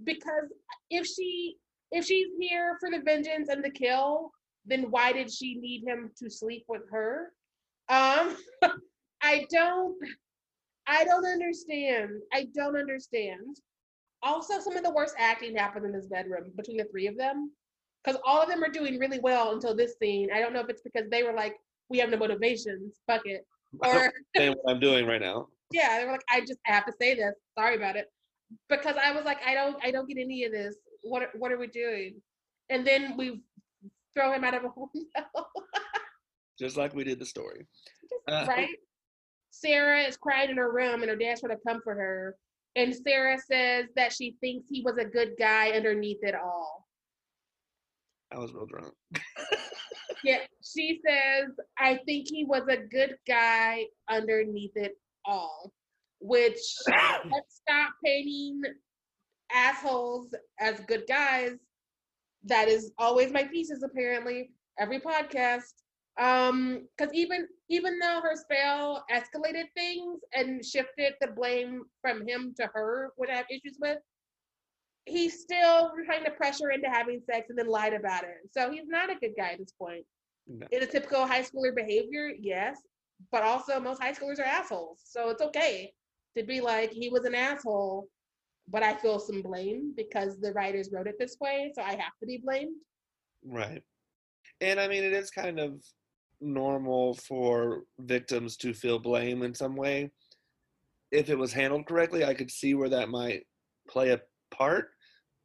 Because 0.03 0.51
if 0.89 1.05
she 1.05 1.57
if 1.91 2.05
she's 2.05 2.27
here 2.39 2.77
for 2.79 2.89
the 2.89 3.01
vengeance 3.03 3.49
and 3.49 3.63
the 3.63 3.69
kill, 3.69 4.31
then 4.65 4.89
why 4.89 5.11
did 5.11 5.31
she 5.31 5.55
need 5.55 5.83
him 5.85 6.11
to 6.17 6.29
sleep 6.29 6.63
with 6.67 6.83
her? 6.89 7.33
Um, 7.89 8.37
I 9.21 9.45
don't, 9.49 9.97
I 10.87 11.03
don't 11.03 11.25
understand. 11.25 12.21
I 12.33 12.47
don't 12.55 12.77
understand. 12.77 13.57
Also, 14.23 14.59
some 14.59 14.77
of 14.77 14.83
the 14.83 14.93
worst 14.93 15.15
acting 15.17 15.55
happened 15.55 15.85
in 15.85 15.91
this 15.91 16.07
bedroom 16.07 16.51
between 16.55 16.77
the 16.77 16.85
three 16.85 17.07
of 17.07 17.17
them. 17.17 17.51
Because 18.03 18.19
all 18.25 18.41
of 18.41 18.49
them 18.49 18.63
are 18.63 18.69
doing 18.69 18.97
really 18.97 19.19
well 19.19 19.51
until 19.51 19.75
this 19.75 19.95
scene. 20.01 20.29
I 20.33 20.39
don't 20.39 20.53
know 20.53 20.61
if 20.61 20.69
it's 20.69 20.81
because 20.81 21.09
they 21.09 21.23
were 21.23 21.33
like, 21.33 21.55
we 21.89 21.99
have 21.99 22.09
no 22.09 22.17
motivations, 22.17 22.99
fuck 23.05 23.21
it. 23.25 23.45
Or 23.83 24.11
what 24.33 24.57
I'm 24.67 24.79
doing 24.79 25.05
right 25.05 25.21
now. 25.21 25.47
yeah, 25.71 25.99
they 25.99 26.05
were 26.05 26.13
like, 26.13 26.23
I 26.29 26.39
just 26.41 26.59
have 26.63 26.85
to 26.85 26.93
say 26.99 27.15
this. 27.15 27.33
Sorry 27.57 27.75
about 27.75 27.95
it. 27.95 28.07
Because 28.69 28.95
I 29.01 29.11
was 29.11 29.25
like, 29.25 29.39
I 29.45 29.53
don't 29.53 29.77
I 29.83 29.91
don't 29.91 30.07
get 30.07 30.17
any 30.17 30.43
of 30.45 30.51
this. 30.51 30.75
What 31.03 31.21
are- 31.23 31.31
what 31.37 31.51
are 31.51 31.57
we 31.57 31.67
doing? 31.67 32.21
And 32.69 32.85
then 32.85 33.15
we 33.17 33.41
throw 34.13 34.31
him 34.33 34.43
out 34.43 34.53
of 34.53 34.63
a 34.65 34.67
window. 34.75 35.47
Just 36.59 36.77
like 36.77 36.93
we 36.93 37.03
did 37.03 37.19
the 37.19 37.25
story. 37.25 37.65
Uh, 38.27 38.45
right? 38.47 38.69
Sarah 39.51 40.01
is 40.01 40.17
crying 40.17 40.49
in 40.49 40.57
her 40.57 40.71
room 40.71 41.01
and 41.01 41.09
her 41.09 41.15
dad's 41.15 41.41
trying 41.41 41.55
to 41.57 41.63
comfort 41.67 41.95
her. 41.95 42.35
And 42.75 42.95
Sarah 42.95 43.37
says 43.37 43.87
that 43.95 44.13
she 44.13 44.35
thinks 44.41 44.67
he 44.69 44.81
was 44.81 44.97
a 44.97 45.05
good 45.05 45.33
guy 45.37 45.71
underneath 45.71 46.19
it 46.21 46.35
all. 46.35 46.87
I 48.33 48.37
was 48.39 48.53
real 48.53 48.65
drunk. 48.65 48.93
Yeah, 50.23 50.37
she 50.63 50.99
says, 51.03 51.49
I 51.79 51.99
think 52.05 52.27
he 52.29 52.45
was 52.45 52.61
a 52.69 52.77
good 52.77 53.15
guy 53.27 53.85
underneath 54.07 54.73
it 54.75 54.91
all. 55.25 55.73
Which 56.21 56.59
let's 56.87 57.61
stop 57.67 57.93
painting 58.03 58.61
assholes 59.53 60.33
as 60.59 60.79
good 60.81 61.05
guys. 61.07 61.51
That 62.45 62.67
is 62.67 62.91
always 62.97 63.31
my 63.31 63.43
thesis, 63.43 63.83
apparently, 63.83 64.51
every 64.79 64.99
podcast. 64.99 65.73
Um, 66.19 66.87
because 66.97 67.13
even 67.13 67.47
even 67.69 67.97
though 67.99 68.19
her 68.21 68.35
spell 68.35 69.05
escalated 69.11 69.65
things 69.75 70.19
and 70.33 70.63
shifted 70.63 71.13
the 71.21 71.27
blame 71.27 71.83
from 72.01 72.27
him 72.27 72.53
to 72.59 72.69
her, 72.73 73.11
which 73.15 73.29
I 73.29 73.35
have 73.35 73.45
issues 73.49 73.77
with, 73.79 73.97
he's 75.05 75.41
still 75.41 75.91
trying 76.05 76.25
to 76.25 76.31
pressure 76.31 76.71
into 76.71 76.89
having 76.89 77.21
sex 77.25 77.47
and 77.49 77.57
then 77.57 77.67
lied 77.67 77.93
about 77.93 78.23
it. 78.23 78.51
So 78.51 78.71
he's 78.71 78.87
not 78.87 79.09
a 79.09 79.15
good 79.15 79.33
guy 79.37 79.51
at 79.51 79.59
this 79.59 79.71
point. 79.71 80.05
No. 80.47 80.67
In 80.71 80.83
a 80.83 80.87
typical 80.87 81.25
high 81.25 81.43
schooler 81.43 81.73
behavior, 81.73 82.31
yes, 82.37 82.77
but 83.31 83.43
also 83.43 83.79
most 83.79 84.01
high 84.01 84.13
schoolers 84.13 84.39
are 84.39 84.43
assholes. 84.43 84.99
So 85.05 85.29
it's 85.29 85.41
okay 85.41 85.93
to 86.37 86.43
be 86.43 86.61
like 86.61 86.91
he 86.91 87.09
was 87.09 87.25
an 87.25 87.35
asshole, 87.35 88.07
but 88.69 88.83
I 88.83 88.95
feel 88.95 89.19
some 89.19 89.41
blame 89.41 89.93
because 89.95 90.39
the 90.39 90.53
writers 90.53 90.89
wrote 90.93 91.07
it 91.07 91.15
this 91.19 91.37
way, 91.41 91.71
so 91.75 91.81
I 91.81 91.91
have 91.91 92.17
to 92.19 92.25
be 92.25 92.41
blamed. 92.43 92.75
Right. 93.45 93.81
And 94.61 94.79
I 94.79 94.87
mean, 94.87 95.03
it 95.03 95.13
is 95.13 95.31
kind 95.31 95.59
of 95.59 95.83
normal 96.39 97.15
for 97.15 97.83
victims 97.99 98.57
to 98.57 98.73
feel 98.73 98.99
blame 98.99 99.43
in 99.43 99.53
some 99.53 99.75
way. 99.75 100.11
If 101.11 101.29
it 101.29 101.37
was 101.37 101.51
handled 101.51 101.87
correctly, 101.87 102.23
I 102.23 102.33
could 102.33 102.49
see 102.49 102.73
where 102.73 102.89
that 102.89 103.09
might 103.09 103.43
play 103.89 104.11
a 104.11 104.21
part, 104.51 104.89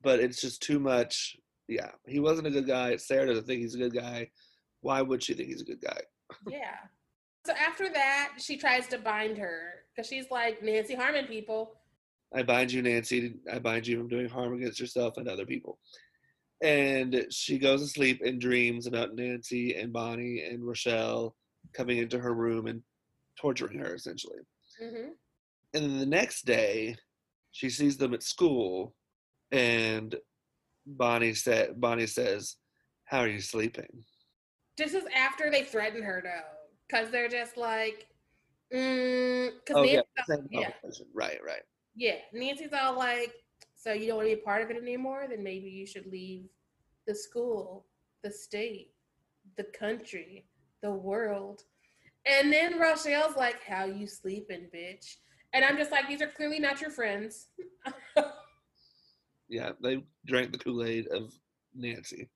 but 0.03 0.21
it's 0.21 0.41
just 0.41 0.63
too 0.63 0.79
much. 0.79 1.37
Yeah, 1.69 1.91
he 2.07 2.21
wasn't 2.21 2.47
a 2.47 2.53
good 2.53 2.67
guy. 2.67 2.97
Sarah 2.97 3.27
doesn't 3.27 3.47
think 3.47 3.63
he's 3.63 3.75
a 3.75 3.79
good 3.79 3.95
guy. 3.95 4.31
Why 4.83 5.03
would 5.03 5.23
she 5.23 5.35
think 5.35 5.49
he's 5.49 5.63
a 5.63 5.65
good 5.65 5.81
guy? 5.81 6.01
Yeah. 6.49 6.77
So 7.47 7.53
after 7.53 7.89
that, 7.91 8.33
she 8.39 8.57
tries 8.57 8.89
to 8.89 8.99
bind 8.99 9.39
her 9.39 9.85
because 9.95 10.09
she's 10.09 10.29
like 10.33 10.65
Nancy 10.65 10.97
Harmon 10.97 11.27
people. 11.27 11.77
I 12.35 12.43
bind 12.43 12.73
you, 12.73 12.83
Nancy. 12.83 13.37
I 13.51 13.61
bind 13.61 13.87
you 13.87 13.99
from 13.99 14.09
doing 14.09 14.29
harm 14.29 14.55
against 14.55 14.81
yourself 14.81 15.17
and 15.17 15.29
other 15.29 15.47
people. 15.47 15.79
And 16.61 17.25
she 17.31 17.59
goes 17.59 17.83
to 17.83 17.87
sleep 17.87 18.21
and 18.25 18.41
dreams 18.41 18.89
about 18.89 19.15
Nancy 19.15 19.77
and 19.77 19.93
Bonnie 19.93 20.43
and 20.43 20.67
Rochelle 20.67 21.37
coming 21.73 21.99
into 21.99 22.19
her 22.19 22.35
room 22.35 22.67
and 22.67 22.83
torturing 23.41 23.79
her, 23.79 23.95
essentially. 23.95 24.39
hmm 24.81 25.11
And 25.73 25.85
then 25.85 25.99
the 26.01 26.07
next 26.07 26.47
day, 26.47 26.97
she 27.53 27.71
sees 27.71 27.97
them 27.97 28.13
at 28.13 28.25
school, 28.25 28.97
and 29.53 30.17
Bonnie 30.85 31.35
said, 31.35 31.81
"Bonnie 31.81 32.09
says, 32.09 32.57
how 33.05 33.21
are 33.21 33.29
you 33.29 33.41
sleeping?" 33.41 34.05
This 34.77 34.95
is 34.95 35.05
after 35.15 35.51
they 35.51 35.63
threaten 35.63 36.03
her 36.03 36.21
though, 36.23 36.56
because 36.89 37.11
they're 37.11 37.29
just 37.29 37.57
like, 37.57 38.07
mm, 38.73 39.51
because 39.59 39.77
Oh 39.77 39.83
yeah, 39.83 40.03
same 40.29 40.47
yeah. 40.51 40.71
right, 41.15 41.39
right. 41.45 41.63
yeah, 41.95 42.17
Nancy's 42.33 42.73
all 42.73 42.97
like, 42.97 43.33
so 43.75 43.93
you 43.93 44.07
don't 44.09 44.17
want 44.17 44.29
to 44.29 44.37
be 44.37 44.41
a 44.41 44.45
part 44.45 44.63
of 44.63 44.71
it 44.71 44.77
anymore? 44.83 45.27
Then 45.29 45.43
maybe 45.43 45.69
you 45.69 45.87
should 45.87 46.07
leave 46.07 46.47
the 47.07 47.15
school, 47.15 47.87
the 48.23 48.31
state, 48.31 48.93
the 49.57 49.65
country, 49.79 50.47
the 50.83 50.91
world. 50.91 51.63
And 52.27 52.53
then 52.53 52.79
Rochelle's 52.79 53.37
like, 53.37 53.63
how 53.63 53.85
you 53.85 54.07
sleeping, 54.07 54.67
bitch? 54.75 55.17
And 55.53 55.65
I'm 55.65 55.77
just 55.77 55.93
like, 55.93 56.09
these 56.09 56.21
are 56.21 56.27
clearly 56.27 56.59
not 56.59 56.81
your 56.81 56.91
friends. 56.91 57.47
Yeah, 59.49 59.71
they 59.81 60.05
drank 60.27 60.53
the 60.53 60.59
Kool 60.59 60.85
Aid 60.85 61.07
of 61.09 61.33
Nancy. 61.75 62.29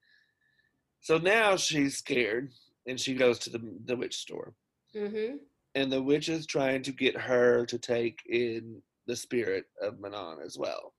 So 1.00 1.18
now 1.18 1.56
she's 1.56 1.96
scared, 1.96 2.52
and 2.86 2.98
she 2.98 3.14
goes 3.14 3.38
to 3.40 3.50
the 3.50 3.60
the 3.84 3.96
witch 3.96 4.16
store. 4.16 4.54
hmm 4.94 5.36
and 5.74 5.92
the 5.92 6.02
witch 6.02 6.28
is 6.28 6.46
trying 6.46 6.82
to 6.82 6.92
get 6.92 7.16
her 7.16 7.64
to 7.66 7.78
take 7.78 8.18
in 8.28 8.82
the 9.06 9.14
spirit 9.14 9.64
of 9.80 10.00
Manon 10.00 10.38
as 10.44 10.58
well, 10.58 10.94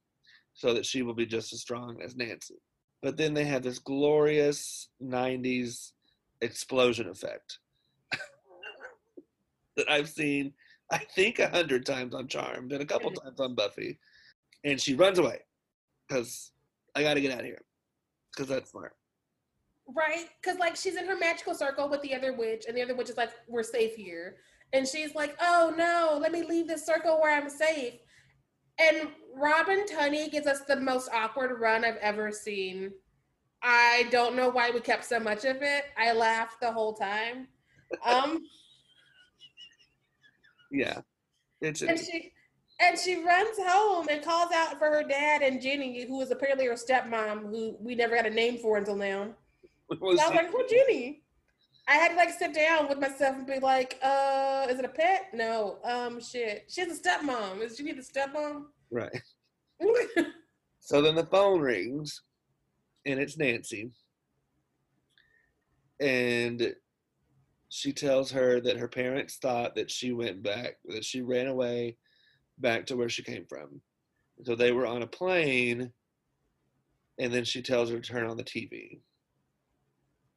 so 0.53 0.73
that 0.73 0.85
she 0.85 1.01
will 1.01 1.13
be 1.13 1.25
just 1.25 1.51
as 1.53 1.61
strong 1.61 2.01
as 2.01 2.15
Nancy. 2.15 2.55
But 3.01 3.17
then 3.17 3.33
they 3.33 3.45
have 3.45 3.63
this 3.63 3.79
glorious 3.79 4.89
90s 5.03 5.91
explosion 6.41 7.09
effect 7.09 7.59
that 9.75 9.89
I've 9.89 10.09
seen, 10.09 10.53
I 10.91 10.99
think, 10.99 11.39
a 11.39 11.49
hundred 11.49 11.85
times 11.85 12.13
on 12.13 12.27
Charmed 12.27 12.71
and 12.71 12.81
a 12.81 12.85
couple 12.85 13.11
times 13.23 13.39
on 13.39 13.55
Buffy. 13.55 13.99
And 14.63 14.79
she 14.79 14.93
runs 14.93 15.17
away 15.19 15.39
because 16.07 16.51
I 16.95 17.01
got 17.01 17.15
to 17.15 17.21
get 17.21 17.31
out 17.31 17.39
of 17.39 17.45
here 17.45 17.61
because 18.31 18.47
that's 18.47 18.71
smart. 18.71 18.93
Right? 19.95 20.25
Because 20.41 20.59
like 20.59 20.75
she's 20.75 20.95
in 20.95 21.07
her 21.07 21.17
magical 21.17 21.53
circle 21.53 21.89
with 21.89 22.01
the 22.01 22.13
other 22.13 22.33
witch, 22.33 22.65
and 22.67 22.75
the 22.75 22.81
other 22.81 22.95
witch 22.95 23.09
is 23.09 23.17
like, 23.17 23.31
"We're 23.47 23.63
safe 23.63 23.95
here," 23.95 24.37
and 24.73 24.87
she's 24.87 25.15
like, 25.15 25.35
"Oh 25.41 25.73
no, 25.75 26.17
let 26.19 26.31
me 26.31 26.43
leave 26.43 26.67
this 26.67 26.85
circle 26.85 27.19
where 27.19 27.35
I'm 27.35 27.49
safe." 27.49 27.95
And 28.79 29.09
Robin 29.35 29.85
Tunney 29.85 30.31
gives 30.31 30.47
us 30.47 30.61
the 30.61 30.75
most 30.75 31.09
awkward 31.13 31.59
run 31.59 31.85
I've 31.85 31.97
ever 31.97 32.31
seen. 32.31 32.91
I 33.61 34.07
don't 34.11 34.35
know 34.35 34.49
why 34.49 34.71
we 34.71 34.79
kept 34.79 35.05
so 35.05 35.19
much 35.19 35.45
of 35.45 35.61
it. 35.61 35.85
I 35.97 36.13
laughed 36.13 36.61
the 36.61 36.71
whole 36.71 36.93
time. 36.93 37.47
Um, 38.05 38.39
Yeah. 40.71 41.01
It's, 41.61 41.81
and 41.81 41.99
she 41.99 42.31
and 42.79 42.97
she 42.97 43.23
runs 43.23 43.57
home 43.59 44.07
and 44.09 44.23
calls 44.23 44.51
out 44.51 44.79
for 44.79 44.87
her 44.87 45.03
dad 45.03 45.43
and 45.43 45.61
Jenny, 45.61 46.05
who 46.07 46.21
is 46.21 46.31
apparently 46.31 46.65
her 46.65 46.73
stepmom, 46.73 47.49
who 47.49 47.77
we 47.79 47.93
never 47.93 48.15
got 48.15 48.25
a 48.25 48.31
name 48.31 48.57
for 48.57 48.77
until 48.77 48.95
now. 48.95 49.35
was 50.01 50.19
I 50.19 50.27
was 50.27 50.35
like, 50.35 50.51
"Who 50.51 50.65
Jenny?" 50.67 51.23
I 51.87 51.93
had 51.93 52.09
to 52.09 52.15
like 52.15 52.29
sit 52.29 52.53
down 52.53 52.87
with 52.87 52.99
myself 52.99 53.35
and 53.35 53.45
be 53.45 53.59
like, 53.59 53.99
"Uh, 54.03 54.67
is 54.69 54.79
it 54.79 54.85
a 54.85 54.89
pet? 54.89 55.27
No. 55.33 55.79
Um, 55.83 56.21
shit. 56.21 56.65
She's 56.69 56.87
a 56.87 57.01
stepmom. 57.01 57.61
Is 57.61 57.77
she 57.77 57.91
the 57.91 58.01
stepmom?" 58.01 58.65
right. 58.91 59.21
So 60.83 61.01
then 61.01 61.15
the 61.15 61.25
phone 61.27 61.61
rings, 61.61 62.23
and 63.05 63.19
it's 63.19 63.37
Nancy. 63.37 63.91
And 65.99 66.75
she 67.69 67.93
tells 67.93 68.31
her 68.31 68.59
that 68.61 68.77
her 68.77 68.87
parents 68.87 69.37
thought 69.37 69.75
that 69.75 69.91
she 69.91 70.11
went 70.11 70.41
back, 70.41 70.77
that 70.85 71.05
she 71.05 71.21
ran 71.21 71.47
away 71.47 71.97
back 72.57 72.87
to 72.87 72.97
where 72.97 73.09
she 73.09 73.21
came 73.21 73.45
from. 73.47 73.79
So 74.43 74.55
they 74.55 74.71
were 74.71 74.87
on 74.87 75.03
a 75.03 75.07
plane, 75.07 75.93
and 77.19 77.31
then 77.31 77.45
she 77.45 77.61
tells 77.61 77.91
her 77.91 77.99
to 77.99 78.11
turn 78.11 78.27
on 78.27 78.37
the 78.37 78.43
TV. 78.43 79.01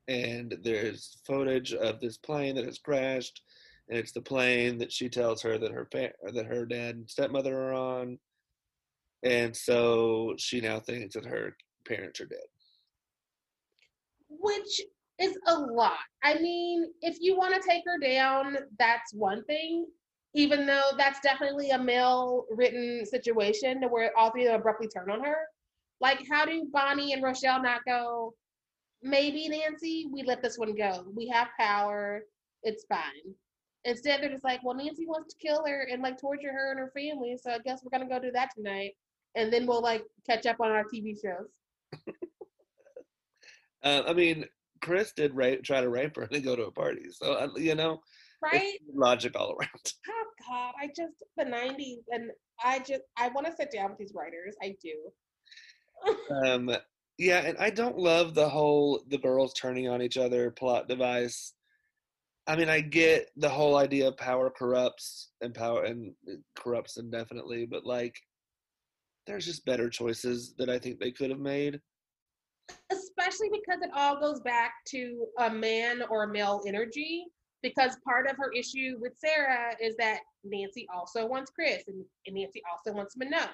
And 0.08 0.56
there's 0.62 1.18
footage 1.26 1.72
of 1.72 2.00
this 2.00 2.18
plane 2.18 2.56
that 2.56 2.66
has 2.66 2.78
crashed, 2.78 3.42
and 3.88 3.98
it's 3.98 4.12
the 4.12 4.20
plane 4.20 4.78
that 4.78 4.92
she 4.92 5.08
tells 5.08 5.42
her 5.42 5.58
that 5.58 5.72
her 5.72 5.86
pa- 5.86 6.30
that 6.32 6.46
her 6.46 6.66
dad 6.66 6.96
and 6.96 7.10
stepmother 7.10 7.56
are 7.56 7.72
on. 7.74 8.18
And 9.22 9.56
so 9.56 10.34
she 10.36 10.60
now 10.60 10.80
thinks 10.80 11.14
that 11.14 11.24
her 11.24 11.56
parents 11.86 12.20
are 12.20 12.26
dead. 12.26 12.38
Which 14.28 14.82
is 15.18 15.38
a 15.46 15.54
lot. 15.54 15.98
I 16.22 16.34
mean, 16.34 16.86
if 17.00 17.16
you 17.20 17.36
want 17.36 17.54
to 17.54 17.66
take 17.66 17.84
her 17.86 17.98
down, 17.98 18.58
that's 18.78 19.14
one 19.14 19.44
thing. 19.44 19.86
Even 20.34 20.66
though 20.66 20.90
that's 20.98 21.20
definitely 21.20 21.70
a 21.70 21.78
male 21.78 22.44
written 22.50 23.06
situation 23.06 23.80
to 23.80 23.86
where 23.86 24.16
all 24.18 24.30
three 24.30 24.46
of 24.46 24.52
them 24.52 24.60
abruptly 24.60 24.88
turn 24.88 25.10
on 25.10 25.22
her. 25.22 25.36
Like, 26.00 26.26
how 26.28 26.44
do 26.44 26.68
Bonnie 26.72 27.12
and 27.12 27.22
Rochelle 27.22 27.62
not 27.62 27.80
go? 27.86 28.34
Maybe 29.04 29.48
Nancy, 29.48 30.08
we 30.10 30.22
let 30.22 30.42
this 30.42 30.56
one 30.58 30.74
go. 30.74 31.04
We 31.14 31.28
have 31.28 31.48
power. 31.60 32.22
It's 32.62 32.86
fine. 32.88 33.34
Instead, 33.84 34.22
they're 34.22 34.30
just 34.30 34.44
like, 34.44 34.64
well, 34.64 34.74
Nancy 34.74 35.06
wants 35.06 35.34
to 35.34 35.46
kill 35.46 35.62
her 35.66 35.86
and 35.92 36.02
like 36.02 36.18
torture 36.18 36.50
her 36.50 36.70
and 36.70 36.80
her 36.80 36.90
family, 36.96 37.36
so 37.40 37.50
I 37.50 37.58
guess 37.58 37.82
we're 37.84 37.96
gonna 37.96 38.08
go 38.08 38.18
do 38.18 38.32
that 38.32 38.48
tonight, 38.56 38.92
and 39.34 39.52
then 39.52 39.66
we'll 39.66 39.82
like 39.82 40.04
catch 40.26 40.46
up 40.46 40.56
on 40.60 40.70
our 40.70 40.84
TV 40.84 41.14
shows. 41.20 41.48
Uh, 43.84 44.02
I 44.06 44.14
mean, 44.14 44.46
Chris 44.80 45.12
did 45.12 45.34
rape, 45.34 45.62
try 45.62 45.82
to 45.82 45.90
rape 45.90 46.16
her 46.16 46.22
and 46.22 46.42
go 46.42 46.56
to 46.56 46.64
a 46.64 46.70
party. 46.70 47.02
So, 47.10 47.34
uh, 47.34 47.48
you 47.56 47.74
know, 47.74 48.00
right? 48.42 48.78
Logic 48.94 49.38
all 49.38 49.50
around. 49.52 49.68
Oh 50.08 50.24
God, 50.48 50.74
I 50.80 50.86
just 50.88 51.22
the 51.36 51.44
'90s, 51.44 52.02
and 52.10 52.30
I 52.62 52.78
just 52.78 53.02
I 53.18 53.28
want 53.28 53.46
to 53.46 53.52
sit 53.54 53.70
down 53.70 53.90
with 53.90 53.98
these 53.98 54.14
writers. 54.14 54.56
I 54.62 54.74
do. 54.82 56.14
Um, 56.34 56.70
yeah, 57.18 57.38
and 57.40 57.56
I 57.58 57.70
don't 57.70 57.98
love 57.98 58.34
the 58.34 58.48
whole 58.48 59.02
the 59.08 59.18
girls 59.18 59.52
turning 59.54 59.88
on 59.88 60.02
each 60.02 60.16
other 60.16 60.50
plot 60.50 60.88
device. 60.88 61.54
I 62.46 62.56
mean, 62.56 62.68
I 62.68 62.80
get 62.80 63.30
the 63.36 63.48
whole 63.48 63.76
idea 63.76 64.08
of 64.08 64.16
power 64.16 64.50
corrupts 64.50 65.30
and 65.40 65.54
power 65.54 65.84
and 65.84 66.12
it 66.26 66.40
corrupts 66.56 66.98
indefinitely, 66.98 67.66
but 67.66 67.86
like, 67.86 68.14
there's 69.26 69.46
just 69.46 69.64
better 69.64 69.88
choices 69.88 70.54
that 70.58 70.68
I 70.68 70.78
think 70.78 70.98
they 70.98 71.10
could 71.10 71.30
have 71.30 71.38
made. 71.38 71.80
Especially 72.90 73.48
because 73.50 73.80
it 73.82 73.90
all 73.94 74.20
goes 74.20 74.40
back 74.40 74.72
to 74.88 75.26
a 75.38 75.50
man 75.50 76.02
or 76.10 76.26
male 76.26 76.62
energy. 76.66 77.24
Because 77.62 77.96
part 78.04 78.28
of 78.28 78.36
her 78.36 78.52
issue 78.52 78.98
with 79.00 79.14
Sarah 79.16 79.74
is 79.80 79.96
that 79.96 80.20
Nancy 80.44 80.86
also 80.94 81.24
wants 81.24 81.50
Chris, 81.50 81.82
and, 81.88 82.04
and 82.26 82.36
Nancy 82.36 82.62
also 82.70 82.94
wants 82.94 83.16
Manon. 83.16 83.48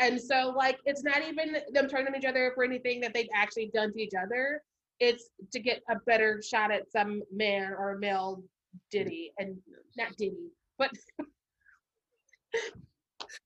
And 0.00 0.20
so, 0.20 0.52
like, 0.56 0.78
it's 0.86 1.04
not 1.04 1.22
even 1.22 1.56
them 1.72 1.88
turning 1.88 2.08
on 2.08 2.16
each 2.16 2.24
other 2.24 2.52
for 2.54 2.64
anything 2.64 3.00
that 3.00 3.14
they've 3.14 3.28
actually 3.34 3.70
done 3.72 3.92
to 3.92 4.00
each 4.00 4.14
other. 4.20 4.62
It's 5.00 5.30
to 5.52 5.60
get 5.60 5.82
a 5.90 5.96
better 6.06 6.42
shot 6.42 6.70
at 6.72 6.90
some 6.90 7.22
man 7.32 7.72
or 7.72 7.98
male 7.98 8.42
ditty 8.90 9.32
and 9.38 9.56
not 9.96 10.16
ditty, 10.16 10.50
but 10.78 10.90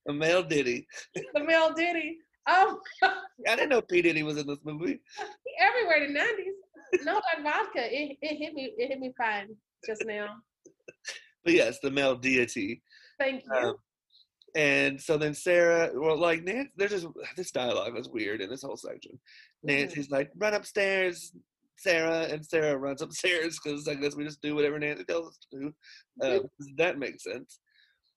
A 0.07 0.13
male 0.13 0.43
ditty. 0.43 0.87
the 1.33 1.43
male 1.43 1.73
ditty. 1.73 2.17
Oh, 2.47 2.79
I 3.03 3.55
didn't 3.55 3.69
know 3.69 3.81
P 3.81 4.01
Diddy 4.01 4.23
was 4.23 4.37
in 4.37 4.47
this 4.47 4.59
movie. 4.63 4.99
everywhere 5.59 6.03
in 6.03 6.13
the 6.13 6.19
'90s. 6.19 7.05
No, 7.05 7.21
that 7.33 7.43
vodka, 7.43 7.85
it, 7.85 8.17
it 8.21 8.37
hit 8.37 8.53
me. 8.53 8.73
It 8.77 8.87
hit 8.87 8.99
me 8.99 9.13
fine 9.17 9.49
just 9.85 10.03
now. 10.05 10.35
But 11.43 11.53
yes, 11.53 11.79
the 11.81 11.91
male 11.91 12.15
deity. 12.15 12.81
Thank 13.19 13.43
you. 13.45 13.53
Um, 13.53 13.75
and 14.59 15.01
so 15.01 15.17
then 15.17 15.33
Sarah, 15.33 15.89
well, 15.93 16.17
like 16.17 16.43
Nancy, 16.43 16.71
there's 16.75 16.91
just 16.91 17.07
this 17.37 17.51
dialogue 17.51 17.93
was 17.93 18.09
weird 18.09 18.41
in 18.41 18.49
this 18.49 18.63
whole 18.63 18.75
section. 18.77 19.17
Nancy's 19.63 20.09
like, 20.09 20.31
run 20.35 20.53
upstairs, 20.53 21.33
Sarah, 21.77 22.23
and 22.31 22.45
Sarah 22.45 22.77
runs 22.77 23.01
upstairs 23.01 23.57
because 23.63 23.87
I 23.87 23.93
guess 23.93 24.15
we 24.15 24.25
just 24.25 24.41
do 24.41 24.55
whatever 24.55 24.77
Nancy 24.79 25.05
tells 25.05 25.27
us 25.29 25.37
to 25.51 25.59
do. 25.59 25.73
Uh, 26.21 26.39
that 26.77 26.99
makes 26.99 27.23
sense. 27.23 27.59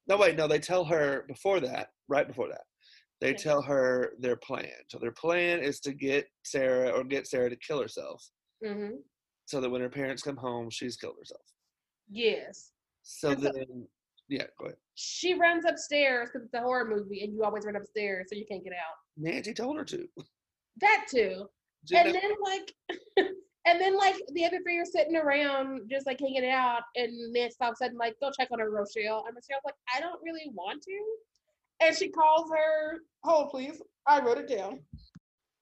No, 0.09 0.17
wait, 0.17 0.37
no, 0.37 0.49
they 0.49 0.59
tell 0.59 0.85
her 0.85 1.25
before 1.29 1.61
that, 1.61 1.91
right 2.09 2.27
before 2.27 2.49
that, 2.49 2.65
they 3.21 3.31
Okay. 3.31 3.43
tell 3.43 3.63
her 3.63 4.15
their 4.19 4.37
plan. 4.37 4.73
So 4.89 4.99
their 4.99 5.13
plan 5.13 5.61
is 5.61 5.79
to 5.81 5.93
get 5.93 6.27
Sarah 6.45 6.91
or 6.91 7.05
get 7.05 7.29
Sarah 7.29 7.51
to 7.51 7.57
kill 7.57 7.81
herself 7.81 8.21
hmm 8.65 8.97
so 9.47 9.61
that 9.61 9.71
when 9.71 9.81
her 9.83 9.89
parents 9.91 10.23
come 10.23 10.37
home, 10.37 10.71
she's 10.71 10.97
killed 10.97 11.17
herself. 11.19 11.47
Yes. 12.09 12.73
So 13.03 13.29
so- 13.31 13.41
then, 13.41 13.87
yeah, 14.33 14.47
go 14.59 14.67
ahead. 14.67 14.77
She 14.95 15.35
runs 15.35 15.65
upstairs 15.69 16.31
because 16.33 16.45
it's 16.47 16.55
a 16.55 16.61
horror 16.61 16.87
movie, 16.89 17.23
and 17.23 17.35
you 17.35 17.45
always 17.45 17.65
run 17.67 17.77
upstairs 17.77 18.27
so 18.31 18.37
you 18.37 18.47
can't 18.51 18.65
get 18.65 18.73
out. 18.73 18.97
Nancy 19.17 19.53
told 19.53 19.77
her 19.77 19.85
to. 19.85 20.09
That 20.81 21.07
too. 21.11 21.47
She 21.87 21.97
and 21.97 22.13
never- 22.13 22.19
then 22.21 22.31
like 22.43 22.73
and 23.67 23.81
then 23.81 23.97
like 23.97 24.17
the 24.33 24.45
other 24.47 24.61
three 24.63 24.79
are 24.79 24.85
sitting 24.85 25.17
around 25.17 25.83
just 25.91 26.07
like 26.07 26.19
hanging 26.21 26.49
out 26.49 26.83
and 26.97 27.13
Nancy 27.33 27.57
all 27.61 27.69
of 27.71 27.73
a 27.75 27.77
sudden 27.77 27.99
like 27.99 28.15
go 28.21 28.31
check 28.39 28.49
on 28.53 28.59
her 28.61 28.71
Rochelle 28.71 29.25
and 29.27 29.35
Rochelle's 29.37 29.63
like 29.65 29.75
I 29.95 30.01
don't 30.01 30.21
really 30.25 30.51
want 30.55 30.83
to 30.83 31.87
and 31.87 31.95
she 31.97 32.09
calls 32.09 32.51
her 32.51 32.99
hold 33.25 33.51
please 33.51 33.83
I 34.07 34.21
wrote 34.21 34.39
it 34.39 34.49
down 34.49 34.81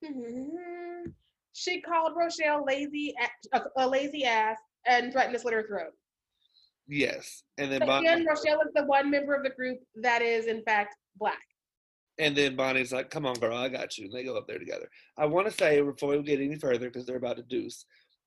Mhm. 0.03 1.13
she 1.53 1.81
called 1.81 2.13
Rochelle 2.15 2.63
lazy 2.65 3.13
a, 3.53 3.57
a, 3.57 3.63
a 3.77 3.87
lazy 3.87 4.23
ass 4.25 4.57
and 4.85 5.11
threatened 5.11 5.33
to 5.35 5.39
slit 5.39 5.53
her 5.53 5.67
throat 5.67 5.93
yes, 6.87 7.43
and 7.57 7.71
then 7.71 7.79
but 7.79 7.87
Bonnie, 7.87 8.07
again 8.07 8.25
Rochelle 8.25 8.61
is 8.61 8.73
the 8.75 8.85
one 8.85 9.09
member 9.09 9.33
of 9.33 9.43
the 9.43 9.49
group 9.49 9.79
that 10.01 10.21
is 10.21 10.47
in 10.47 10.63
fact 10.63 10.95
black 11.17 11.41
and 12.21 12.35
then 12.35 12.55
Bonnie's 12.55 12.91
like, 12.91 13.09
"Come 13.09 13.25
on, 13.25 13.33
girl, 13.35 13.57
I 13.57 13.67
got 13.67 13.97
you." 13.97 14.05
And 14.05 14.13
they 14.13 14.23
go 14.23 14.37
up 14.37 14.47
there 14.47 14.59
together. 14.59 14.87
I 15.17 15.25
want 15.25 15.47
to 15.47 15.53
say 15.53 15.81
before 15.81 16.11
we 16.11 16.23
get 16.23 16.39
any 16.39 16.55
further, 16.55 16.87
because 16.89 17.05
they're 17.05 17.15
about 17.17 17.37
to 17.37 17.43
deuce, 17.43 17.85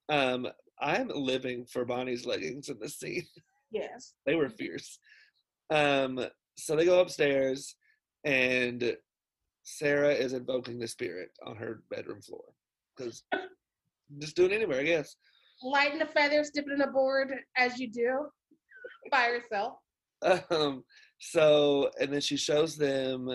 um, 0.08 0.48
I'm 0.80 1.08
living 1.08 1.64
for 1.66 1.84
Bonnie's 1.84 2.26
leggings 2.26 2.68
in 2.68 2.78
this 2.80 2.98
scene. 2.98 3.26
yes 3.70 4.14
they 4.26 4.34
were 4.34 4.48
fierce. 4.48 4.98
Um, 5.70 6.26
so 6.56 6.76
they 6.76 6.84
go 6.84 7.00
upstairs, 7.00 7.76
and 8.24 8.96
Sarah 9.62 10.12
is 10.12 10.32
invoking 10.32 10.78
the 10.78 10.88
spirit 10.88 11.30
on 11.46 11.56
her 11.56 11.82
bedroom 11.90 12.20
floor 12.20 12.44
because 12.96 13.22
just 14.18 14.36
do 14.36 14.44
it 14.46 14.52
anywhere, 14.52 14.80
I 14.80 14.84
guess. 14.84 15.14
lighting 15.62 15.98
the 15.98 16.06
feathers 16.06 16.50
dipping 16.50 16.74
in 16.74 16.80
a 16.82 16.90
board 16.90 17.32
as 17.56 17.78
you 17.78 17.90
do 17.90 18.26
by 19.10 19.38
herself. 19.40 19.74
Um, 20.50 20.84
so 21.18 21.90
and 22.00 22.12
then 22.12 22.20
she 22.20 22.36
shows 22.36 22.76
them 22.76 23.30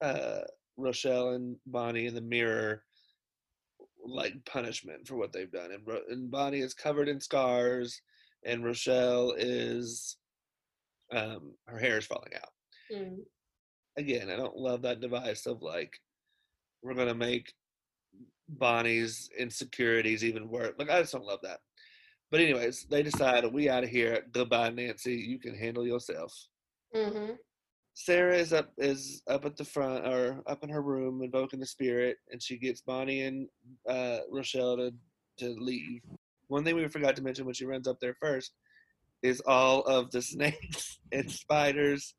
uh, 0.00 0.40
Rochelle 0.76 1.30
and 1.30 1.56
Bonnie 1.66 2.06
in 2.06 2.14
the 2.14 2.20
mirror, 2.20 2.84
like 4.04 4.34
punishment 4.44 5.06
for 5.06 5.16
what 5.16 5.32
they've 5.32 5.50
done. 5.50 5.72
And, 5.72 5.86
Ro- 5.86 6.00
and 6.08 6.30
Bonnie 6.30 6.60
is 6.60 6.74
covered 6.74 7.08
in 7.08 7.20
scars, 7.20 8.00
and 8.44 8.64
Rochelle 8.64 9.34
is 9.36 10.16
um, 11.12 11.54
her 11.66 11.78
hair 11.78 11.98
is 11.98 12.06
falling 12.06 12.32
out. 12.36 12.50
Mm. 12.94 13.18
Again, 13.96 14.30
I 14.30 14.36
don't 14.36 14.56
love 14.56 14.82
that 14.82 15.00
device 15.00 15.46
of 15.46 15.62
like 15.62 15.98
we're 16.82 16.94
gonna 16.94 17.14
make 17.14 17.52
Bonnie's 18.48 19.28
insecurities 19.36 20.24
even 20.24 20.48
worse. 20.48 20.74
Like 20.78 20.90
I 20.90 21.00
just 21.00 21.12
don't 21.12 21.24
love 21.24 21.40
that. 21.42 21.60
But 22.30 22.40
anyways, 22.40 22.86
they 22.90 23.02
decide 23.02 23.44
we 23.52 23.68
out 23.68 23.84
of 23.84 23.90
here. 23.90 24.22
Goodbye, 24.32 24.70
Nancy. 24.70 25.14
You 25.14 25.38
can 25.38 25.54
handle 25.54 25.86
yourself. 25.86 26.32
hmm 26.94 27.32
Sarah 27.94 28.36
is 28.36 28.52
up 28.52 28.70
is 28.78 29.22
up 29.28 29.44
at 29.44 29.56
the 29.56 29.64
front 29.64 30.06
or 30.06 30.40
up 30.46 30.62
in 30.62 30.70
her 30.70 30.82
room 30.82 31.20
invoking 31.22 31.58
the 31.58 31.66
spirit, 31.66 32.16
and 32.30 32.40
she 32.40 32.56
gets 32.56 32.80
Bonnie 32.80 33.22
and 33.22 33.48
uh, 33.88 34.18
Rochelle 34.30 34.76
to 34.76 34.92
to 35.38 35.48
leave. 35.58 36.02
One 36.46 36.64
thing 36.64 36.76
we 36.76 36.86
forgot 36.88 37.16
to 37.16 37.22
mention 37.22 37.44
when 37.44 37.54
she 37.54 37.66
runs 37.66 37.88
up 37.88 37.98
there 38.00 38.16
first 38.20 38.52
is 39.22 39.42
all 39.46 39.82
of 39.82 40.10
the 40.10 40.22
snakes 40.32 41.00
and 41.12 41.30
spiders 41.30 42.14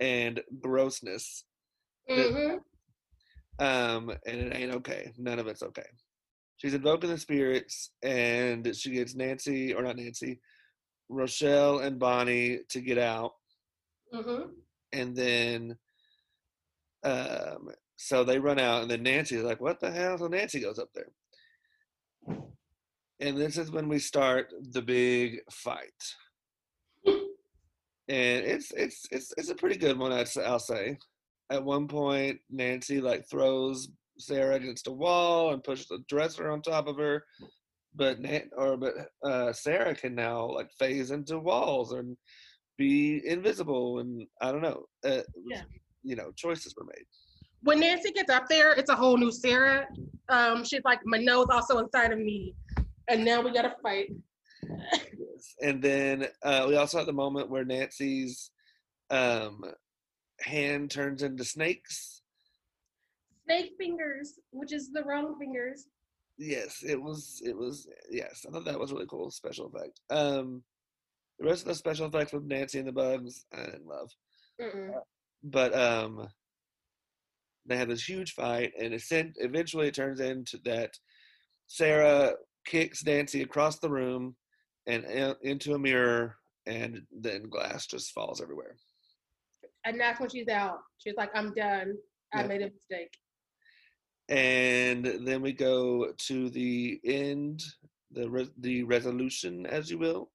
and 0.00 0.40
grossness. 0.60 1.44
Mm-hmm. 2.10 2.56
Um, 3.64 4.10
and 4.26 4.40
it 4.40 4.56
ain't 4.56 4.74
okay. 4.76 5.12
None 5.16 5.38
of 5.38 5.46
it's 5.46 5.62
okay. 5.62 5.86
She's 6.62 6.74
invoking 6.74 7.10
the 7.10 7.18
spirits, 7.18 7.90
and 8.04 8.74
she 8.76 8.92
gets 8.92 9.16
Nancy 9.16 9.74
or 9.74 9.82
not 9.82 9.96
Nancy, 9.96 10.40
Rochelle 11.08 11.80
and 11.80 11.98
Bonnie 11.98 12.60
to 12.68 12.80
get 12.80 12.98
out. 12.98 13.32
hmm 14.12 14.42
and 14.94 15.16
then 15.16 15.74
um 17.02 17.70
so 17.96 18.22
they 18.24 18.38
run 18.38 18.58
out 18.58 18.82
and 18.82 18.90
then 18.90 19.02
nancy's 19.02 19.42
like 19.42 19.60
what 19.60 19.80
the 19.80 19.90
hell? 19.90 20.18
So 20.18 20.28
nancy 20.28 20.60
goes 20.60 20.78
up 20.78 20.90
there. 20.94 21.08
And 23.20 23.36
this 23.38 23.56
is 23.56 23.70
when 23.70 23.88
we 23.88 23.98
start 23.98 24.52
the 24.72 24.82
big 24.82 25.40
fight. 25.50 26.02
And 28.08 28.44
it's 28.44 28.70
it's 28.72 29.06
it's 29.10 29.32
it's 29.38 29.48
a 29.50 29.54
pretty 29.54 29.76
good 29.78 29.98
one 29.98 30.12
I'd, 30.12 30.28
say- 30.28 30.44
i'll 30.44 30.58
say. 30.58 30.98
At 31.50 31.64
one 31.64 31.88
point 31.88 32.40
nancy 32.50 33.00
like 33.00 33.28
throws 33.30 33.88
sarah 34.18 34.56
against 34.56 34.86
a 34.86 34.92
wall 34.92 35.52
and 35.52 35.64
pushes 35.64 35.90
a 35.90 35.98
dresser 36.08 36.50
on 36.50 36.60
top 36.62 36.86
of 36.86 36.96
her 36.96 37.24
but 37.94 38.20
Nan- 38.20 38.50
or 38.56 38.76
but 38.76 38.94
uh 39.24 39.52
sarah 39.52 39.94
can 39.94 40.14
now 40.14 40.46
like 40.50 40.70
phase 40.78 41.10
into 41.10 41.38
walls 41.38 41.92
and 41.92 42.16
be 42.78 43.20
invisible 43.26 43.98
and 44.00 44.26
i 44.40 44.50
don't 44.52 44.62
know 44.62 44.84
uh, 45.04 45.22
Yeah. 45.46 45.62
you 46.02 46.16
know 46.16 46.32
choices 46.36 46.74
were 46.76 46.84
made 46.84 47.06
When 47.64 47.78
Nancy 47.80 48.10
gets 48.10 48.28
up 48.30 48.48
there, 48.48 48.72
it's 48.72 48.90
a 48.90 48.96
whole 48.96 49.16
new 49.16 49.30
Sarah. 49.30 49.86
Um, 50.28 50.64
she's 50.64 50.82
like, 50.84 50.98
my 51.04 51.18
nose 51.18 51.46
also 51.48 51.78
inside 51.78 52.10
of 52.12 52.18
me, 52.18 52.56
and 53.06 53.24
now 53.24 53.40
we 53.40 53.52
gotta 53.52 53.76
fight. 53.80 54.08
Yes. 54.64 55.54
And 55.60 55.80
then 55.80 56.26
uh, 56.42 56.64
we 56.68 56.74
also 56.74 56.98
have 56.98 57.06
the 57.06 57.12
moment 57.12 57.50
where 57.50 57.64
Nancy's 57.64 58.50
um, 59.10 59.62
hand 60.40 60.90
turns 60.90 61.22
into 61.22 61.44
snakes. 61.44 62.11
Snake 63.52 63.72
fingers, 63.78 64.38
which 64.50 64.72
is 64.72 64.90
the 64.92 65.02
wrong 65.04 65.36
fingers. 65.38 65.86
Yes, 66.38 66.82
it 66.86 67.00
was. 67.00 67.42
It 67.44 67.56
was. 67.56 67.86
Yes, 68.10 68.44
I 68.48 68.52
thought 68.52 68.64
that 68.64 68.78
was 68.78 68.92
really 68.92 69.06
cool 69.06 69.30
special 69.30 69.66
effect. 69.66 70.00
Um, 70.10 70.62
the 71.38 71.46
rest 71.46 71.62
of 71.62 71.68
the 71.68 71.74
special 71.74 72.06
effects 72.06 72.32
with 72.32 72.44
Nancy 72.44 72.78
and 72.78 72.88
the 72.88 72.92
bugs, 72.92 73.44
I 73.52 73.64
didn't 73.66 73.86
love. 73.86 74.10
Mm-mm. 74.60 74.92
But 75.44 75.74
um, 75.74 76.28
they 77.66 77.76
have 77.76 77.88
this 77.88 78.08
huge 78.08 78.32
fight, 78.34 78.72
and 78.80 78.94
it 78.94 79.02
sent, 79.02 79.36
eventually 79.36 79.88
it 79.88 79.94
turns 79.94 80.20
into 80.20 80.58
that 80.64 80.96
Sarah 81.66 82.34
kicks 82.64 83.04
Nancy 83.04 83.42
across 83.42 83.78
the 83.78 83.90
room 83.90 84.36
and 84.86 85.04
in- 85.04 85.36
into 85.42 85.74
a 85.74 85.78
mirror, 85.78 86.36
and 86.66 87.02
then 87.10 87.48
glass 87.48 87.86
just 87.86 88.12
falls 88.12 88.40
everywhere. 88.40 88.76
And 89.84 89.98
that's 90.00 90.20
when 90.20 90.30
she's 90.30 90.48
out. 90.48 90.78
She's 90.98 91.14
like, 91.16 91.30
I'm 91.34 91.52
done. 91.54 91.94
I 92.32 92.42
Yeah. 92.42 92.46
made 92.46 92.62
a 92.62 92.70
mistake. 92.70 93.12
And 94.28 95.04
then 95.26 95.42
we 95.42 95.52
go 95.52 96.12
to 96.16 96.50
the 96.50 97.00
end, 97.04 97.62
the 98.10 98.28
re- 98.28 98.50
the 98.58 98.82
resolution, 98.84 99.66
as 99.66 99.90
you 99.90 99.98
will. 99.98 100.30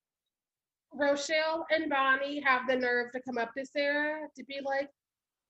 Rochelle 0.93 1.65
and 1.69 1.89
Bonnie 1.89 2.41
have 2.41 2.67
the 2.67 2.75
nerve 2.75 3.11
to 3.11 3.21
come 3.21 3.37
up 3.37 3.53
to 3.57 3.65
Sarah 3.65 4.27
to 4.35 4.43
be 4.45 4.59
like, 4.63 4.89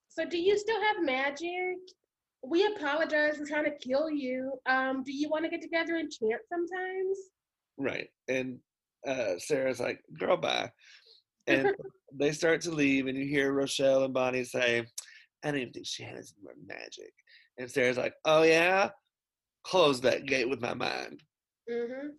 So 0.09 0.25
do 0.25 0.37
you 0.37 0.57
still 0.57 0.81
have 0.81 1.03
magic? 1.03 1.77
We 2.43 2.65
apologize 2.65 3.37
for 3.37 3.45
trying 3.45 3.65
to 3.65 3.77
kill 3.77 4.09
you. 4.09 4.53
Um, 4.67 5.03
do 5.03 5.11
you 5.11 5.29
want 5.29 5.43
to 5.45 5.49
get 5.49 5.61
together 5.61 5.95
and 5.95 6.11
chant 6.11 6.41
sometimes? 6.49 7.17
Right. 7.77 8.09
And 8.27 8.59
uh, 9.05 9.37
Sarah's 9.37 9.79
like, 9.79 10.01
girl, 10.19 10.37
bye. 10.37 10.71
And 11.47 11.73
they 12.13 12.31
start 12.31 12.61
to 12.61 12.71
leave, 12.71 13.07
and 13.07 13.17
you 13.17 13.25
hear 13.25 13.53
Rochelle 13.53 14.03
and 14.03 14.13
Bonnie 14.13 14.43
say, 14.43 14.85
I 15.43 15.51
don't 15.51 15.61
even 15.61 15.73
think 15.73 15.87
she 15.87 16.03
has 16.03 16.33
more 16.43 16.53
magic. 16.65 17.13
And 17.57 17.69
Sarah's 17.69 17.97
like, 17.97 18.13
oh, 18.25 18.43
yeah? 18.43 18.89
Close 19.63 20.01
that 20.01 20.25
gate 20.25 20.49
with 20.49 20.61
my 20.61 20.73
mind. 20.73 21.23
Mm-hmm. 21.69 22.09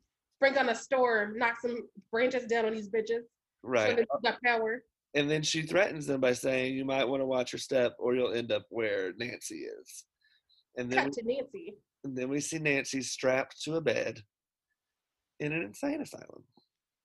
Bring 0.40 0.58
on 0.58 0.68
a 0.68 0.74
storm, 0.74 1.36
knock 1.38 1.60
some 1.60 1.88
branches 2.12 2.44
down 2.46 2.66
on 2.66 2.74
these 2.74 2.88
bitches. 2.88 3.22
Right. 3.62 3.98
So 3.98 4.20
got 4.22 4.38
power. 4.44 4.82
And 5.14 5.28
then 5.30 5.42
she 5.42 5.62
threatens 5.62 6.06
them 6.06 6.20
by 6.20 6.32
saying, 6.32 6.74
you 6.74 6.84
might 6.84 7.08
want 7.08 7.22
to 7.22 7.26
watch 7.26 7.52
your 7.52 7.58
step 7.58 7.94
or 7.98 8.14
you'll 8.14 8.34
end 8.34 8.52
up 8.52 8.66
where 8.68 9.12
Nancy 9.18 9.64
is. 9.64 10.04
And 10.76 10.90
then, 10.90 11.04
Cut 11.04 11.12
to 11.14 11.24
Nancy. 11.24 11.74
and 12.04 12.16
then 12.16 12.28
we 12.28 12.40
see 12.40 12.58
Nancy 12.58 13.02
strapped 13.02 13.62
to 13.62 13.76
a 13.76 13.80
bed 13.80 14.20
in 15.40 15.52
an 15.52 15.62
insane 15.62 16.02
asylum. 16.02 16.44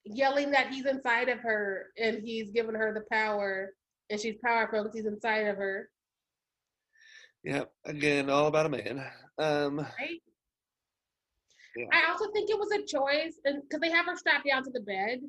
Yelling 0.05 0.51
that 0.51 0.67
he's 0.67 0.85
inside 0.85 1.29
of 1.29 1.39
her 1.39 1.87
and 1.97 2.21
he's 2.23 2.51
giving 2.51 2.75
her 2.75 2.93
the 2.93 3.05
power 3.11 3.71
and 4.09 4.19
she's 4.19 4.35
powerful 4.45 4.83
because 4.83 4.97
he's 4.97 5.07
inside 5.07 5.47
of 5.47 5.55
her. 5.55 5.89
Yep. 7.43 7.71
Again, 7.85 8.29
all 8.29 8.47
about 8.47 8.65
a 8.65 8.69
man. 8.69 9.05
Um, 9.37 9.77
Right? 9.79 10.21
Yeah. 11.75 11.85
I 11.91 12.11
also 12.11 12.31
think 12.31 12.49
it 12.49 12.57
was 12.59 12.71
a 12.71 12.85
choice 12.85 13.39
because 13.43 13.81
they 13.81 13.89
have 13.89 14.05
her 14.05 14.15
strapped 14.15 14.47
down 14.47 14.63
to 14.63 14.69
the 14.71 14.81
bed. 14.81 15.19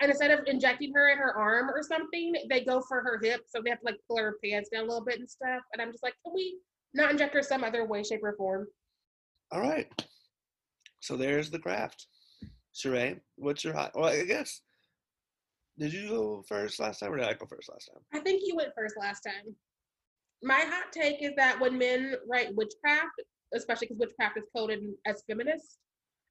And 0.00 0.10
instead 0.10 0.32
of 0.32 0.40
injecting 0.46 0.92
her 0.94 1.10
in 1.10 1.18
her 1.18 1.32
arm 1.32 1.70
or 1.70 1.80
something, 1.82 2.34
they 2.50 2.64
go 2.64 2.82
for 2.88 3.02
her 3.02 3.20
hip. 3.22 3.42
So 3.46 3.62
they 3.62 3.70
have 3.70 3.78
to 3.80 3.86
like 3.86 4.00
pull 4.08 4.18
her 4.18 4.36
pants 4.44 4.68
down 4.70 4.84
a 4.84 4.88
little 4.88 5.04
bit 5.04 5.20
and 5.20 5.30
stuff. 5.30 5.62
And 5.72 5.80
I'm 5.80 5.92
just 5.92 6.02
like, 6.02 6.14
can 6.24 6.34
we 6.34 6.58
not 6.92 7.12
inject 7.12 7.34
her 7.34 7.42
some 7.42 7.62
other 7.62 7.86
way, 7.86 8.02
shape, 8.02 8.24
or 8.24 8.34
form? 8.36 8.66
all 9.52 9.60
right. 9.60 9.86
So 11.00 11.16
there's 11.16 11.50
the 11.50 11.58
craft. 11.58 12.06
Sharai, 12.74 13.20
what's 13.36 13.62
your 13.64 13.74
hot? 13.74 13.92
Well, 13.94 14.06
I 14.06 14.24
guess. 14.24 14.62
Did 15.78 15.92
you 15.92 16.08
go 16.08 16.44
first 16.48 16.80
last 16.80 17.00
time 17.00 17.12
or 17.12 17.18
did 17.18 17.26
I 17.26 17.34
go 17.34 17.46
first 17.46 17.70
last 17.70 17.90
time? 17.92 18.02
I 18.12 18.20
think 18.24 18.42
you 18.44 18.56
went 18.56 18.70
first 18.74 18.96
last 18.98 19.20
time. 19.20 19.54
My 20.42 20.60
hot 20.60 20.92
take 20.92 21.22
is 21.22 21.32
that 21.36 21.60
when 21.60 21.78
men 21.78 22.16
write 22.28 22.54
witchcraft, 22.54 23.22
especially 23.54 23.88
because 23.88 24.00
witchcraft 24.00 24.38
is 24.38 24.44
coded 24.54 24.80
as 25.06 25.22
feminist, 25.28 25.78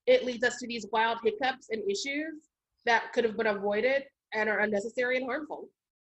it 0.05 0.25
leads 0.25 0.43
us 0.43 0.57
to 0.57 0.67
these 0.67 0.87
wild 0.91 1.19
hiccups 1.23 1.67
and 1.69 1.81
issues 1.89 2.49
that 2.85 3.13
could 3.13 3.23
have 3.23 3.37
been 3.37 3.47
avoided 3.47 4.03
and 4.33 4.49
are 4.49 4.59
unnecessary 4.59 5.17
and 5.17 5.25
harmful. 5.25 5.69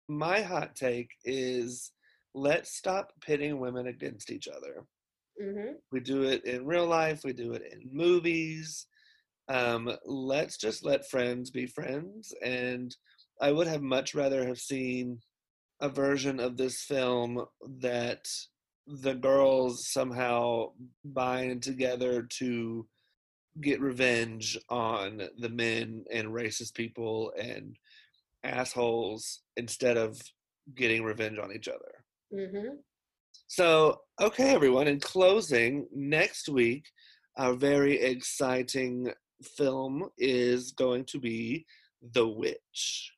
My 0.08 0.40
hot 0.40 0.74
take 0.76 1.10
is 1.24 1.92
let's 2.34 2.76
stop 2.76 3.12
pitting 3.20 3.58
women 3.58 3.88
against 3.88 4.30
each 4.30 4.48
other. 4.48 4.84
hmm 5.40 5.72
We 5.92 6.00
do 6.00 6.22
it 6.22 6.44
in 6.44 6.64
real 6.64 6.86
life, 6.86 7.22
we 7.24 7.32
do 7.32 7.52
it 7.52 7.62
in 7.70 7.90
movies. 7.92 8.86
Um, 9.48 9.90
let's 10.06 10.56
just 10.56 10.84
let 10.84 11.10
friends 11.10 11.50
be 11.50 11.66
friends. 11.66 12.32
And 12.42 12.94
I 13.40 13.50
would 13.50 13.66
have 13.66 13.82
much 13.82 14.14
rather 14.14 14.46
have 14.46 14.58
seen 14.60 15.18
a 15.80 15.88
version 15.88 16.40
of 16.40 16.56
this 16.56 16.82
film 16.82 17.44
that 17.78 18.26
the 18.86 19.14
girls 19.14 19.88
somehow 19.90 20.72
bind 21.04 21.62
together 21.62 22.22
to 22.38 22.86
get 23.60 23.80
revenge 23.80 24.58
on 24.68 25.22
the 25.38 25.48
men 25.48 26.04
and 26.12 26.28
racist 26.28 26.74
people 26.74 27.32
and 27.40 27.76
assholes 28.44 29.42
instead 29.56 29.96
of 29.96 30.20
getting 30.74 31.02
revenge 31.02 31.38
on 31.38 31.52
each 31.52 31.68
other. 31.68 32.04
hmm 32.48 32.76
So, 33.46 34.00
okay, 34.20 34.54
everyone, 34.54 34.88
in 34.88 35.00
closing, 35.00 35.86
next 35.94 36.48
week, 36.48 36.84
our 37.36 37.54
very 37.54 38.00
exciting 38.00 39.12
film 39.56 40.08
is 40.18 40.72
going 40.72 41.04
to 41.06 41.18
be 41.18 41.66
The 42.12 42.26
Witch. 42.26 43.12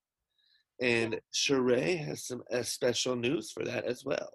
And 0.81 1.21
Sharai 1.33 2.05
has 2.05 2.27
some 2.27 2.43
uh, 2.53 2.63
special 2.63 3.17
news 3.17 3.53
for 3.53 3.65
that 3.65 3.85
as 3.85 4.05
well. 4.05 4.31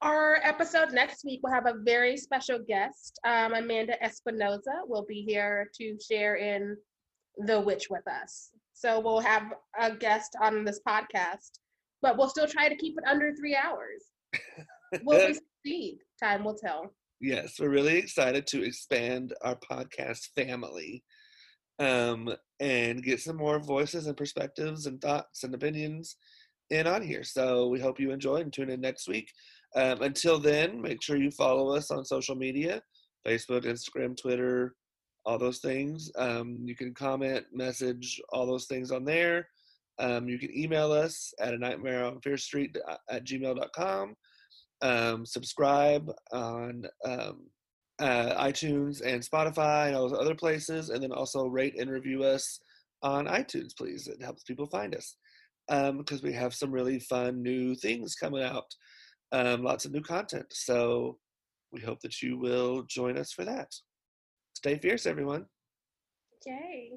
Our 0.00 0.36
episode 0.44 0.92
next 0.92 1.24
week 1.24 1.40
will 1.42 1.52
have 1.52 1.66
a 1.66 1.74
very 1.84 2.16
special 2.16 2.60
guest. 2.60 3.18
Um, 3.24 3.54
Amanda 3.54 3.96
Espinoza 4.02 4.86
will 4.86 5.04
be 5.08 5.22
here 5.22 5.68
to 5.74 5.98
share 6.00 6.36
in 6.36 6.76
The 7.38 7.58
Witch 7.60 7.88
with 7.90 8.06
us. 8.06 8.50
So 8.74 9.00
we'll 9.00 9.18
have 9.18 9.54
a 9.80 9.96
guest 9.96 10.36
on 10.40 10.64
this 10.64 10.80
podcast, 10.86 11.58
but 12.00 12.16
we'll 12.16 12.28
still 12.28 12.46
try 12.46 12.68
to 12.68 12.76
keep 12.76 12.96
it 12.96 13.04
under 13.08 13.34
three 13.34 13.56
hours. 13.56 14.04
Will 15.02 15.26
we 15.26 15.34
succeed? 15.34 15.98
Time 16.22 16.44
will 16.44 16.54
tell. 16.54 16.92
yes, 17.20 17.56
we're 17.58 17.68
really 17.68 17.96
excited 17.98 18.46
to 18.48 18.62
expand 18.62 19.34
our 19.42 19.56
podcast 19.56 20.28
family 20.36 21.02
um, 21.78 22.34
and 22.60 23.02
get 23.02 23.20
some 23.20 23.36
more 23.36 23.58
voices 23.58 24.06
and 24.06 24.16
perspectives 24.16 24.86
and 24.86 25.00
thoughts 25.00 25.44
and 25.44 25.54
opinions 25.54 26.16
in 26.70 26.86
on 26.86 27.02
here. 27.02 27.24
So 27.24 27.68
we 27.68 27.80
hope 27.80 28.00
you 28.00 28.10
enjoy 28.10 28.36
and 28.36 28.52
tune 28.52 28.70
in 28.70 28.80
next 28.80 29.08
week. 29.08 29.30
Um, 29.76 30.02
until 30.02 30.38
then, 30.38 30.80
make 30.80 31.02
sure 31.02 31.16
you 31.16 31.30
follow 31.30 31.74
us 31.74 31.90
on 31.90 32.04
social 32.04 32.34
media 32.34 32.82
Facebook, 33.26 33.64
Instagram, 33.64 34.16
Twitter, 34.16 34.74
all 35.26 35.38
those 35.38 35.58
things. 35.58 36.10
Um, 36.16 36.58
you 36.64 36.74
can 36.74 36.94
comment, 36.94 37.44
message, 37.52 38.20
all 38.32 38.46
those 38.46 38.66
things 38.66 38.90
on 38.90 39.04
there. 39.04 39.48
Um, 39.98 40.28
you 40.28 40.38
can 40.38 40.56
email 40.56 40.92
us 40.92 41.34
at 41.40 41.52
a 41.52 41.58
nightmare 41.58 42.04
on 42.04 42.20
Fierce 42.20 42.44
Street 42.44 42.76
at 43.10 43.26
gmail.com. 43.26 44.14
Um, 44.80 45.26
subscribe 45.26 46.10
on 46.32 46.84
um, 47.04 47.48
uh, 48.00 48.44
iTunes 48.44 49.00
and 49.04 49.22
Spotify 49.22 49.88
and 49.88 49.96
all 49.96 50.08
those 50.08 50.18
other 50.18 50.34
places, 50.34 50.90
and 50.90 51.02
then 51.02 51.12
also 51.12 51.46
rate 51.46 51.78
and 51.78 51.90
review 51.90 52.22
us 52.22 52.60
on 53.02 53.26
iTunes, 53.26 53.76
please. 53.76 54.06
It 54.06 54.22
helps 54.22 54.42
people 54.44 54.66
find 54.66 54.94
us 54.94 55.16
um, 55.68 55.98
because 55.98 56.22
we 56.22 56.32
have 56.32 56.54
some 56.54 56.72
really 56.72 56.98
fun 57.00 57.42
new 57.42 57.74
things 57.74 58.14
coming 58.14 58.42
out, 58.42 58.66
um, 59.32 59.62
lots 59.62 59.84
of 59.84 59.92
new 59.92 60.02
content. 60.02 60.46
So 60.50 61.18
we 61.72 61.80
hope 61.80 62.00
that 62.00 62.22
you 62.22 62.38
will 62.38 62.82
join 62.88 63.18
us 63.18 63.32
for 63.32 63.44
that. 63.44 63.68
Stay 64.54 64.78
fierce, 64.78 65.06
everyone. 65.06 65.46
Yay. 66.46 66.92